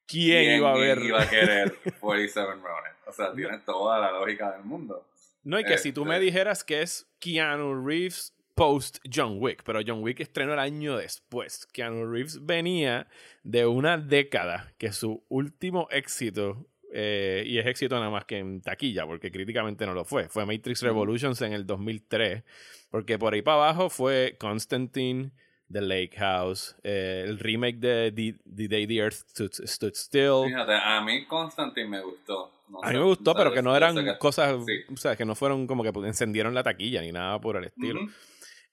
¿Quién, 0.08 0.58
iba 0.58 0.72
a 0.74 0.76
ver? 0.76 0.98
iba 1.04 1.22
a 1.22 1.30
querer 1.30 1.76
47 2.00 2.48
Ronin? 2.54 2.64
O 3.06 3.14
sea, 3.14 3.32
tiene 3.32 3.60
toda 3.60 4.00
la 4.00 4.12
lógica 4.12 4.52
del 4.54 4.64
mundo. 4.64 5.06
No, 5.44 5.60
y 5.60 5.64
que 5.64 5.78
si 5.78 5.94
tú 5.94 6.04
me 6.04 6.16
Este- 6.16 6.26
dijeras 6.26 6.64
que 6.64 6.82
es 6.82 7.08
Keanu 7.20 7.86
Reeves 7.86 8.34
post 8.56 8.98
John 9.14 9.36
Wick, 9.40 9.62
pero 9.64 9.82
John 9.86 10.02
Wick 10.02 10.20
estrenó 10.20 10.54
el 10.54 10.60
año 10.60 10.98
después. 10.98 11.68
Keanu 11.68 12.12
Reeves 12.12 12.44
venía 12.44 13.08
de 13.44 13.68
una 13.68 14.00
década 14.00 14.74
que 14.80 14.92
su 14.94 15.24
último 15.30 15.88
éxito 15.92 16.66
eh, 16.92 17.44
y 17.46 17.60
es 17.60 17.68
éxito 17.68 17.96
nada 18.00 18.10
más 18.10 18.26
que 18.26 18.40
en 18.40 18.62
taquilla, 18.62 19.06
porque 19.06 19.32
críticamente 19.32 19.86
no 19.86 19.94
lo 19.94 20.06
fue. 20.06 20.28
Fue 20.30 20.46
Matrix 20.48 20.82
Revolutions 20.82 21.40
en 21.44 21.54
el 21.54 21.68
2003, 21.68 22.44
porque 22.89 23.17
por 23.19 23.34
ahí 23.34 23.41
para 23.41 23.58
abajo 23.58 23.89
fue 23.89 24.36
Constantine, 24.39 25.32
The 25.71 25.82
Lake 25.82 26.15
House, 26.17 26.76
eh, 26.84 27.23
el 27.28 27.39
remake 27.39 27.78
de 27.80 28.12
The, 28.12 28.36
The 28.56 28.67
Day 28.67 28.88
the 28.88 28.97
Earth 28.97 29.15
Stood, 29.30 29.52
Stood 29.65 29.93
Still. 29.95 30.45
Fíjate, 30.47 30.73
a 30.73 31.02
mí 31.02 31.26
Constantine 31.26 31.89
me 31.89 32.02
gustó. 32.02 32.52
No 32.69 32.80
A 32.84 32.88
mí 32.88 32.93
sé, 32.93 33.00
me 33.00 33.06
gustó, 33.06 33.34
pero 33.34 33.54
que 33.54 33.62
no 33.62 33.76
eran 33.76 33.95
que- 33.95 34.17
cosas, 34.17 34.58
sí. 34.65 34.73
o 34.93 34.97
sea, 34.97 35.15
que 35.15 35.26
no 35.26 35.36
fueron 35.36 35.67
como 35.67 35.84
que 35.84 35.89
encendieron 36.08 36.54
la 36.54 36.63
taquilla 36.63 37.02
ni 37.02 37.12
nada 37.12 37.39
por 37.41 37.56
el 37.58 37.65
estilo. 37.65 38.02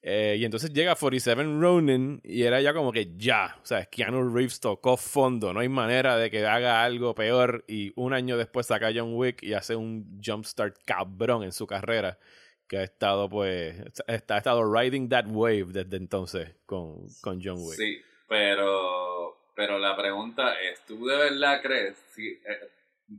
Eh, 0.07 0.35
y 0.37 0.45
entonces 0.45 0.71
llega 0.71 0.93
47 0.95 1.41
Ronin 1.59 2.21
y 2.23 2.43
era 2.43 2.61
ya 2.61 2.73
como 2.75 2.91
que 2.91 3.13
ya, 3.17 3.57
o 3.63 3.65
sea, 3.65 3.85
Keanu 3.85 4.29
Reeves 4.35 4.59
tocó 4.59 4.97
fondo, 4.97 5.51
no 5.51 5.61
hay 5.61 5.69
manera 5.69 6.15
de 6.15 6.29
que 6.29 6.45
haga 6.45 6.83
algo 6.83 7.15
peor 7.15 7.65
y 7.67 7.91
un 7.95 8.13
año 8.13 8.37
después 8.37 8.67
saca 8.67 8.91
John 8.93 9.15
Wick 9.15 9.41
y 9.41 9.53
hace 9.53 9.75
un 9.75 10.21
jumpstart 10.23 10.77
cabrón 10.85 11.41
en 11.43 11.51
su 11.51 11.65
carrera 11.65 12.19
que 12.67 12.77
ha 12.77 12.83
estado 12.83 13.29
pues, 13.29 13.79
está, 14.07 14.35
ha 14.35 14.37
estado 14.37 14.73
riding 14.73 15.09
that 15.09 15.25
wave 15.27 15.67
desde 15.67 15.97
entonces 15.97 16.55
con, 16.65 17.07
con 17.21 17.41
John 17.43 17.57
Wick. 17.59 17.77
Sí, 17.77 18.01
pero, 18.27 19.37
pero 19.55 19.77
la 19.79 19.95
pregunta 19.95 20.59
es, 20.61 20.83
¿tú 20.85 21.05
de 21.05 21.15
verdad 21.15 21.61
crees? 21.61 21.97
Si, 22.13 22.27
eh, 22.27 22.69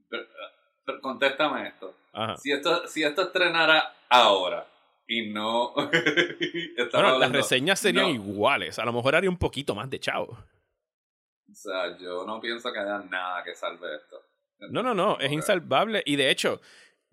pero- 0.09 0.27
pero 0.85 1.01
contéstame 1.01 1.69
esto. 1.69 1.95
Ajá. 2.13 2.37
Si 2.37 2.53
esto, 2.53 2.87
si 2.87 3.03
esto 3.03 3.23
estrenara 3.23 3.95
ahora 4.09 4.67
y 5.07 5.31
no... 5.31 5.75
Bueno, 6.93 7.19
las 7.19 7.33
reseñas 7.33 7.81
serían 7.81 8.07
no, 8.07 8.11
iguales, 8.15 8.79
a 8.79 8.85
lo 8.85 8.93
mejor 8.93 9.15
haría 9.17 9.31
un 9.31 9.37
poquito 9.37 9.75
más 9.75 9.91
de 9.91 9.99
chavo. 10.01 10.39
O 11.51 11.55
sea, 11.55 11.97
yo 11.99 12.25
no 12.27 12.41
pienso 12.41 12.73
que 12.73 12.79
haya 12.79 12.99
nada 12.99 13.43
que 13.45 13.55
salve 13.55 13.97
esto. 13.97 14.21
No, 14.71 14.83
no, 14.83 14.95
no, 14.95 15.19
es 15.19 15.31
insalvable. 15.31 16.03
Y 16.07 16.17
de 16.17 16.31
hecho, 16.31 16.61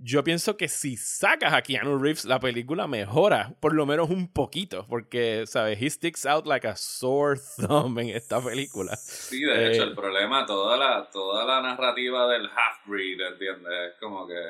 yo 0.04 0.22
pienso 0.24 0.58
que 0.58 0.68
si 0.68 0.98
sacas 0.98 1.54
a 1.54 1.62
Keanu 1.62 1.98
Reeves, 1.98 2.26
la 2.26 2.40
película 2.40 2.88
mejora 2.88 3.56
por 3.62 3.74
lo 3.74 3.86
menos 3.86 4.10
un 4.10 4.28
poquito. 4.32 4.86
Porque, 4.90 5.46
¿sabes? 5.48 5.82
He 5.82 5.90
sticks 5.90 6.26
out 6.26 6.46
like 6.46 6.68
a 6.68 6.76
sore 6.76 7.40
thumb 7.58 7.98
en 8.00 8.10
esta 8.10 8.42
película. 8.42 8.96
Sí, 8.98 9.42
de 9.42 9.72
hecho, 9.72 9.84
Eh, 9.84 9.86
el 9.86 9.96
problema, 9.96 10.46
toda 10.46 10.76
la, 10.78 11.10
toda 11.10 11.46
la 11.46 11.62
narrativa 11.62 12.28
del 12.28 12.50
half-breed, 12.50 13.22
¿entiendes? 13.22 13.94
Es 13.94 14.00
como 14.00 14.28
que 14.28 14.42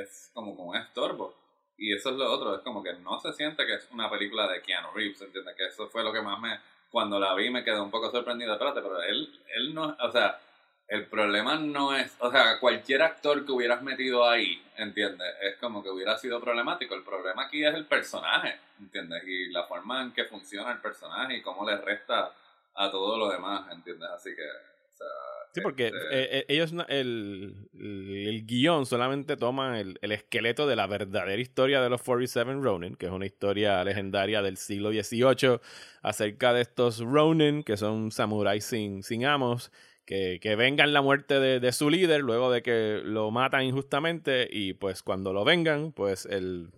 es 0.00 0.30
como 0.32 0.52
un 0.52 0.76
estorbo. 0.76 1.34
Y 1.76 1.94
eso 1.94 2.10
es 2.10 2.16
lo 2.16 2.32
otro, 2.32 2.56
es 2.56 2.62
como 2.62 2.82
que 2.82 2.94
no 2.94 3.20
se 3.20 3.32
siente 3.34 3.66
que 3.66 3.74
es 3.74 3.88
una 3.92 4.10
película 4.10 4.50
de 4.50 4.62
Keanu 4.62 4.88
Reeves, 4.94 5.20
¿entiendes? 5.20 5.54
Que 5.54 5.66
eso 5.66 5.88
fue 5.88 6.02
lo 6.02 6.12
que 6.12 6.22
más 6.22 6.40
me... 6.40 6.58
Cuando 6.90 7.20
la 7.20 7.34
vi 7.34 7.50
me 7.50 7.62
quedé 7.62 7.78
un 7.78 7.90
poco 7.90 8.10
sorprendido. 8.10 8.54
Espérate, 8.54 8.80
pero 8.80 9.02
él, 9.02 9.38
él 9.54 9.74
no... 9.74 9.94
O 10.00 10.10
sea, 10.10 10.40
el 10.88 11.06
problema 11.06 11.56
no 11.56 11.94
es... 11.94 12.16
O 12.18 12.30
sea, 12.30 12.58
cualquier 12.58 13.02
actor 13.02 13.44
que 13.44 13.52
hubieras 13.52 13.82
metido 13.82 14.28
ahí, 14.28 14.62
¿entiendes? 14.76 15.28
Es 15.42 15.56
como 15.56 15.82
que 15.82 15.90
hubiera 15.90 16.16
sido 16.16 16.40
problemático. 16.40 16.94
El 16.94 17.04
problema 17.04 17.44
aquí 17.44 17.64
es 17.64 17.74
el 17.74 17.86
personaje, 17.86 18.58
¿entiendes? 18.80 19.22
Y 19.26 19.50
la 19.50 19.64
forma 19.64 20.02
en 20.02 20.12
que 20.12 20.24
funciona 20.24 20.72
el 20.72 20.78
personaje 20.78 21.36
y 21.36 21.42
cómo 21.42 21.68
le 21.68 21.76
resta 21.76 22.32
a 22.74 22.90
todo 22.90 23.18
lo 23.18 23.30
demás, 23.30 23.70
¿entiendes? 23.70 24.08
Así 24.10 24.34
que... 24.34 24.42
O 24.42 24.96
sea, 24.96 25.06
Sí, 25.52 25.62
porque 25.62 25.86
este, 25.86 25.98
eh, 25.98 26.28
eh, 26.38 26.44
ellos, 26.48 26.72
el, 26.88 27.68
el, 27.78 28.28
el 28.28 28.46
guion 28.46 28.84
solamente 28.84 29.36
toma 29.36 29.80
el, 29.80 29.98
el 30.02 30.12
esqueleto 30.12 30.66
de 30.66 30.76
la 30.76 30.86
verdadera 30.86 31.40
historia 31.40 31.80
de 31.80 31.88
los 31.88 32.02
47 32.02 32.52
Ronin, 32.60 32.96
que 32.96 33.06
es 33.06 33.12
una 33.12 33.24
historia 33.24 33.82
legendaria 33.82 34.42
del 34.42 34.58
siglo 34.58 34.90
XVIII 34.90 35.60
acerca 36.02 36.52
de 36.52 36.60
estos 36.60 37.00
Ronin, 37.00 37.62
que 37.62 37.78
son 37.78 38.12
samuráis 38.12 38.64
sin, 38.64 39.02
sin 39.02 39.24
amos, 39.24 39.72
que, 40.08 40.38
que 40.40 40.56
vengan 40.56 40.92
la 40.94 41.02
muerte 41.02 41.38
de, 41.38 41.60
de 41.60 41.72
su 41.72 41.90
líder 41.90 42.22
luego 42.22 42.50
de 42.50 42.62
que 42.62 43.00
lo 43.04 43.30
matan 43.30 43.62
injustamente 43.64 44.48
y 44.50 44.72
pues 44.72 45.02
cuando 45.02 45.32
lo 45.34 45.44
vengan, 45.44 45.92
pues 45.92 46.24
el, 46.26 46.70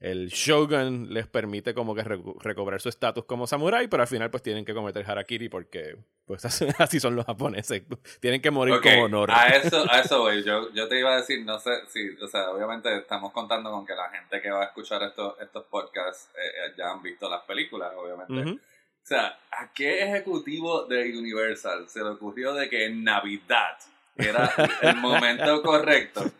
el 0.00 0.28
shogun 0.30 1.12
les 1.12 1.26
permite 1.26 1.74
como 1.74 1.94
que 1.94 2.02
recu- 2.02 2.40
recobrar 2.40 2.80
su 2.80 2.88
estatus 2.88 3.24
como 3.26 3.46
samurái, 3.46 3.88
pero 3.88 4.02
al 4.02 4.08
final 4.08 4.30
pues 4.30 4.42
tienen 4.42 4.64
que 4.64 4.74
cometer 4.74 5.04
harakiri 5.08 5.48
porque 5.50 5.96
pues 6.24 6.44
así 6.80 6.98
son 6.98 7.14
los 7.14 7.26
japoneses, 7.26 7.82
tienen 8.20 8.40
que 8.40 8.50
morir 8.50 8.74
Ok, 8.76 8.84
con 8.84 8.94
honor. 9.14 9.30
A 9.30 9.48
eso, 9.48 9.84
a 9.90 10.00
eso 10.00 10.20
voy. 10.20 10.42
Yo, 10.42 10.72
yo 10.72 10.88
te 10.88 10.98
iba 10.98 11.12
a 11.12 11.16
decir, 11.16 11.44
no 11.44 11.58
sé 11.60 11.70
si, 11.88 12.08
o 12.22 12.26
sea, 12.26 12.50
obviamente 12.50 12.96
estamos 12.96 13.32
contando 13.32 13.70
con 13.70 13.84
que 13.86 13.94
la 13.94 14.08
gente 14.10 14.40
que 14.40 14.50
va 14.50 14.62
a 14.62 14.66
escuchar 14.66 15.02
estos, 15.02 15.38
estos 15.40 15.64
podcasts 15.66 16.30
eh, 16.36 16.40
eh, 16.68 16.72
ya 16.78 16.90
han 16.90 17.02
visto 17.02 17.28
las 17.28 17.42
películas, 17.42 17.92
obviamente. 17.96 18.32
Ujú. 18.40 18.60
O 19.02 19.06
sea, 19.06 19.36
¿a 19.50 19.72
qué 19.74 20.04
ejecutivo 20.04 20.84
de 20.86 21.16
Universal 21.18 21.88
se 21.88 22.00
le 22.00 22.10
ocurrió 22.10 22.54
de 22.54 22.68
que 22.68 22.86
en 22.86 23.02
Navidad 23.02 23.76
era 24.16 24.52
el 24.82 24.96
momento 24.96 25.60
correcto 25.62 26.30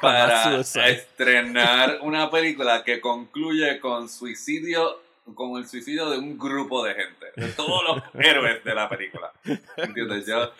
para 0.00 0.60
estrenar 0.60 1.98
una 2.02 2.30
película 2.30 2.84
que 2.84 3.00
concluye 3.00 3.80
con 3.80 4.08
suicidio, 4.08 5.00
con 5.34 5.56
el 5.58 5.66
suicidio 5.66 6.08
de 6.10 6.18
un 6.18 6.38
grupo 6.38 6.84
de 6.84 6.94
gente, 6.94 7.26
de 7.36 7.48
todos 7.52 7.82
los 7.84 8.02
héroes 8.24 8.62
de 8.62 8.74
la 8.74 8.88
película? 8.88 9.32
¿Entiendes? 9.76 10.26
Yo, 10.26 10.52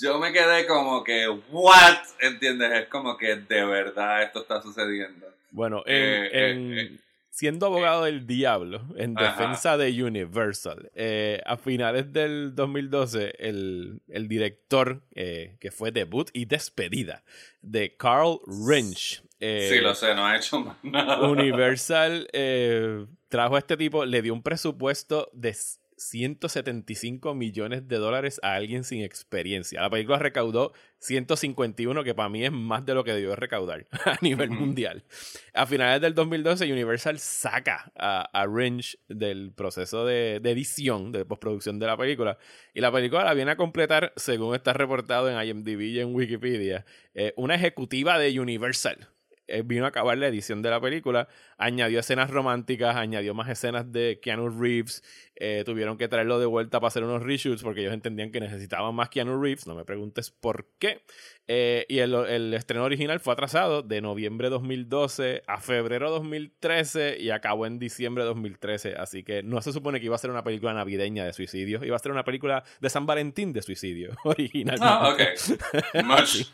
yo 0.00 0.18
me 0.20 0.32
quedé 0.32 0.66
como 0.66 1.02
que, 1.02 1.28
¿what? 1.50 1.98
¿Entiendes? 2.20 2.70
Es 2.82 2.88
como 2.88 3.16
que 3.16 3.34
de 3.34 3.64
verdad 3.64 4.22
esto 4.22 4.42
está 4.42 4.62
sucediendo. 4.62 5.26
Bueno, 5.50 5.82
en, 5.86 5.94
Eh, 5.96 6.26
eh, 6.32 6.50
en- 6.52 6.78
eh. 6.78 6.98
Siendo 7.30 7.66
abogado 7.66 8.04
del 8.04 8.26
diablo, 8.26 8.82
en 8.96 9.16
Ajá. 9.16 9.30
defensa 9.30 9.76
de 9.78 10.02
Universal, 10.02 10.90
eh, 10.94 11.40
a 11.46 11.56
finales 11.56 12.12
del 12.12 12.54
2012, 12.54 13.34
el, 13.38 14.00
el 14.08 14.28
director, 14.28 15.02
eh, 15.14 15.56
que 15.60 15.70
fue 15.70 15.92
debut 15.92 16.28
y 16.32 16.44
despedida, 16.44 17.22
de 17.62 17.96
Carl 17.96 18.40
Wrench. 18.46 19.22
eh, 19.38 19.70
sí, 19.72 19.80
lo 19.80 19.94
sé, 19.94 20.14
no 20.14 20.26
ha 20.26 20.36
hecho 20.36 20.60
más 20.60 20.76
nada. 20.82 21.28
Universal 21.30 22.28
eh, 22.32 23.06
trajo 23.28 23.56
a 23.56 23.58
este 23.60 23.76
tipo, 23.76 24.04
le 24.04 24.20
dio 24.22 24.34
un 24.34 24.42
presupuesto 24.42 25.30
de 25.32 25.54
175 26.00 27.34
millones 27.34 27.86
de 27.86 27.96
dólares 27.96 28.40
a 28.42 28.54
alguien 28.54 28.84
sin 28.84 29.02
experiencia. 29.02 29.82
La 29.82 29.90
película 29.90 30.18
recaudó 30.18 30.72
151, 30.98 32.02
que 32.04 32.14
para 32.14 32.30
mí 32.30 32.42
es 32.42 32.52
más 32.52 32.86
de 32.86 32.94
lo 32.94 33.04
que 33.04 33.12
debió 33.12 33.36
recaudar 33.36 33.86
a 34.06 34.16
nivel 34.22 34.50
mundial. 34.50 35.04
A 35.52 35.66
finales 35.66 36.00
del 36.00 36.14
2012, 36.14 36.72
Universal 36.72 37.18
saca 37.18 37.92
a, 37.96 38.22
a 38.32 38.46
Wrench 38.46 38.98
del 39.08 39.52
proceso 39.52 40.06
de, 40.06 40.40
de 40.40 40.50
edición, 40.50 41.12
de 41.12 41.26
postproducción 41.26 41.78
de 41.78 41.86
la 41.86 41.98
película. 41.98 42.38
Y 42.72 42.80
la 42.80 42.90
película 42.90 43.24
la 43.24 43.34
viene 43.34 43.50
a 43.50 43.56
completar, 43.56 44.14
según 44.16 44.54
está 44.54 44.72
reportado 44.72 45.28
en 45.28 45.46
IMDb 45.46 45.80
y 45.82 46.00
en 46.00 46.14
Wikipedia, 46.14 46.86
eh, 47.14 47.34
una 47.36 47.56
ejecutiva 47.56 48.18
de 48.18 48.40
Universal 48.40 49.10
eh, 49.50 49.62
vino 49.64 49.84
a 49.84 49.88
acabar 49.88 50.16
la 50.16 50.28
edición 50.28 50.62
de 50.62 50.70
la 50.70 50.80
película, 50.80 51.28
añadió 51.58 51.98
escenas 51.98 52.30
románticas, 52.30 52.94
añadió 52.94 53.34
más 53.34 53.48
escenas 53.48 53.90
de 53.90 54.20
Keanu 54.22 54.48
Reeves, 54.48 55.02
eh, 55.40 55.62
tuvieron 55.66 55.98
que 55.98 56.06
traerlo 56.06 56.38
de 56.38 56.46
vuelta 56.46 56.78
para 56.78 56.88
hacer 56.88 57.02
unos 57.02 57.22
reshoots 57.22 57.62
porque 57.62 57.80
ellos 57.80 57.92
entendían 57.94 58.30
que 58.30 58.38
necesitaban 58.40 58.94
más 58.94 59.08
Keanu 59.08 59.40
Reeves, 59.42 59.66
no 59.66 59.74
me 59.74 59.84
preguntes 59.84 60.30
por 60.30 60.66
qué. 60.78 61.00
Eh, 61.48 61.84
y 61.88 61.98
el, 61.98 62.14
el 62.14 62.54
estreno 62.54 62.84
original 62.84 63.18
fue 63.18 63.32
atrasado 63.32 63.82
de 63.82 64.00
noviembre 64.00 64.50
2012 64.50 65.42
a 65.48 65.58
febrero 65.60 66.08
2013 66.10 67.16
y 67.18 67.30
acabó 67.30 67.66
en 67.66 67.80
diciembre 67.80 68.22
2013, 68.22 68.94
así 68.96 69.24
que 69.24 69.42
no 69.42 69.60
se 69.60 69.72
supone 69.72 69.98
que 69.98 70.06
iba 70.06 70.14
a 70.14 70.18
ser 70.18 70.30
una 70.30 70.44
película 70.44 70.72
navideña 70.74 71.24
de 71.24 71.32
suicidio, 71.32 71.84
iba 71.84 71.96
a 71.96 71.98
ser 71.98 72.12
una 72.12 72.22
película 72.22 72.62
de 72.80 72.88
San 72.90 73.04
Valentín 73.06 73.52
de 73.52 73.62
suicidio 73.62 74.12
originalmente. 74.24 74.86
Ah, 74.88 75.08
ok. 75.12 76.04
Much, 76.04 76.46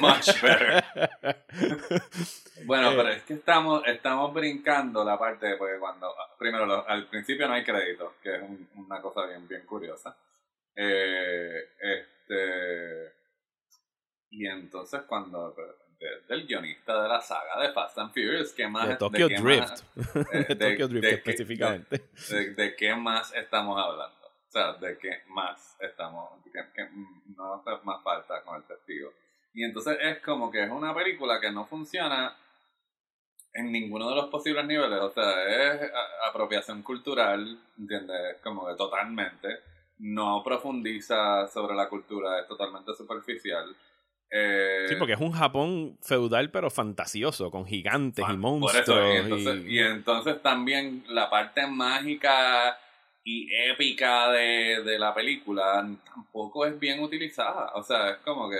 much 0.00 0.42
better. 0.42 0.84
Bueno, 2.64 2.92
Eh. 2.92 2.94
pero 2.96 3.08
es 3.08 3.22
que 3.22 3.34
estamos, 3.34 3.82
estamos 3.86 4.32
brincando 4.32 5.02
la 5.04 5.18
parte 5.18 5.56
porque 5.58 5.78
cuando, 5.80 6.08
primero, 6.38 6.64
lo- 6.66 6.88
al 6.88 7.06
principio 7.08 7.48
no 7.48 7.54
hay 7.54 7.64
crédito, 7.64 8.14
que 8.22 8.36
es 8.36 8.42
un- 8.42 8.68
una 8.76 9.00
cosa 9.00 9.26
bien, 9.26 9.46
bien 9.48 9.62
curiosa. 9.66 10.16
Eh, 10.74 11.68
este, 11.80 13.12
y 14.30 14.46
entonces 14.46 15.02
cuando, 15.02 15.54
de- 15.98 16.20
del 16.28 16.46
guionista 16.46 17.02
de 17.02 17.08
la 17.08 17.20
saga 17.20 17.60
de 17.60 17.72
Fast 17.72 17.98
and 17.98 18.12
Furious, 18.12 18.52
¿qué 18.52 18.66
más? 18.66 18.88
de 18.88 18.96
Tokyo 18.96 19.28
qué 19.28 19.36
Drift, 19.40 19.60
más- 19.60 19.84
eh, 20.32 20.54
de 20.54 20.70
Tokyo 20.70 20.88
Drift 20.88 21.02
de 21.04 21.10
específicamente. 21.14 22.08
de, 22.30 22.54
de 22.54 22.76
qué 22.76 22.94
más 22.94 23.32
estamos 23.34 23.78
hablando. 23.80 24.16
O 24.48 24.50
sea, 24.52 24.74
de 24.74 24.98
qué 24.98 25.22
más 25.28 25.76
estamos, 25.80 26.30
qué, 26.52 26.60
qué 26.74 26.88
no 27.36 27.54
hace 27.54 27.70
más 27.84 28.02
falta 28.02 28.42
con 28.42 28.56
el 28.56 28.64
testigo. 28.64 29.12
Y 29.54 29.64
entonces 29.64 29.96
es 30.00 30.18
como 30.20 30.50
que 30.50 30.62
es 30.64 30.70
una 30.70 30.94
película 30.94 31.40
que 31.40 31.50
no 31.50 31.64
funciona 31.66 32.36
en 33.54 33.70
ninguno 33.72 34.08
de 34.10 34.16
los 34.16 34.26
posibles 34.30 34.66
niveles. 34.66 34.98
O 35.00 35.10
sea, 35.10 35.44
es 35.44 35.90
apropiación 36.28 36.82
cultural, 36.82 37.58
¿entiendes? 37.78 38.38
Como 38.42 38.66
que 38.66 38.74
totalmente. 38.74 39.48
No 39.98 40.42
profundiza 40.44 41.46
sobre 41.48 41.74
la 41.76 41.88
cultura, 41.88 42.40
es 42.40 42.48
totalmente 42.48 42.92
superficial. 42.94 43.74
Eh, 44.30 44.86
Sí, 44.88 44.94
porque 44.96 45.12
es 45.12 45.20
un 45.20 45.32
Japón 45.32 45.98
feudal 46.02 46.50
pero 46.50 46.70
fantasioso, 46.70 47.50
con 47.50 47.66
gigantes 47.66 48.24
y 48.24 48.28
Por 48.28 48.36
monstruos. 48.38 48.80
eso, 48.88 49.12
y 49.12 49.16
entonces, 49.16 49.64
y- 49.66 49.74
y 49.74 49.78
entonces 49.80 50.42
también 50.42 51.04
la 51.08 51.28
parte 51.28 51.66
mágica 51.66 52.78
y 53.24 53.48
épica 53.70 54.30
de, 54.32 54.82
de 54.82 54.98
la 54.98 55.14
película 55.14 55.86
tampoco 56.12 56.64
es 56.66 56.78
bien 56.80 57.00
utilizada. 57.02 57.72
O 57.74 57.82
sea, 57.82 58.10
es 58.12 58.16
como 58.18 58.48
que 58.50 58.56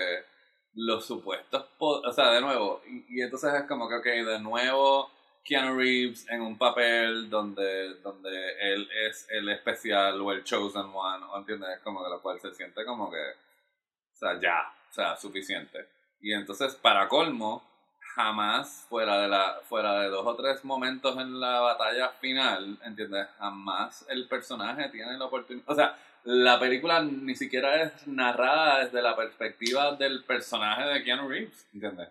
los 0.74 1.04
supuestos, 1.04 1.66
o 1.78 2.12
sea, 2.12 2.30
de 2.30 2.40
nuevo, 2.40 2.82
y, 2.86 3.18
y 3.18 3.22
entonces 3.22 3.52
es 3.54 3.64
como 3.64 3.88
que, 3.88 3.96
ok, 3.96 4.04
de 4.04 4.40
nuevo 4.40 5.10
Keanu 5.44 5.76
Reeves 5.76 6.28
en 6.30 6.40
un 6.40 6.56
papel 6.56 7.28
donde, 7.28 7.94
donde 7.96 8.30
él 8.60 8.88
es 9.06 9.26
el 9.30 9.48
especial 9.48 10.20
o 10.20 10.32
el 10.32 10.44
chosen 10.44 10.86
one, 10.94 11.24
¿o 11.26 11.38
entiendes? 11.38 11.80
Como 11.82 12.02
que 12.02 12.10
lo 12.10 12.22
cual 12.22 12.40
se 12.40 12.54
siente 12.54 12.84
como 12.84 13.10
que, 13.10 13.18
o 13.18 14.16
sea, 14.16 14.40
ya, 14.40 14.72
o 14.90 14.92
sea, 14.92 15.16
suficiente. 15.16 15.88
Y 16.20 16.32
entonces, 16.32 16.76
para 16.76 17.08
colmo, 17.08 17.68
jamás, 18.14 18.86
fuera 18.88 19.20
de, 19.22 19.28
la, 19.28 19.60
fuera 19.68 20.00
de 20.00 20.08
dos 20.08 20.24
o 20.24 20.36
tres 20.36 20.64
momentos 20.64 21.16
en 21.18 21.40
la 21.40 21.60
batalla 21.60 22.10
final, 22.10 22.78
¿entiendes? 22.84 23.26
Jamás 23.38 24.06
el 24.08 24.28
personaje 24.28 24.90
tiene 24.90 25.18
la 25.18 25.24
oportunidad, 25.24 25.68
o 25.68 25.74
sea, 25.74 25.98
la 26.24 26.58
película 26.60 27.02
ni 27.02 27.34
siquiera 27.34 27.82
es 27.82 28.06
narrada 28.06 28.84
desde 28.84 29.02
la 29.02 29.16
perspectiva 29.16 29.96
del 29.96 30.24
personaje 30.24 30.84
de 30.84 31.02
Keanu 31.04 31.28
Reeves, 31.28 31.66
¿entiendes? 31.74 32.08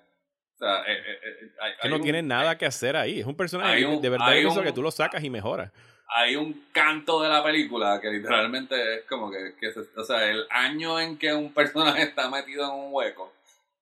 O 0.55 0.59
sea, 0.59 0.81
eh, 0.83 0.93
eh, 0.93 1.19
eh, 1.23 1.51
hay, 1.59 1.71
Que 1.81 1.89
no 1.89 1.95
un- 1.95 2.01
tiene 2.03 2.21
nada 2.21 2.57
que 2.57 2.65
hacer 2.65 2.95
ahí. 2.95 3.19
Es 3.19 3.25
un 3.25 3.35
personaje 3.35 3.83
un- 3.85 4.01
de 4.01 4.09
verdad 4.09 4.27
un- 4.45 4.63
que 4.63 4.71
tú 4.71 4.81
lo 4.83 4.91
sacas 4.91 5.23
y 5.23 5.29
mejora. 5.29 5.71
hay 6.13 6.35
un 6.35 6.65
canto 6.73 7.21
de 7.23 7.29
la 7.29 7.41
película 7.41 7.99
que 8.01 8.09
literalmente 8.09 8.95
es 8.97 9.05
como 9.05 9.31
que, 9.31 9.55
que 9.59 9.71
se- 9.71 9.79
o 9.97 10.03
sea, 10.03 10.29
el 10.29 10.45
año 10.49 10.99
en 10.99 11.17
que 11.17 11.33
un 11.33 11.53
personaje 11.53 12.03
está 12.03 12.29
metido 12.29 12.65
en 12.65 12.71
un 12.79 12.93
hueco, 12.93 13.33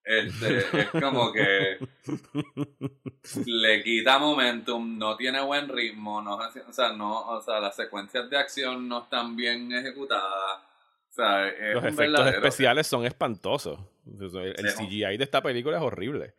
este, 0.03 0.57
es 0.57 0.89
como 1.01 1.31
que 1.31 1.77
le 3.45 3.83
quita 3.83 4.17
momentum, 4.19 4.97
no 4.97 5.15
tiene 5.15 5.41
buen 5.41 5.69
ritmo, 5.69 6.21
no, 6.21 6.35
o 6.35 6.73
sea, 6.73 6.93
no, 6.93 7.27
o 7.27 7.41
sea, 7.41 7.59
las 7.59 7.75
secuencias 7.75 8.29
de 8.29 8.37
acción 8.37 8.87
no 8.87 9.03
están 9.03 9.35
bien 9.35 9.71
ejecutadas, 9.71 10.61
o 11.09 11.13
sea, 11.13 11.47
es 11.47 11.75
Los 11.75 11.85
efectos 11.85 12.27
especiales 12.27 12.87
son 12.87 13.05
espantosos. 13.05 13.79
El. 14.19 14.73
CGI 14.75 15.17
de 15.17 15.23
esta 15.23 15.41
película 15.41 15.77
es 15.77 15.83
horrible. 15.83 16.33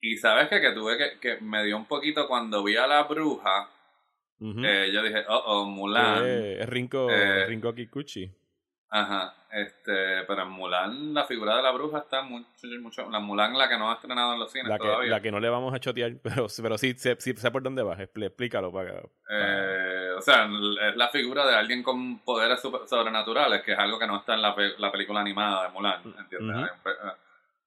Y 0.00 0.18
sabes 0.18 0.48
que, 0.48 0.60
que 0.60 0.72
tuve 0.72 0.96
que, 0.98 1.18
que 1.18 1.40
me 1.40 1.64
dio 1.64 1.76
un 1.76 1.86
poquito 1.86 2.28
cuando 2.28 2.62
vi 2.62 2.76
a 2.76 2.86
la 2.86 3.02
bruja, 3.04 3.70
eh, 4.40 4.90
yo 4.92 5.02
dije, 5.02 5.24
oh, 5.28 5.42
oh, 5.46 5.64
Mulan. 5.64 6.22
Eh, 6.24 6.58
es 6.60 6.68
Rinko, 6.68 7.10
Eh, 7.10 7.46
Rinko 7.46 7.74
Kikuchi. 7.74 8.30
Ajá, 8.88 9.34
este, 9.50 10.22
pero 10.28 10.42
en 10.42 10.50
Mulan 10.50 11.12
la 11.12 11.24
figura 11.24 11.56
de 11.56 11.62
la 11.62 11.72
bruja 11.72 11.98
está 11.98 12.22
mucho, 12.22 12.46
mucho, 12.80 13.10
la 13.10 13.18
Mulan 13.18 13.58
la 13.58 13.68
que 13.68 13.76
no 13.76 13.90
ha 13.90 13.94
estrenado 13.94 14.34
en 14.34 14.38
los 14.38 14.52
cines 14.52 14.68
La 14.68 14.78
que, 14.78 14.84
todavía. 14.84 15.10
la 15.10 15.20
que 15.20 15.32
no 15.32 15.40
le 15.40 15.48
vamos 15.48 15.74
a 15.74 15.80
chotear, 15.80 16.12
pero, 16.22 16.46
pero 16.62 16.78
sí, 16.78 16.94
sé, 16.96 17.16
sí 17.18 17.32
sé 17.36 17.50
por 17.50 17.62
dónde 17.64 17.82
vas. 17.82 17.98
Expl- 17.98 18.26
Explícalo 18.26 18.70
para, 18.72 19.00
Eh, 19.28 20.10
o 20.16 20.20
sea, 20.22 20.48
es 20.88 20.96
la 20.96 21.08
figura 21.08 21.44
de 21.46 21.56
alguien 21.56 21.82
con 21.82 22.20
poderes 22.20 22.60
super- 22.62 22.86
sobrenaturales, 22.86 23.62
que 23.62 23.72
es 23.72 23.78
algo 23.78 23.98
que 23.98 24.06
no 24.06 24.18
está 24.18 24.34
en 24.34 24.42
la, 24.42 24.54
pe- 24.54 24.78
la 24.78 24.92
película 24.92 25.20
animada 25.20 25.64
de 25.64 25.68
Mulan, 25.70 26.00
¿entiendes? 26.18 26.56
Ujú. 26.56 26.92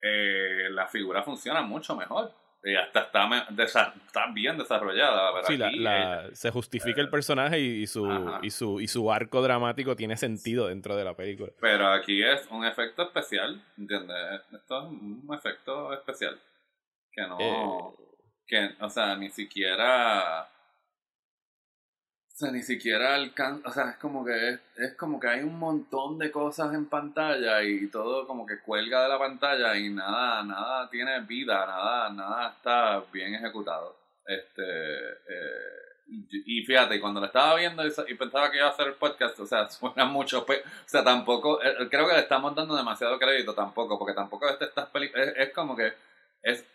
Eh, 0.02 0.68
la 0.72 0.88
figura 0.88 1.22
funciona 1.24 1.62
mucho 1.62 1.96
mejor 1.98 2.32
y 2.64 2.76
hasta 2.76 3.02
está, 3.04 3.28
desa- 3.52 3.94
está 4.06 4.28
bien 4.34 4.58
desarrollada. 4.58 5.32
Pero 5.34 5.48
Sí, 5.48 5.58
la, 5.58 5.72
la- 5.72 6.24
ella- 6.26 6.36
se 6.36 6.52
justifica 6.52 7.00
el 7.02 7.10
personaje 7.10 7.60
y, 7.60 7.84
y 7.84 7.88
su, 7.88 8.06
Ajá. 8.10 8.40
y, 8.42 8.50
su, 8.50 8.82
y 8.82 8.88
su 8.88 9.12
arco 9.12 9.42
dramático 9.42 9.96
tiene 9.96 10.18
sentido 10.18 10.68
dentro 10.68 10.96
de 10.96 11.04
la 11.06 11.16
película. 11.16 11.52
pero 11.62 11.88
aquí 11.92 12.22
es 12.24 12.46
un 12.52 12.66
efecto 12.66 13.04
especial, 13.04 13.64
¿entiendes? 13.78 14.42
Esto 14.52 14.78
es 14.80 14.86
un 14.92 15.30
efecto 15.34 15.94
especial. 15.94 16.40
Que 17.12 17.22
no. 17.28 17.38
Eh. 17.40 18.06
Que, 18.46 18.70
o 18.82 18.90
sea, 18.90 19.16
ni 19.16 19.30
siquiera. 19.30 20.48
O 22.40 22.42
sea, 22.42 22.52
ni 22.54 22.62
siquiera 22.62 23.16
alcanza. 23.16 23.68
O 23.68 23.74
sea, 23.74 23.90
es 23.90 23.98
como 23.98 24.24
que 24.24 24.52
es, 24.52 24.60
es 24.78 24.96
como 24.96 25.20
que 25.20 25.28
hay 25.28 25.42
un 25.42 25.60
montón 25.60 26.18
de 26.18 26.32
cosas 26.32 26.74
en 26.74 26.86
pantalla 26.86 27.62
y 27.64 27.88
todo 27.88 28.26
como 28.26 28.46
que 28.46 28.62
cuelga 28.62 29.04
de 29.04 29.10
la 29.10 29.20
pantalla 29.20 29.76
y 29.78 29.90
nada, 29.90 30.42
nada 30.44 30.90
tiene 30.90 31.20
vida, 31.20 31.66
nada, 31.66 32.10
nada 32.12 32.54
está 32.56 33.04
bien 33.12 33.36
ejecutado. 33.36 33.98
Este. 34.26 34.64
eh, 34.64 35.90
y, 36.46 36.64
fíjate, 36.64 37.02
cuando 37.02 37.20
lo 37.20 37.26
estaba 37.26 37.56
viendo 37.56 37.86
y, 37.86 38.16
pensaba 38.16 38.50
que 38.50 38.58
iba 38.58 38.68
a 38.68 38.70
hacer 38.70 38.88
el 38.88 38.94
podcast, 38.94 39.38
o 39.42 39.46
sea, 39.46 39.68
suena 39.70 40.06
mucho. 40.06 40.46
O 40.48 40.56
sea, 40.86 41.04
tampoco. 41.04 41.62
eh, 41.62 41.90
creo 41.92 42.08
que 42.08 42.14
le 42.14 42.22
estamos 42.22 42.56
dando 42.56 42.74
demasiado 42.78 43.20
crédito 43.20 43.54
tampoco, 43.54 44.00
porque 44.00 44.14
tampoco 44.14 44.48
es 44.48 44.58
de 44.60 44.66
estas 44.68 44.88
películas. 44.88 45.28
Es, 45.28 45.50
es 45.50 45.54
como 45.54 45.76
que. 45.76 45.92
Es, 46.42 46.66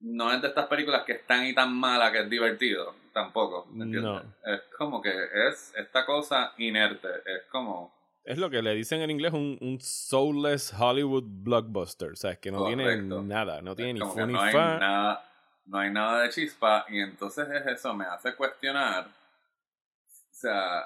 no 0.00 0.32
es 0.32 0.42
de 0.42 0.48
estas 0.48 0.66
películas 0.66 1.04
que 1.04 1.12
es 1.12 1.26
tan 1.28 1.46
y 1.46 1.54
tan 1.54 1.72
mala 1.72 2.10
que 2.10 2.22
es 2.22 2.28
divertido, 2.28 2.92
tampoco, 3.12 3.66
¿me 3.70 3.84
entiendes? 3.84 4.24
No. 4.24 4.52
Es 4.54 4.60
como 4.76 5.00
que 5.02 5.10
es 5.48 5.72
esta 5.76 6.04
cosa 6.06 6.52
inerte, 6.58 7.08
es 7.08 7.42
como... 7.50 7.92
Es 8.24 8.38
lo 8.38 8.50
que 8.50 8.62
le 8.62 8.74
dicen 8.74 9.00
en 9.00 9.10
inglés 9.10 9.32
un, 9.32 9.58
un 9.60 9.80
soulless 9.80 10.72
Hollywood 10.78 11.24
blockbuster. 11.26 12.12
O 12.12 12.16
sea, 12.16 12.30
es 12.32 12.38
que 12.38 12.52
no 12.52 12.64
tiene 12.66 12.84
Correcto. 12.84 13.22
nada. 13.22 13.60
No 13.62 13.74
tiene 13.74 13.94
ni 13.94 13.98
como 14.00 14.12
fu 14.12 14.18
que 14.20 14.26
ni 14.26 14.32
no 14.32 14.40
hay 14.40 14.52
fa. 14.52 14.78
nada, 14.78 15.24
no 15.66 15.78
hay 15.78 15.90
nada 15.90 16.22
de 16.22 16.28
chispa 16.30 16.86
y 16.88 17.00
entonces 17.00 17.48
es 17.50 17.66
eso, 17.66 17.94
me 17.94 18.04
hace 18.04 18.34
cuestionar, 18.34 19.06
o 19.06 20.34
sea, 20.34 20.82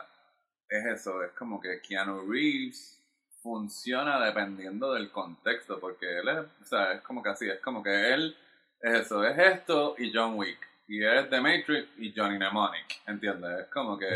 es 0.69 0.85
eso, 0.87 1.23
es 1.23 1.33
como 1.33 1.61
que 1.61 1.81
Keanu 1.81 2.31
Reeves 2.31 3.03
funciona 3.43 4.19
dependiendo 4.25 4.93
del 4.93 5.11
contexto, 5.11 5.79
porque 5.79 6.19
él 6.19 6.29
es, 6.29 6.39
o 6.39 6.65
sea, 6.65 6.93
es 6.93 7.03
como 7.03 7.23
que 7.23 7.31
así, 7.31 7.49
es 7.49 7.61
como 7.61 7.83
que 7.83 8.13
él 8.15 8.37
es 8.81 9.01
eso, 9.03 9.25
es 9.25 9.39
esto 9.39 9.95
y 9.99 10.13
John 10.13 10.35
Wick. 10.37 10.59
Y 10.89 11.05
es 11.05 11.29
The 11.31 11.41
Matrix 11.41 11.89
y 11.99 12.13
Johnny 12.17 12.37
Mnemonic, 12.37 13.01
¿entiendes? 13.07 13.61
Es 13.61 13.67
como 13.67 13.99
que... 13.99 14.07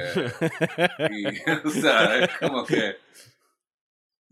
y, 1.11 1.27
o 1.67 1.71
sea, 1.71 2.17
es 2.19 2.31
como 2.39 2.65
que... 2.65 2.97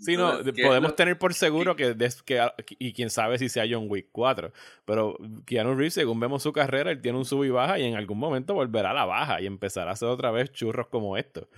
Sí, 0.01 0.17
no, 0.17 0.31
Entonces, 0.31 0.55
¿qué 0.55 0.61
es 0.63 0.67
podemos 0.69 0.95
tener 0.95 1.19
por 1.19 1.35
seguro 1.35 1.75
que, 1.75 1.97
que, 2.25 2.53
y 2.79 2.93
quién 2.93 3.11
sabe 3.11 3.37
si 3.37 3.49
sea 3.49 3.65
John 3.69 3.87
Wick 3.89 4.11
4, 4.13 4.53
pero 4.85 5.19
Keanu 5.45 5.75
Reeves, 5.75 5.95
según 5.95 6.21
vemos 6.21 6.45
su 6.45 6.53
carrera, 6.53 6.93
él 6.93 7.03
tiene 7.03 7.19
un 7.19 7.25
sub 7.25 7.43
y 7.43 7.51
baja 7.51 7.81
y 7.81 7.85
en 7.85 7.97
algún 7.97 8.19
momento 8.19 8.55
volverá 8.55 8.93
a 8.93 8.95
la 8.95 9.07
baja 9.07 9.41
y 9.41 9.47
empezará 9.47 9.91
a 9.91 9.95
hacer 9.95 10.07
otra 10.07 10.31
vez 10.31 10.53
churros 10.53 10.87
como 10.87 11.17
estos. 11.17 11.49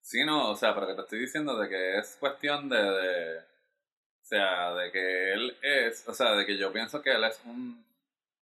Sí, 0.00 0.24
no, 0.24 0.50
o 0.50 0.56
sea, 0.56 0.74
pero 0.74 0.88
que 0.88 0.94
te 0.94 1.02
estoy 1.02 1.18
diciendo 1.20 1.56
de 1.56 1.68
que 1.68 1.98
es 1.98 2.16
cuestión 2.18 2.68
de, 2.68 2.82
de- 2.82 3.38
o 3.38 4.24
sea, 4.24 4.74
de 4.74 4.90
que 4.90 5.32
él 5.32 5.56
es, 5.62 6.08
o 6.08 6.14
sea, 6.14 6.32
de 6.32 6.44
que 6.44 6.58
yo 6.58 6.72
pienso 6.72 7.00
que 7.00 7.12
él 7.12 7.22
es 7.22 7.40
un 7.44 7.84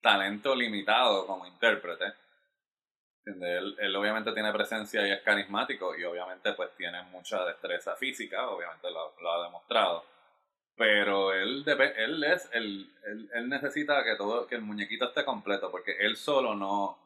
talento 0.07 0.55
limitado 0.55 1.27
como 1.27 1.49
intérprete. 1.49 2.05
Él, 3.25 3.75
él 3.77 3.97
obviamente 3.97 4.31
tiene 4.31 4.53
presencia 4.53 5.05
y 5.05 5.11
es 5.11 5.21
carismático 5.23 5.97
y 5.97 6.05
obviamente 6.05 6.53
pues 6.53 6.71
tiene 6.77 7.03
mucha 7.11 7.45
destreza 7.45 7.97
física, 7.97 8.49
obviamente 8.49 8.89
lo, 8.89 9.15
lo 9.21 9.33
ha 9.33 9.43
demostrado. 9.43 10.05
Pero 10.77 11.33
él, 11.33 11.65
él 11.67 12.23
es, 12.23 12.49
él, 12.53 12.89
él 13.35 13.49
necesita 13.49 14.05
que 14.05 14.15
todo, 14.15 14.47
que 14.47 14.55
el 14.55 14.61
muñequito 14.61 15.07
esté 15.07 15.25
completo 15.25 15.73
porque 15.73 15.97
él 15.99 16.17
solo 16.17 16.55
no, 16.55 16.97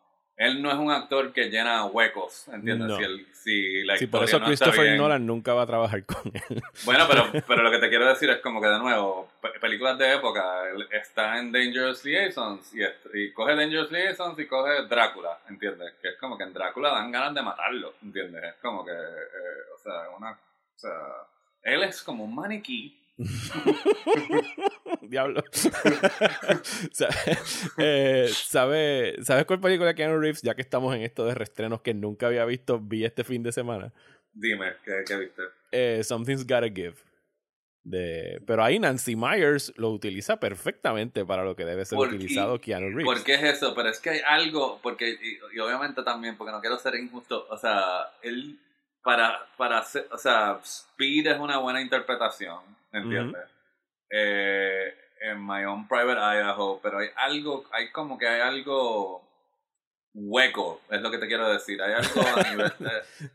él 0.41 0.63
no 0.63 0.71
es 0.71 0.77
un 0.79 0.91
actor 0.91 1.33
que 1.33 1.51
llena 1.51 1.85
huecos, 1.85 2.49
¿entiendes? 2.49 2.89
No. 2.89 2.97
Si, 2.97 3.03
el- 3.05 3.27
si 3.35 3.83
la 3.85 3.97
Sí, 3.97 4.07
por 4.07 4.25
eso 4.25 4.39
no 4.39 4.47
Christopher 4.47 4.85
bien. 4.85 4.97
Nolan 4.97 5.27
nunca 5.27 5.53
va 5.55 5.63
a 5.63 5.67
trabajar 5.67 6.05
con 6.05 6.33
él. 6.35 6.63
Bueno, 6.85 7.05
pero, 7.09 7.27
pero 7.47 7.63
lo 7.63 7.71
que 7.71 7.79
te 7.79 7.89
quiero 7.89 8.07
decir 8.07 8.29
es 8.31 8.39
como 8.41 8.61
que 8.61 8.69
de 8.69 8.79
nuevo, 8.79 9.29
pe- 9.41 9.59
películas 9.61 9.99
de 9.99 10.15
época, 10.15 10.63
está 10.91 11.39
en 11.39 11.53
Dangerous 11.53 12.05
Liaisons 12.05 12.73
y, 12.75 12.81
y 13.19 13.33
coge 13.33 13.55
Dangerous 13.55 13.91
Liaisons 13.91 14.39
y 14.39 14.47
coge 14.47 14.87
Drácula, 14.89 15.39
¿entiendes? 15.49 15.95
Que 16.03 16.09
es 16.09 16.17
como 16.19 16.37
que 16.39 16.45
en 16.45 16.53
Drácula 16.53 16.91
dan 16.91 17.11
ganas 17.13 17.35
de 17.35 17.43
matarlo, 17.43 17.95
¿entiendes? 18.03 18.43
Es 18.45 18.55
como 18.63 18.85
que, 18.85 18.93
eh, 18.93 19.75
o 19.75 19.79
sea, 19.83 20.09
una, 20.17 20.31
o 20.33 20.79
sea, 20.79 20.91
él 21.63 21.83
es 21.83 22.03
como 22.03 22.25
un 22.25 22.35
maniquí. 22.35 22.97
Diablo. 25.03 25.43
Eh, 27.79 28.29
¿sabe- 28.33 29.17
¿Sabes 29.23 29.45
cuál 29.45 29.61
película 29.61 29.89
de 29.89 29.95
Keanu 29.95 30.19
Reeves, 30.19 30.43
ya 30.43 30.55
que 30.55 30.63
estamos 30.63 30.95
en 30.95 31.03
esto 31.03 31.25
de 31.25 31.35
restrenos 31.35 31.81
que 31.81 31.95
nunca 31.95 32.27
había 32.27 32.45
visto, 32.45 32.79
vi 32.81 33.05
este 33.05 33.25
fin 33.25 33.43
de 33.43 33.53
semana? 33.53 33.93
Dime, 34.33 34.75
¿qué, 34.85 35.03
qué 35.07 35.17
viste? 35.17 35.43
Eh, 35.73 36.03
Something's 36.05 36.47
Gotta 36.47 36.69
Give. 36.69 36.95
De, 37.83 38.43
pero 38.47 38.63
ahí 38.63 38.79
Nancy 38.79 39.17
Myers 39.17 39.73
lo 39.77 39.91
utiliza 39.91 40.39
perfectamente 40.39 41.25
para 41.25 41.45
lo 41.45 41.57
que 41.57 41.65
debe 41.65 41.85
ser 41.87 41.99
utilizado 41.99 42.57
y- 42.57 42.59
Keanu 42.61 42.89
Reeves. 42.89 43.05
¿Por 43.07 43.25
qué 43.25 43.35
es 43.35 43.43
eso? 43.43 43.75
Pero 43.75 43.89
es 43.89 43.99
que 44.01 44.11
hay 44.11 44.21
algo, 44.27 44.79
porque, 44.83 45.09
y, 45.11 45.39
y 45.57 45.59
obviamente 45.61 46.03
también, 46.03 46.37
porque 46.37 46.53
no 46.53 46.61
quiero 46.61 46.79
ser 46.79 46.95
injusto, 46.97 47.47
o 47.49 47.57
sea, 47.57 48.11
él, 48.23 48.59
para, 49.03 49.47
para 49.57 49.79
hacer, 49.79 50.07
o 50.13 50.19
sea, 50.19 50.61
Speed 50.63 51.29
es 51.29 51.39
una 51.39 51.57
buena 51.59 51.81
interpretación, 51.81 52.59
¿entiendes? 52.93 53.49
Eh, 54.11 54.95
en 55.21 55.47
My 55.47 55.65
Own 55.65 55.87
Private 55.87 56.21
Idaho, 56.21 56.81
pero 56.83 56.99
hay 56.99 57.09
algo, 57.17 57.67
hay 57.73 57.91
como 57.91 58.19
que 58.19 58.27
hay 58.27 58.41
algo 58.41 59.23
hueco, 60.15 60.81
es 60.91 61.01
lo 61.01 61.11
que 61.11 61.19
te 61.19 61.27
quiero 61.27 61.53
decir, 61.53 61.81
hay 61.81 61.93
algo 61.93 62.21
a 62.21 62.43
nivel, 62.51 62.73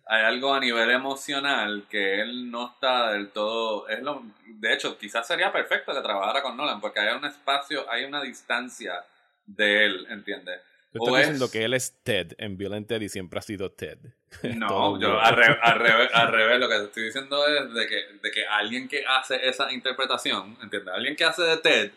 hay 0.05 0.25
algo 0.25 0.53
a 0.53 0.59
nivel 0.59 0.89
emocional 0.89 1.85
que 1.89 2.21
él 2.21 2.51
no 2.51 2.73
está 2.73 3.11
del 3.11 3.29
todo, 3.29 3.87
es 3.87 4.01
lo, 4.01 4.23
de 4.45 4.73
hecho, 4.73 4.97
quizás 4.97 5.25
sería 5.25 5.51
perfecto 5.51 5.93
que 5.93 6.01
trabajara 6.01 6.41
con 6.41 6.57
Nolan, 6.57 6.81
porque 6.81 6.99
hay 6.99 7.15
un 7.15 7.25
espacio, 7.25 7.89
hay 7.89 8.03
una 8.03 8.21
distancia 8.21 9.05
de 9.45 9.85
él, 9.85 10.07
¿entiendes? 10.09 10.59
Tú 10.99 11.05
estás 11.07 11.21
es- 11.21 11.27
diciendo 11.27 11.51
que 11.51 11.63
él 11.65 11.73
es 11.73 11.93
Ted 12.03 12.33
en 12.37 12.57
Bill 12.57 12.73
and 12.73 12.87
Ted 12.87 13.01
y 13.01 13.09
siempre 13.09 13.39
ha 13.39 13.41
sido 13.41 13.71
Ted. 13.71 13.97
No, 14.55 14.99
yo 14.99 15.19
al, 15.19 15.35
re- 15.35 15.57
al 15.61 15.79
revés, 15.79 16.09
al 16.13 16.31
revés, 16.31 16.59
lo 16.59 16.67
que 16.69 16.75
te 16.77 16.83
estoy 16.85 17.03
diciendo 17.05 17.45
es 17.47 17.73
de 17.73 17.87
que, 17.87 17.95
de 18.21 18.31
que 18.31 18.45
alguien 18.47 18.87
que 18.87 19.03
hace 19.05 19.47
esa 19.47 19.71
interpretación, 19.71 20.57
¿entiendes? 20.61 20.93
Alguien 20.93 21.15
que 21.15 21.23
hace 21.25 21.41
de 21.43 21.57
Ted 21.57 21.91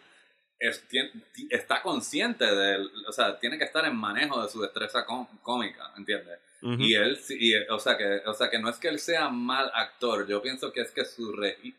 es, 0.61 0.89
tien- 0.89 1.13
ti- 1.33 1.49
está 1.51 1.83
consciente 1.83 2.45
del, 2.45 2.91
o 3.07 3.13
sea, 3.13 3.39
tiene 3.39 3.59
que 3.59 3.65
estar 3.65 3.85
en 3.85 3.95
manejo 3.97 4.43
de 4.43 4.49
su 4.49 4.61
destreza 4.61 5.05
cómica, 5.43 5.93
¿entiendes? 5.97 6.39
Y 6.61 6.95
él, 6.95 7.17
sí- 7.19 7.37
y, 7.39 7.55
o, 7.71 7.79
sea 7.79 7.97
que, 7.97 8.23
o 8.27 8.35
sea 8.35 8.51
que 8.51 8.59
no 8.59 8.69
es 8.69 8.79
que 8.79 8.89
él 8.89 8.99
sea 8.99 9.29
mal 9.29 9.71
actor, 9.75 10.27
yo 10.27 10.43
pienso 10.43 10.73
que 10.73 10.81
es 10.81 10.91
que 10.91 11.05
su, 11.05 11.33
regi- 11.33 11.75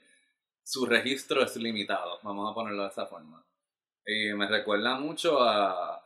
su 0.64 0.86
registro 0.86 1.44
es 1.44 1.56
limitado, 1.58 2.20
vamos 2.24 2.50
a 2.50 2.54
ponerlo 2.54 2.84
de 2.84 2.90
esa 2.90 3.06
forma. 3.06 3.44
Y 4.06 4.34
me 4.34 4.48
recuerda 4.48 4.96
mucho 4.96 5.42
a... 5.44 6.02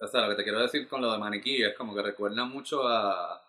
O 0.00 0.06
sea, 0.06 0.22
lo 0.22 0.28
que 0.30 0.36
te 0.36 0.42
quiero 0.44 0.60
decir 0.60 0.86
con 0.88 1.00
lo 1.00 1.10
de 1.12 1.18
maniquí 1.18 1.62
es 1.62 1.74
como 1.74 1.94
que 1.94 2.02
recuerda 2.02 2.44
mucho 2.44 2.86
a, 2.86 3.42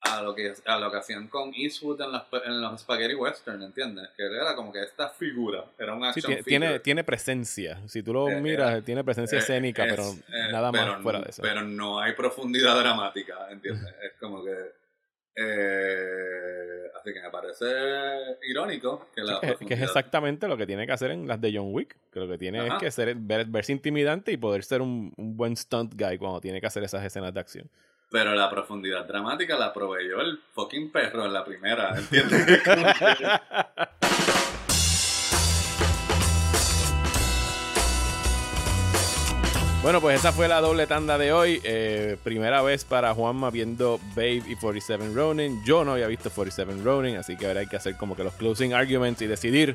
a, 0.00 0.22
lo, 0.22 0.34
que, 0.34 0.52
a 0.64 0.78
lo 0.78 0.90
que 0.90 0.96
hacían 0.96 1.28
con 1.28 1.52
Eastwood 1.54 2.00
en, 2.00 2.12
las, 2.12 2.24
en 2.44 2.60
los 2.60 2.80
spaghetti 2.80 3.14
western, 3.14 3.62
¿entiendes? 3.62 4.08
Que 4.16 4.24
era 4.24 4.54
como 4.56 4.72
que 4.72 4.82
esta 4.82 5.10
figura, 5.10 5.64
era 5.78 5.94
un 5.94 6.00
Sí, 6.02 6.06
action 6.08 6.22
tiene, 6.26 6.42
figure. 6.42 6.58
tiene, 6.68 6.80
tiene 6.80 7.04
presencia. 7.04 7.78
Si 7.88 8.02
tú 8.02 8.12
lo 8.14 8.28
Eh, 8.28 8.40
miras, 8.40 8.78
eh, 8.78 8.82
tiene 8.82 9.04
presencia 9.04 9.36
Eh, 9.36 9.40
escénica, 9.42 9.84
es- 9.84 9.90
pero 9.94 10.08
eh, 10.36 10.50
nada 10.50 10.72
más 10.72 10.82
pero 10.86 11.02
fuera 11.02 11.20
de 11.20 11.30
eso. 11.30 11.42
Pero 11.42 11.62
no 11.62 12.00
hay 12.00 12.12
profundidad 12.14 12.78
dramática, 12.78 13.48
¿entiendes? 13.50 13.94
es 14.02 14.12
como 14.18 14.42
que. 14.42 14.81
Eh, 15.34 16.90
así 17.00 17.12
que 17.12 17.20
me 17.22 17.30
parece 17.30 17.64
irónico 18.48 19.08
que 19.14 19.22
Sí, 19.22 19.26
la. 19.26 19.40
que, 19.40 19.56
que 19.66 19.74
es 19.74 19.82
exactamente 19.82 20.46
lo 20.48 20.56
que 20.56 20.66
tiene 20.66 20.86
que 20.86 20.92
hacer 20.92 21.10
en 21.10 21.26
las 21.26 21.40
de 21.40 21.52
John 21.56 21.68
Wick. 21.72 21.96
Que 22.12 22.20
lo 22.20 22.28
que 22.28 22.38
tiene 22.38 22.60
Ajá. 22.60 22.76
es 22.76 22.82
que 22.82 22.90
ser, 22.90 23.14
ver- 23.16 23.46
verse 23.46 23.72
intimidante 23.72 24.32
y 24.32 24.36
poder 24.36 24.62
ser 24.64 24.82
un, 24.82 25.12
un 25.16 25.36
buen 25.36 25.56
stunt 25.56 25.94
guy 25.96 26.18
cuando 26.18 26.40
tiene 26.40 26.60
que 26.60 26.66
hacer 26.66 26.82
esas 26.84 27.04
escenas 27.04 27.32
de 27.34 27.40
acción. 27.40 27.70
Pero 28.10 28.34
la 28.34 28.50
profundidad 28.50 29.06
dramática 29.06 29.58
la 29.58 29.72
proveyó 29.72 30.20
el 30.20 30.38
fucking 30.52 30.92
perro 30.92 31.24
en 31.24 31.32
la 31.32 31.44
primera, 31.44 31.94
¿entiendes? 31.96 32.62
Bueno, 39.82 40.00
pues 40.00 40.20
esa 40.20 40.30
fue 40.32 40.46
la 40.46 40.60
doble 40.60 40.86
tanda 40.86 41.18
de 41.18 41.32
hoy. 41.32 41.60
Eh, 41.64 42.16
primera 42.22 42.62
vez 42.62 42.84
para 42.84 43.12
Juanma 43.14 43.50
viendo 43.50 43.98
Babe 44.14 44.42
y 44.46 44.54
47 44.54 45.10
Ronin. 45.12 45.60
Yo 45.64 45.84
no 45.84 45.92
había 45.92 46.06
visto 46.06 46.30
47 46.30 46.82
Ronin, 46.84 47.16
así 47.16 47.36
que 47.36 47.46
ahora 47.48 47.60
hay 47.60 47.66
que 47.66 47.76
hacer 47.76 47.96
como 47.96 48.14
que 48.14 48.22
los 48.22 48.32
closing 48.34 48.74
arguments 48.74 49.20
y 49.22 49.26
decidir 49.26 49.74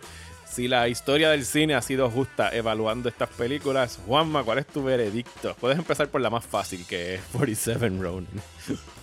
si 0.50 0.70
la 0.70 0.88
historia 0.88 1.30
del 1.30 1.46
cine 1.46 1.76
ha 1.76 1.82
sido 1.82 2.10
justa 2.10 2.50
evaluando 2.56 3.10
estas 3.10 3.28
películas. 3.30 4.00
Juanma, 4.08 4.44
¿cuál 4.46 4.60
es 4.60 4.68
tu 4.68 4.82
veredicto? 4.82 5.54
Puedes 5.60 5.78
empezar 5.78 6.08
por 6.08 6.22
la 6.22 6.30
más 6.30 6.46
fácil, 6.46 6.86
que 6.88 7.16
es 7.16 7.22
47 7.34 7.90
Ronin. 8.00 8.28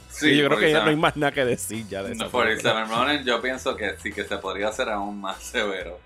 Sí, 0.09 0.35
yo 0.37 0.47
creo 0.47 0.59
que 0.59 0.71
ya 0.71 0.85
no 0.85 0.89
hay 0.91 0.97
47 0.97 0.97
más 0.97 1.17
nada 1.17 1.33
que 1.33 1.45
decir 1.45 1.87
ya 1.87 2.03
de 2.03 2.13
eso. 2.13 2.25
No, 2.25 2.31
47 2.31 2.85
Ronin, 2.87 3.25
yo 3.25 3.43
pienso 3.43 3.77
que 3.77 3.95
sí 4.03 4.11
que 4.11 4.25
se 4.25 4.39
podría 4.39 4.69
hacer 4.69 4.89
aún 4.89 5.21
más 5.21 5.43
severo. 5.43 5.99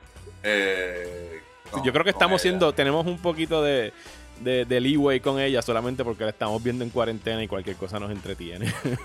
Eh, 0.42 1.40
con- 1.70 1.84
yo 1.84 1.92
creo 1.92 2.02
que 2.02 2.10
estamos 2.10 2.42
siendo, 2.42 2.72
tenemos 2.72 3.06
un 3.06 3.18
poquito 3.18 3.62
de, 3.62 3.92
de, 4.40 4.64
de 4.64 4.80
leeway 4.80 5.20
con 5.20 5.40
ella 5.40 5.62
solamente 5.62 6.04
porque 6.04 6.24
la 6.24 6.30
estamos 6.30 6.62
viendo 6.62 6.84
en 6.84 6.90
cuarentena 6.90 7.42
y 7.42 7.48
cualquier 7.48 7.76
cosa 7.76 7.98
nos 7.98 8.10
entretiene. 8.10 8.72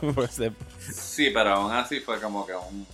Sí, 0.80 1.30
pero 1.34 1.54
aún 1.54 1.72
así 1.72 2.00
fue 2.00 2.20
como 2.20 2.46
que 2.46 2.54
un... 2.54 2.86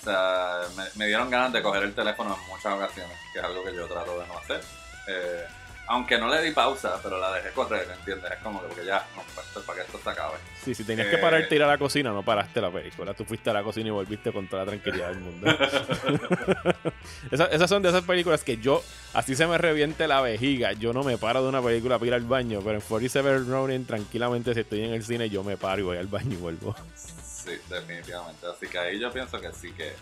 O 0.00 0.04
sea, 0.04 0.60
me, 0.76 0.84
me 0.94 1.06
dieron 1.06 1.28
ganas 1.28 1.52
de 1.52 1.62
coger 1.62 1.82
el 1.82 1.94
teléfono 1.94 2.36
en 2.40 2.48
muchas 2.48 2.72
ocasiones, 2.72 3.16
que 3.32 3.38
es 3.40 3.44
algo 3.44 3.64
que 3.64 3.74
yo 3.74 3.86
trato 3.86 4.18
de 4.18 4.26
no 4.26 4.38
hacer. 4.38 4.60
Eh, 5.08 5.44
aunque 5.88 6.18
no 6.18 6.28
le 6.28 6.42
di 6.42 6.50
pausa, 6.52 7.00
pero 7.02 7.18
la 7.18 7.32
dejé 7.32 7.50
correr, 7.50 7.88
¿entiendes? 7.98 8.30
Es 8.30 8.38
como 8.38 8.60
que 8.60 8.68
porque 8.68 8.84
ya, 8.84 9.06
no, 9.16 9.22
para, 9.34 9.46
esto- 9.46 9.62
para 9.62 9.78
que 9.80 9.86
esto 9.86 10.00
se 10.02 10.10
acabe. 10.10 10.34
sí, 10.62 10.74
si 10.74 10.84
tenías 10.84 11.06
Eh, 11.06 11.10
que 11.10 11.18
pararte 11.18 11.54
ir 11.54 11.62
a 11.62 11.66
la 11.66 11.78
cocina, 11.78 12.10
no 12.12 12.22
paraste 12.22 12.60
la 12.60 12.70
película. 12.70 13.14
Tú 13.14 13.24
fuiste 13.24 13.50
a 13.50 13.54
la 13.54 13.62
cocina 13.62 13.88
y 13.88 13.90
volviste 13.90 14.30
con 14.32 14.46
toda 14.48 14.64
la 14.64 14.70
tranquilidad 14.72 15.08
del 15.08 15.20
mundo. 15.20 15.46
Esa- 17.30 17.46
esas 17.46 17.68
son 17.68 17.82
de 17.82 17.88
esas 17.88 18.04
películas 18.04 18.42
que 18.44 18.56
yo, 18.58 18.82
así 19.14 19.34
se 19.36 19.46
me 19.46 19.58
reviente 19.58 20.06
la 20.08 20.20
vejiga. 20.20 20.72
Yo 20.72 20.92
no 20.92 21.02
me 21.02 21.18
paro 21.18 21.42
de 21.42 21.48
una 21.48 21.62
película 21.62 21.98
para 21.98 22.06
ir 22.08 22.14
al 22.14 22.22
baño, 22.24 22.60
pero 22.62 22.74
en 22.76 22.80
47 22.80 23.38
Ronin, 23.48 23.84
tranquilamente, 23.86 24.54
si 24.54 24.60
estoy 24.60 24.84
en 24.84 24.92
el 24.94 25.02
cine, 25.04 25.28
yo 25.30 25.42
me 25.44 25.56
paro 25.56 25.80
y 25.80 25.84
voy 25.84 25.96
al 25.98 26.06
baño 26.06 26.32
y 26.34 26.36
vuelvo. 26.36 26.74
Sí, 26.96 27.52
definitivamente. 27.68 28.46
Así 28.46 28.66
que 28.66 28.78
ahí 28.78 28.98
yo 28.98 29.10
pienso 29.12 29.40
que 29.40 29.52
sí 29.52 29.72
que, 29.72 29.94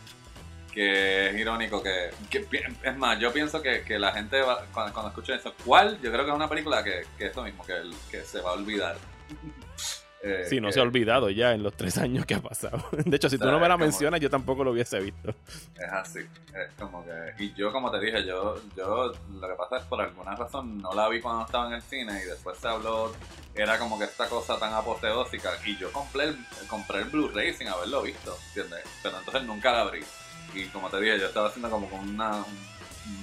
que 0.77 1.31
es 1.31 1.37
irónico 1.39 1.83
que, 1.83 2.11
que 2.29 2.47
es 2.83 2.97
más, 2.99 3.19
yo 3.19 3.33
pienso 3.33 3.63
que, 3.63 3.81
que 3.83 3.99
la 3.99 4.13
gente 4.13 4.43
va- 4.43 4.63
cuando, 4.75 4.93
cuando 4.93 5.09
escuche 5.09 5.35
eso, 5.35 5.55
¿cuál? 5.65 5.99
Yo 6.03 6.13
creo 6.13 6.23
que 6.27 6.31
es 6.31 6.37
una 6.37 6.51
película 6.51 6.85
que, 6.85 7.07
que 7.17 7.27
eso 7.29 7.43
mismo, 7.43 7.65
que, 7.65 7.73
el- 7.73 7.95
que 8.11 8.21
se 8.25 8.43
va 8.43 8.51
a 8.51 8.53
olvidar. 8.55 8.97
Eh, 10.23 10.45
Sí, 10.49 10.61
no 10.61 10.69
que- 10.69 10.73
se 10.73 10.81
ha 10.81 10.83
olvidado 10.83 11.29
ya 11.31 11.53
en 11.53 11.63
los 11.63 11.75
tres 11.75 11.99
años 11.99 12.25
que 12.27 12.35
ha 12.35 12.41
pasado. 12.41 12.83
De 13.05 13.15
hecho, 13.17 13.29
si 13.29 13.39
tú 13.39 13.45
no 13.47 13.61
me 13.61 13.69
la 13.69 13.75
es 13.75 13.81
mencionas, 13.81 14.19
yo 14.19 14.29
tampoco 14.31 14.65
lo 14.65 14.73
hubiese 14.73 14.99
visto. 14.99 15.31
Es 15.77 15.93
así, 15.93 16.19
es 16.21 16.73
como 16.81 17.05
que... 17.05 17.35
Y 17.45 17.55
yo, 17.55 17.71
como 17.71 17.91
te 17.93 18.01
dije, 18.01 18.25
yo, 18.27 18.57
yo 18.77 19.13
lo 19.31 19.49
que 19.49 19.55
pasa 19.57 19.77
es 19.77 19.85
por 19.85 20.01
alguna 20.01 20.35
razón 20.35 20.79
no 20.79 20.93
la 20.95 21.09
vi 21.09 21.21
cuando 21.21 21.45
estaba 21.45 21.69
en 21.69 21.75
el 21.75 21.83
cine 21.83 22.21
y 22.23 22.25
después 22.29 22.59
se 22.59 22.67
habló, 22.67 23.13
era 23.55 23.79
como 23.79 23.99
que 23.99 24.07
esta 24.07 24.27
cosa 24.29 24.59
tan 24.59 24.73
apoteósica 24.73 25.51
y 25.65 25.77
yo 25.77 25.93
compré 25.93 26.25
el, 26.25 26.39
compré 26.67 27.01
el 27.01 27.05
Blu-ray 27.05 27.55
sin 27.55 27.69
haberlo 27.69 28.03
visto, 28.03 28.37
¿entiendes? 28.49 28.85
Pero 29.03 29.19
entonces 29.19 29.43
nunca 29.45 29.71
la 29.71 29.83
abrí. 29.83 30.03
Y 30.55 30.67
como 30.67 30.89
te 30.89 31.01
dije, 31.01 31.19
yo 31.19 31.27
estaba 31.27 31.49
haciendo 31.49 31.71
como 31.71 31.89
con 31.91 32.01
una, 32.09 32.45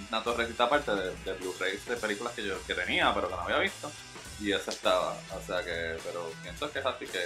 una 0.09 0.23
torrecita 0.23 0.65
aparte 0.65 0.91
de, 0.93 1.15
de 1.25 1.33
Blu-rays 1.33 1.85
de 1.85 1.95
películas 1.97 2.33
que 2.33 2.45
yo 2.45 2.55
que 2.65 2.73
tenía 2.73 3.13
pero 3.13 3.27
que 3.29 3.35
no 3.35 3.41
había 3.41 3.59
visto. 3.59 3.91
Y 4.39 4.51
esa 4.51 4.71
estaba, 4.71 5.13
o 5.13 5.41
sea 5.45 5.63
que, 5.63 5.97
pero 6.03 6.31
pienso 6.41 6.71
que 6.71 6.79
es 6.79 6.85
así 6.85 7.05
que 7.05 7.19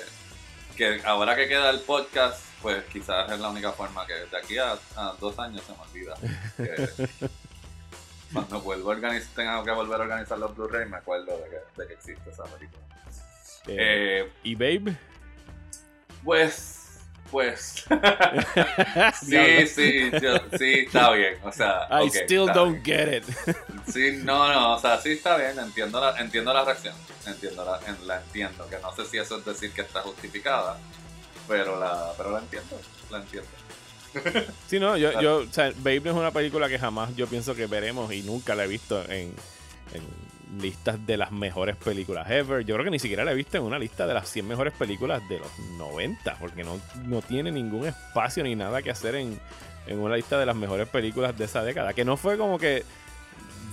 que 0.78 1.02
ahora 1.06 1.36
que 1.36 1.48
queda 1.48 1.72
el 1.72 1.80
podcast, 1.80 2.40
pues 2.62 2.84
quizás 2.86 3.32
es 3.32 3.40
la 3.40 3.50
única 3.50 3.72
forma 3.72 4.06
que 4.06 4.14
de 4.14 4.38
aquí 4.38 4.58
a, 4.60 4.74
a 4.96 5.16
dos 5.20 5.38
años 5.40 5.64
se 5.66 5.72
me 5.74 5.80
olvida. 5.80 6.16
Que 6.56 7.28
cuando 8.34 8.62
vuelvo 8.62 8.92
a 8.92 8.96
organizar, 8.96 9.34
tenga 9.36 9.64
que 9.64 9.72
volver 9.72 10.00
a 10.00 10.04
organizar 10.04 10.38
los 10.38 10.56
Blu-ray, 10.56 10.88
me 10.88 10.98
acuerdo 10.98 11.36
de 11.38 11.50
que, 11.50 11.82
de 11.82 11.88
que 11.88 11.94
existe 11.96 12.30
esa 12.30 12.44
película. 12.44 12.84
Eh, 13.68 14.22
Eh, 14.26 14.32
y 14.44 14.56
Babe, 14.56 14.96
pues, 16.24 16.77
pues. 17.32 17.86
Sí, 19.24 19.68
sí, 19.68 20.12
yo- 20.22 20.58
sí, 20.58 20.74
está 20.86 21.12
bien. 21.12 21.36
O 21.44 21.52
sea, 21.52 21.88
I 22.04 22.10
still 22.10 22.48
don't 22.54 22.82
bien. 22.84 23.24
get 23.24 23.24
it. 23.30 23.56
Sí, 23.92 24.20
no, 24.24 24.52
no, 24.52 24.76
o 24.76 24.80
sea, 24.80 25.00
sí 25.00 25.12
está 25.12 25.38
bien, 25.38 25.58
entiendo 25.60 26.00
la, 26.00 26.18
entiendo 26.20 26.54
la 26.54 26.63
reacción, 26.66 26.96
entiendo 27.26 27.63
la, 27.66 27.80
en- 27.90 28.08
la 28.08 28.18
entiendo, 28.22 28.68
que 28.70 28.78
no 28.80 28.94
sé 28.96 29.06
si 29.06 29.18
eso 29.18 29.38
es 29.40 29.46
decir 29.46 29.72
que 29.72 29.82
está 29.82 30.02
justificada, 30.02 30.78
pero 31.48 31.80
la, 31.80 32.12
pero 32.18 32.32
la 32.32 32.40
entiendo, 32.40 32.80
la 33.10 33.18
entiendo. 33.20 33.50
Sí, 34.68 34.80
no, 34.80 34.98
yo, 34.98 35.20
yo, 35.22 35.38
o 35.38 35.46
sea, 35.54 35.72
Babe 35.78 36.00
no 36.02 36.12
es 36.12 36.18
una 36.18 36.32
película 36.32 36.68
que 36.70 36.80
jamás 36.80 37.16
yo 37.16 37.28
pienso 37.28 37.54
que 37.56 37.68
veremos 37.68 38.12
y 38.12 38.24
nunca 38.24 38.56
la 38.56 38.63
he 38.63 38.68
visto 38.68 39.02
en, 39.04 39.34
en 39.94 40.04
listas 40.60 41.06
de 41.06 41.18
las 41.18 41.32
mejores 41.32 41.76
películas 41.76 42.30
ever. 42.30 42.64
Yo 42.66 42.76
creo 42.76 42.86
que 42.86 42.92
ni 42.92 43.00
siquiera 43.00 43.26
la 43.26 43.32
he 43.32 43.36
visto 43.36 43.58
en 43.58 43.64
una 43.64 43.80
lista 43.80 44.08
de 44.08 44.14
las 44.14 44.30
100 44.30 44.48
mejores 44.48 44.74
películas 44.74 45.28
de 45.30 45.40
los 45.40 45.60
90, 45.78 46.38
porque 46.40 46.64
no, 46.64 46.80
no 47.06 47.22
tiene 47.22 47.52
ningún 47.52 47.86
espacio 47.86 48.44
ni 48.44 48.56
nada 48.56 48.82
que 48.82 48.92
hacer 48.92 49.16
en, 49.16 49.40
en 49.88 50.00
una 50.00 50.16
lista 50.16 50.40
de 50.40 50.46
las 50.46 50.56
mejores 50.56 50.88
películas 50.88 51.38
de 51.38 51.46
esa 51.46 51.64
década. 51.64 51.94
Que 51.94 52.06
no 52.06 52.18
fue 52.18 52.38
como 52.38 52.58
que 52.58 52.84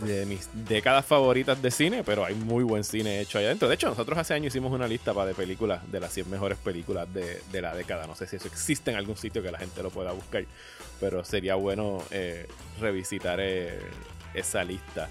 de 0.02 0.26
mis 0.26 0.48
décadas 0.52 1.06
favoritas 1.06 1.60
de 1.62 1.70
cine, 1.70 2.02
pero 2.04 2.24
hay 2.24 2.34
muy 2.34 2.64
buen 2.64 2.84
cine 2.84 3.20
hecho 3.20 3.38
allá 3.38 3.48
adentro. 3.48 3.68
De 3.68 3.74
hecho, 3.74 3.88
nosotros 3.88 4.18
hace 4.18 4.34
años 4.34 4.48
hicimos 4.48 4.72
una 4.72 4.88
lista 4.88 5.14
para 5.14 5.26
de 5.26 5.34
películas, 5.34 5.90
de 5.90 6.00
las 6.00 6.12
100 6.12 6.30
mejores 6.30 6.58
películas 6.58 7.12
de, 7.12 7.40
de 7.50 7.62
la 7.62 7.74
década. 7.74 8.06
No 8.06 8.14
sé 8.14 8.26
si 8.26 8.36
eso 8.36 8.48
existe 8.48 8.90
en 8.90 8.96
algún 8.96 9.16
sitio 9.16 9.42
que 9.42 9.50
la 9.50 9.58
gente 9.58 9.82
lo 9.82 9.90
pueda 9.90 10.12
buscar, 10.12 10.44
pero 11.00 11.24
sería 11.24 11.54
bueno 11.54 12.02
eh, 12.10 12.48
revisitar 12.80 13.38
eh, 13.40 13.78
esa 14.34 14.64
lista. 14.64 15.08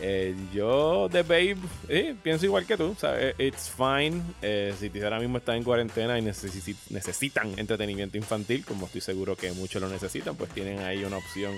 Eh, 0.00 0.34
yo 0.52 1.08
de 1.08 1.22
Babe 1.22 1.56
eh, 1.88 2.14
pienso 2.22 2.44
igual 2.44 2.66
que 2.66 2.76
tú, 2.76 2.94
eh, 3.02 3.34
it's 3.38 3.70
fine. 3.70 4.20
Eh, 4.42 4.74
si 4.78 4.90
ahora 5.02 5.18
mismo 5.18 5.38
están 5.38 5.56
en 5.56 5.64
cuarentena 5.64 6.18
y 6.18 6.22
necesi- 6.22 6.76
necesitan 6.90 7.58
entretenimiento 7.58 8.16
infantil, 8.16 8.64
como 8.66 8.86
estoy 8.86 9.00
seguro 9.00 9.36
que 9.36 9.52
muchos 9.52 9.80
lo 9.80 9.88
necesitan, 9.88 10.36
pues 10.36 10.50
tienen 10.50 10.80
ahí 10.80 11.02
una 11.04 11.16
opción 11.16 11.52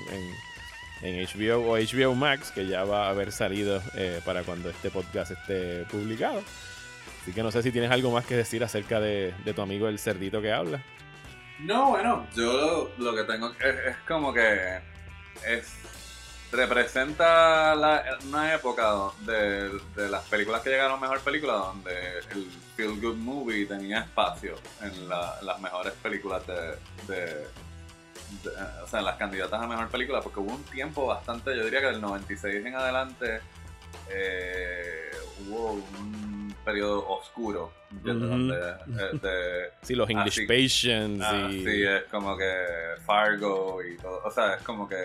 en, 1.03 1.09
en 1.18 1.27
HBO 1.27 1.72
o 1.72 1.77
HBO 1.79 2.14
Max 2.14 2.53
que 2.53 2.66
ya 2.66 2.85
va 2.85 3.07
a 3.07 3.11
haber 3.11 3.33
salido 3.33 3.83
eh, 3.96 4.20
para 4.24 4.42
cuando 4.44 4.70
este 4.70 4.90
podcast 4.90 5.33
esté 5.33 5.85
publicado. 5.90 6.41
Así 7.22 7.32
que 7.32 7.43
no 7.43 7.51
sé 7.51 7.62
si 7.62 7.72
tienes 7.72 7.91
algo 7.91 8.11
más 8.12 8.24
que 8.24 8.36
decir 8.36 8.62
acerca 8.62 9.01
de, 9.01 9.34
de 9.45 9.53
tu 9.53 9.62
amigo 9.62 9.89
el 9.89 9.99
cerdito 9.99 10.41
que 10.41 10.53
habla. 10.53 10.82
No, 11.61 11.91
bueno, 11.91 12.24
yo 12.36 12.91
lo, 12.97 13.05
lo 13.05 13.16
que 13.16 13.24
tengo 13.30 13.51
es, 13.51 13.74
es 13.89 13.97
como 14.07 14.32
que 14.32 14.78
es 15.45 15.66
representa 16.53 17.74
la- 17.74 18.18
una 18.26 18.55
época 18.55 18.94
de, 19.20 19.70
de 19.96 20.09
las 20.09 20.22
películas 20.24 20.62
que 20.62 20.70
llegaron 20.70 20.96
a 20.99 21.01
mejor 21.01 21.20
película 21.20 21.55
donde 21.55 22.18
el 22.32 22.46
feel 22.76 23.01
good 23.01 23.16
movie 23.16 23.66
tenía 23.66 24.01
espacio 24.01 24.55
en 24.82 25.09
la- 25.09 25.38
las 25.42 25.61
mejores 25.61 25.92
películas 25.94 26.46
de, 26.46 26.55
de- 27.07 27.46
de- 28.42 28.51
o 28.82 28.86
sea 28.86 29.01
en 29.01 29.05
las 29.07 29.16
candidatas 29.16 29.61
a 29.61 29.66
mejor 29.66 29.88
película 29.88 30.20
porque 30.20 30.40
hubo 30.40 30.55
un 30.55 30.62
tiempo 30.64 31.07
bastante 31.07 31.55
yo 31.57 31.64
diría 31.64 31.80
que 31.80 31.86
del 31.86 32.01
96 32.01 32.64
en 32.64 32.74
adelante 32.74 33.40
eh, 34.11 35.11
hubo 35.46 35.72
un 35.72 36.55
periodo 36.64 37.07
oscuro. 37.09 37.72
eh, 38.05 39.12
de- 39.22 39.70
Sí, 39.82 39.94
los 39.94 40.09
English 40.11 40.40
Así- 40.40 40.46
Patients 40.46 41.24
Ah, 41.26 41.49
y... 41.51 41.64
sí, 41.64 41.82
es 41.84 42.05
como 42.05 42.36
que 42.36 42.53
Fargo 43.07 43.82
y 43.82 43.96
todo. 43.96 44.22
O 44.24 44.30
sea, 44.30 44.55
es 44.55 44.62
como 44.62 44.88
que. 44.88 44.96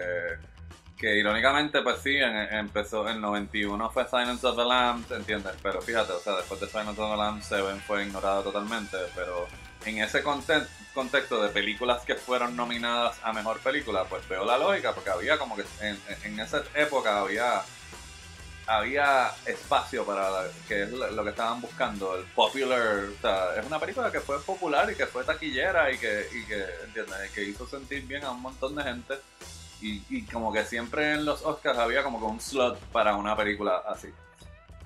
Que 0.98 1.18
irónicamente, 1.18 1.82
pues 1.82 1.98
sí, 2.02 2.16
en- 2.16 2.36
empezó 2.56 3.10
en 3.10 3.20
91 3.20 3.90
fue 3.90 4.08
Silence 4.08 4.46
of 4.48 4.56
the 4.56 4.64
Lambs, 4.64 5.12
¿entiendes? 5.12 5.54
Pero 5.62 5.82
fíjate, 5.82 6.14
o 6.14 6.20
sea, 6.20 6.38
después 6.38 6.60
de 6.62 6.68
Silence 6.68 7.02
of 7.02 7.12
the 7.12 7.18
Lambs, 7.18 7.46
Seven 7.46 7.82
fue 7.82 8.04
ignorado 8.06 8.44
totalmente. 8.44 8.98
Pero 9.16 9.48
en 9.86 9.98
ese 9.98 10.24
contexto 10.24 11.42
de 11.44 11.50
películas 11.50 12.04
que 12.06 12.16
fueron 12.16 12.56
nominadas 12.56 13.18
a 13.24 13.34
mejor 13.34 13.60
película, 13.60 14.06
pues 14.06 14.28
veo 14.30 14.46
la 14.46 14.58
lógica, 14.58 14.94
porque 14.94 15.10
había 15.10 15.38
como 15.38 15.56
que 15.58 15.66
en, 15.82 16.00
en 16.24 16.40
esa 16.40 16.64
época 16.76 17.20
había 17.20 17.62
había 18.66 19.30
espacio 19.46 20.06
para 20.06 20.46
que 20.70 20.84
es 20.84 20.90
lo 20.92 21.22
que 21.24 21.32
estaban 21.32 21.60
buscando, 21.60 22.16
el 22.16 22.24
popular, 22.28 23.08
o 23.18 23.22
sea, 23.22 23.56
es 23.60 23.66
una 23.66 23.78
película 23.78 24.10
que 24.10 24.22
fue 24.22 24.42
popular 24.42 24.90
y 24.90 24.96
que 24.96 25.06
fue 25.06 25.26
taquillera 25.26 25.92
y 25.92 25.98
que, 25.98 26.28
y 26.32 26.46
que, 26.46 26.64
¿entiendes? 26.86 27.30
que 27.32 27.44
hizo 27.44 27.68
sentir 27.68 28.04
bien 28.08 28.24
a 28.24 28.32
un 28.32 28.42
montón 28.42 28.74
de 28.76 28.84
gente 28.84 29.16
y, 29.84 30.04
y 30.10 30.22
como 30.24 30.54
que 30.54 30.64
siempre 30.64 31.14
en 31.14 31.26
los 31.26 31.44
Oscars 31.44 31.78
había 31.78 32.04
como 32.04 32.20
que 32.20 32.26
un 32.26 32.40
slot 32.40 32.80
para 32.92 33.16
una 33.16 33.36
película 33.36 33.84
así. 33.88 34.08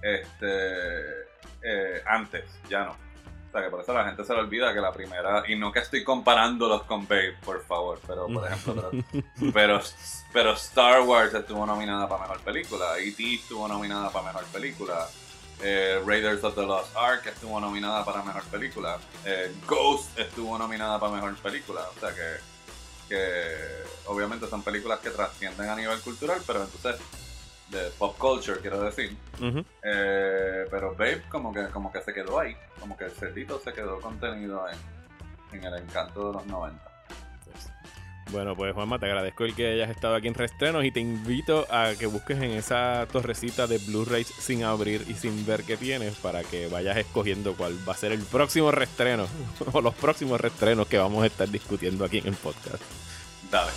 Este, 0.02 1.28
eh, 1.62 2.02
antes, 2.06 2.46
ya 2.70 2.86
no. 2.86 2.92
O 2.92 3.52
sea, 3.52 3.64
que 3.64 3.70
por 3.70 3.82
eso 3.82 3.94
la 3.94 4.06
gente 4.06 4.24
se 4.26 4.34
le 4.34 4.40
olvida 4.40 4.74
que 4.74 4.82
la 4.82 4.92
primera, 4.92 5.44
y 5.48 5.56
no 5.56 5.72
que 5.72 5.80
estoy 5.80 6.04
comparándolos 6.04 6.84
con 6.84 7.08
Babe, 7.08 7.38
por 7.46 7.64
favor, 7.64 8.00
pero 8.06 8.28
por 8.28 8.46
ejemplo, 8.46 8.92
pero, 9.14 9.54
pero, 9.54 9.82
pero 10.34 10.54
Star 10.54 11.02
Wars 11.02 11.34
estuvo 11.34 11.66
nominada 11.66 12.10
para 12.10 12.24
mejor 12.24 12.42
película, 12.42 12.98
E.T. 12.98 13.36
estuvo 13.36 13.68
nominada 13.68 14.10
para 14.10 14.28
mejor 14.28 14.44
película, 14.46 15.08
eh, 15.62 16.02
Raiders 16.06 16.44
of 16.44 16.56
the 16.56 16.62
Lost 16.62 16.96
Ark 16.96 17.26
estuvo 17.26 17.60
nominada 17.60 18.04
para 18.04 18.22
mejor 18.22 18.44
película, 18.44 18.98
eh, 19.26 19.56
Ghost 19.66 20.20
estuvo 20.20 20.58
nominada 20.58 21.00
para 21.00 21.14
mejor 21.14 21.36
película, 21.38 21.82
o 21.96 22.00
sea 22.00 22.14
que, 22.14 22.57
que 23.08 23.56
obviamente 24.06 24.48
son 24.48 24.64
películas 24.64 25.00
que 25.00 25.10
trascienden 25.10 25.70
a 25.70 25.76
nivel 25.76 26.00
cultural, 26.02 26.42
pero 26.46 26.64
entonces 26.64 27.02
de 27.70 27.90
pop 27.98 28.18
culture 28.18 28.60
quiero 28.62 28.82
decir, 28.82 29.18
eh, 29.84 30.66
pero 30.72 30.92
Babe 30.92 31.24
como 31.30 31.54
que, 31.54 31.68
como 31.68 31.92
que 31.92 32.02
se 32.02 32.14
quedó 32.14 32.40
ahí, 32.40 32.56
como 32.80 32.98
que 32.98 33.06
el 33.06 33.12
cerdito 33.12 33.60
se 33.60 33.74
quedó 33.74 34.00
contenido 34.00 34.66
en, 34.70 35.58
en 35.58 35.66
el 35.66 35.82
encanto 35.82 36.28
de 36.28 36.34
los 36.34 36.46
90. 36.48 36.97
Bueno, 38.32 38.56
pues 38.56 38.74
Juanma, 38.74 39.00
te 39.00 39.06
agradezco 39.06 39.46
el 39.46 39.56
que 39.56 39.68
hayas 39.68 39.90
estado 39.90 40.16
aquí 40.16 40.28
en 40.28 40.34
Restrenos 40.34 40.84
y 40.84 40.92
te 40.92 41.00
invito 41.00 41.66
a 41.70 41.94
que 41.98 42.06
busques 42.08 42.38
en 42.38 42.52
esa 42.52 43.08
torrecita 43.12 43.68
de 43.68 43.78
Blu-rays 43.78 44.28
sin 44.28 44.64
abrir 44.64 45.06
y 45.08 45.14
sin 45.14 45.46
ver 45.46 45.64
que 45.64 45.78
tienes 45.78 46.16
para 46.16 46.44
que 46.44 46.68
vayas 46.68 46.98
escogiendo 46.98 47.56
cuál 47.56 47.78
va 47.88 47.94
a 47.94 47.98
ser 47.98 48.12
el 48.12 48.22
próximo 48.24 48.72
restreno 48.72 49.28
o 49.72 49.82
los 49.82 49.96
próximos 49.96 50.42
restrenos 50.42 50.88
que 50.88 50.98
vamos 50.98 51.24
a 51.24 51.28
estar 51.28 51.50
discutiendo 51.50 52.04
aquí 52.04 52.18
en 52.20 52.28
el 52.28 52.36
podcast. 52.36 52.84
Dale. 53.50 53.72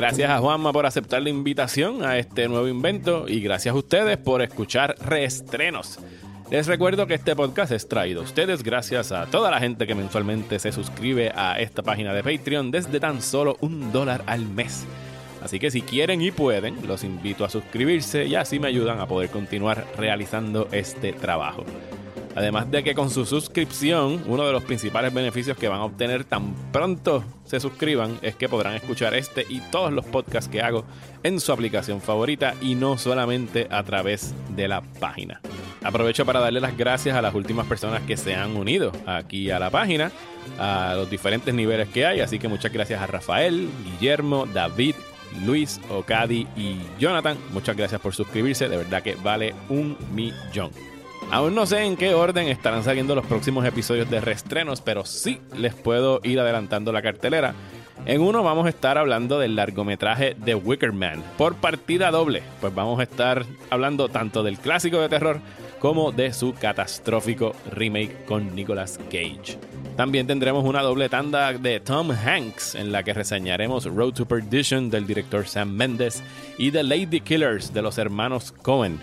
Gracias 0.00 0.30
a 0.30 0.38
Juanma 0.38 0.72
por 0.72 0.86
aceptar 0.86 1.20
la 1.20 1.28
invitación 1.28 2.02
a 2.02 2.16
este 2.16 2.48
nuevo 2.48 2.66
invento 2.66 3.26
y 3.28 3.42
gracias 3.42 3.74
a 3.74 3.76
ustedes 3.76 4.16
por 4.16 4.40
escuchar 4.40 4.96
Reestrenos. 4.98 5.98
Les 6.50 6.66
recuerdo 6.66 7.06
que 7.06 7.12
este 7.12 7.36
podcast 7.36 7.70
es 7.70 7.86
traído 7.86 8.22
a 8.22 8.24
ustedes 8.24 8.62
gracias 8.62 9.12
a 9.12 9.26
toda 9.26 9.50
la 9.50 9.60
gente 9.60 9.86
que 9.86 9.94
mensualmente 9.94 10.58
se 10.58 10.72
suscribe 10.72 11.32
a 11.36 11.60
esta 11.60 11.82
página 11.82 12.14
de 12.14 12.22
Patreon 12.22 12.70
desde 12.70 12.98
tan 12.98 13.20
solo 13.20 13.58
un 13.60 13.92
dólar 13.92 14.22
al 14.24 14.46
mes. 14.46 14.86
Así 15.42 15.58
que 15.58 15.70
si 15.70 15.82
quieren 15.82 16.22
y 16.22 16.30
pueden, 16.30 16.78
los 16.88 17.04
invito 17.04 17.44
a 17.44 17.50
suscribirse 17.50 18.24
y 18.24 18.36
así 18.36 18.58
me 18.58 18.68
ayudan 18.68 19.00
a 19.00 19.06
poder 19.06 19.28
continuar 19.28 19.86
realizando 19.98 20.66
este 20.72 21.12
trabajo. 21.12 21.66
Además 22.40 22.70
de 22.70 22.82
que 22.82 22.94
con 22.94 23.10
su 23.10 23.26
suscripción, 23.26 24.24
uno 24.26 24.46
de 24.46 24.52
los 24.52 24.64
principales 24.64 25.12
beneficios 25.12 25.58
que 25.58 25.68
van 25.68 25.80
a 25.80 25.84
obtener 25.84 26.24
tan 26.24 26.54
pronto 26.72 27.22
se 27.44 27.60
suscriban 27.60 28.18
es 28.22 28.34
que 28.34 28.48
podrán 28.48 28.72
escuchar 28.72 29.12
este 29.12 29.44
y 29.46 29.60
todos 29.70 29.92
los 29.92 30.06
podcasts 30.06 30.48
que 30.50 30.62
hago 30.62 30.86
en 31.22 31.38
su 31.38 31.52
aplicación 31.52 32.00
favorita 32.00 32.54
y 32.62 32.76
no 32.76 32.96
solamente 32.96 33.68
a 33.70 33.82
través 33.82 34.34
de 34.56 34.68
la 34.68 34.80
página. 34.80 35.42
Aprovecho 35.84 36.24
para 36.24 36.40
darle 36.40 36.62
las 36.62 36.78
gracias 36.78 37.14
a 37.14 37.20
las 37.20 37.34
últimas 37.34 37.66
personas 37.66 38.00
que 38.06 38.16
se 38.16 38.34
han 38.34 38.56
unido 38.56 38.90
aquí 39.04 39.50
a 39.50 39.58
la 39.58 39.68
página, 39.68 40.10
a 40.58 40.94
los 40.96 41.10
diferentes 41.10 41.52
niveles 41.52 41.90
que 41.90 42.06
hay, 42.06 42.20
así 42.20 42.38
que 42.38 42.48
muchas 42.48 42.72
gracias 42.72 43.02
a 43.02 43.06
Rafael, 43.06 43.68
Guillermo, 43.84 44.46
David, 44.46 44.94
Luis, 45.44 45.78
Ocadi 45.90 46.46
y 46.56 46.78
Jonathan. 46.98 47.36
Muchas 47.52 47.76
gracias 47.76 48.00
por 48.00 48.14
suscribirse, 48.14 48.66
de 48.70 48.78
verdad 48.78 49.02
que 49.02 49.14
vale 49.16 49.54
un 49.68 49.94
millón. 50.14 50.70
Aún 51.32 51.54
no 51.54 51.64
sé 51.64 51.84
en 51.84 51.96
qué 51.96 52.12
orden 52.12 52.48
estarán 52.48 52.82
saliendo 52.82 53.14
los 53.14 53.24
próximos 53.24 53.64
episodios 53.64 54.10
de 54.10 54.20
Restrenos, 54.20 54.80
pero 54.80 55.04
sí 55.04 55.40
les 55.56 55.74
puedo 55.74 56.20
ir 56.24 56.40
adelantando 56.40 56.92
la 56.92 57.02
cartelera. 57.02 57.54
En 58.04 58.20
uno 58.20 58.42
vamos 58.42 58.66
a 58.66 58.70
estar 58.70 58.98
hablando 58.98 59.38
del 59.38 59.54
largometraje 59.54 60.34
The 60.44 60.56
Wicker 60.56 60.92
Man 60.92 61.22
por 61.38 61.54
partida 61.54 62.10
doble, 62.10 62.42
pues 62.60 62.74
vamos 62.74 62.98
a 62.98 63.04
estar 63.04 63.44
hablando 63.68 64.08
tanto 64.08 64.42
del 64.42 64.58
clásico 64.58 65.00
de 65.00 65.08
terror 65.08 65.40
como 65.78 66.10
de 66.10 66.32
su 66.32 66.52
catastrófico 66.52 67.54
remake 67.70 68.24
con 68.24 68.54
Nicolas 68.56 68.98
Cage. 69.10 69.56
También 69.96 70.26
tendremos 70.26 70.64
una 70.64 70.82
doble 70.82 71.08
tanda 71.08 71.52
de 71.52 71.78
Tom 71.78 72.10
Hanks 72.10 72.74
en 72.74 72.90
la 72.90 73.04
que 73.04 73.14
reseñaremos 73.14 73.84
Road 73.84 74.14
to 74.14 74.26
Perdition 74.26 74.90
del 74.90 75.06
director 75.06 75.46
Sam 75.46 75.70
Mendes 75.70 76.24
y 76.58 76.72
The 76.72 76.82
Lady 76.82 77.20
Killers 77.20 77.72
de 77.72 77.82
los 77.82 77.98
hermanos 77.98 78.52
Cohen. 78.62 78.98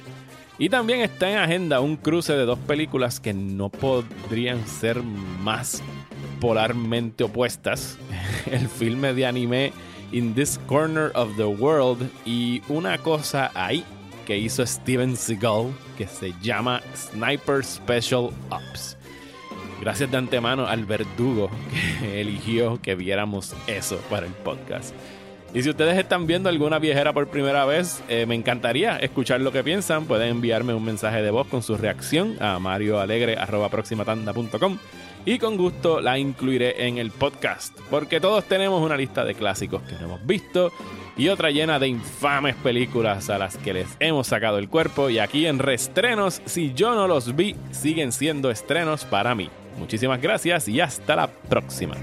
Y 0.60 0.70
también 0.70 1.01
está 1.01 1.30
en 1.30 1.38
agenda 1.38 1.82
un 1.82 1.97
cruce 1.97 2.34
de 2.34 2.45
dos 2.45 2.58
películas 2.60 3.20
que 3.20 3.34
no 3.34 3.70
podrían 3.70 4.68
ser 4.68 5.03
más 5.03 5.84
polarmente 6.39 7.24
opuestas. 7.24 7.97
El 8.51 8.68
filme 8.68 9.14
de 9.14 9.26
anime 9.26 9.72
In 10.12 10.34
This 10.34 10.60
Corner 10.66 11.12
of 11.14 11.36
the 11.38 11.45
World 11.45 12.10
y 12.26 12.62
una 12.70 12.97
cosa 12.97 13.51
ahí 13.53 13.84
que 14.26 14.38
hizo 14.38 14.66
Steven 14.66 15.16
Seagal 15.16 15.74
que 15.97 16.08
se 16.08 16.34
llama 16.41 16.82
Sniper 16.95 17.64
Special 17.64 18.30
Ops. 18.49 18.97
Gracias 19.80 20.10
de 20.10 20.18
antemano 20.18 20.66
al 20.66 20.86
verdugo 20.86 21.51
que 22.01 22.22
eligió 22.22 22.82
que 22.82 22.95
viéramos 22.95 23.53
eso 23.68 23.97
para 24.10 24.26
el 24.26 24.34
podcast. 24.34 24.93
Y 25.54 25.64
si 25.64 25.70
ustedes 25.70 25.98
están 25.98 26.28
viendo 26.28 26.50
alguna 26.50 26.78
viejera 26.80 27.14
por 27.14 27.28
primera 27.28 27.64
vez, 27.66 28.04
eh, 28.10 28.26
me 28.26 28.36
encantaría 28.36 28.98
escuchar 28.98 29.39
lo 29.41 29.52
que 29.52 29.64
piensan. 29.64 30.06
Pueden 30.06 30.30
enviarme 30.30 30.74
un 30.74 30.84
mensaje 30.84 31.22
de 31.22 31.30
voz 31.32 31.48
con 31.48 31.64
su 31.64 31.78
reacción 31.78 32.36
a 32.41 32.60
marioalegre.proximatanda.com 32.60 34.78
y 35.26 35.39
con 35.39 35.58
gusto 35.58 36.00
la 36.00 36.18
incluiré 36.18 36.88
en 36.88 36.98
el 36.98 37.12
podcast. 37.12 37.78
Porque 37.89 38.22
todos 38.22 38.45
tenemos 38.45 38.82
una 38.82 38.95
lista 38.95 39.26
de 39.26 39.36
clásicos 39.36 39.82
que 39.84 39.95
no 39.95 40.06
hemos 40.06 40.26
visto 40.26 40.72
y 41.18 41.30
otra 41.30 41.50
llena 41.50 41.80
de 41.80 41.88
infames 41.88 42.56
películas 42.56 43.30
a 43.30 43.38
las 43.38 43.58
que 43.58 43.74
les 43.74 43.88
hemos 44.00 44.28
sacado 44.28 44.58
el 44.58 44.70
cuerpo. 44.70 45.10
Y 45.10 45.20
aquí 45.20 45.45
en 45.45 45.60
Restrenos, 45.60 46.41
si 46.45 46.74
yo 46.74 46.95
no 46.95 47.08
los 47.08 47.36
vi, 47.36 47.56
siguen 47.72 48.12
siendo 48.12 48.52
estrenos 48.52 49.06
para 49.06 49.36
mí. 49.36 49.50
Muchísimas 49.78 50.22
gracias 50.22 50.68
y 50.68 50.80
hasta 50.80 51.16
la 51.16 51.28
próxima. 51.28 51.95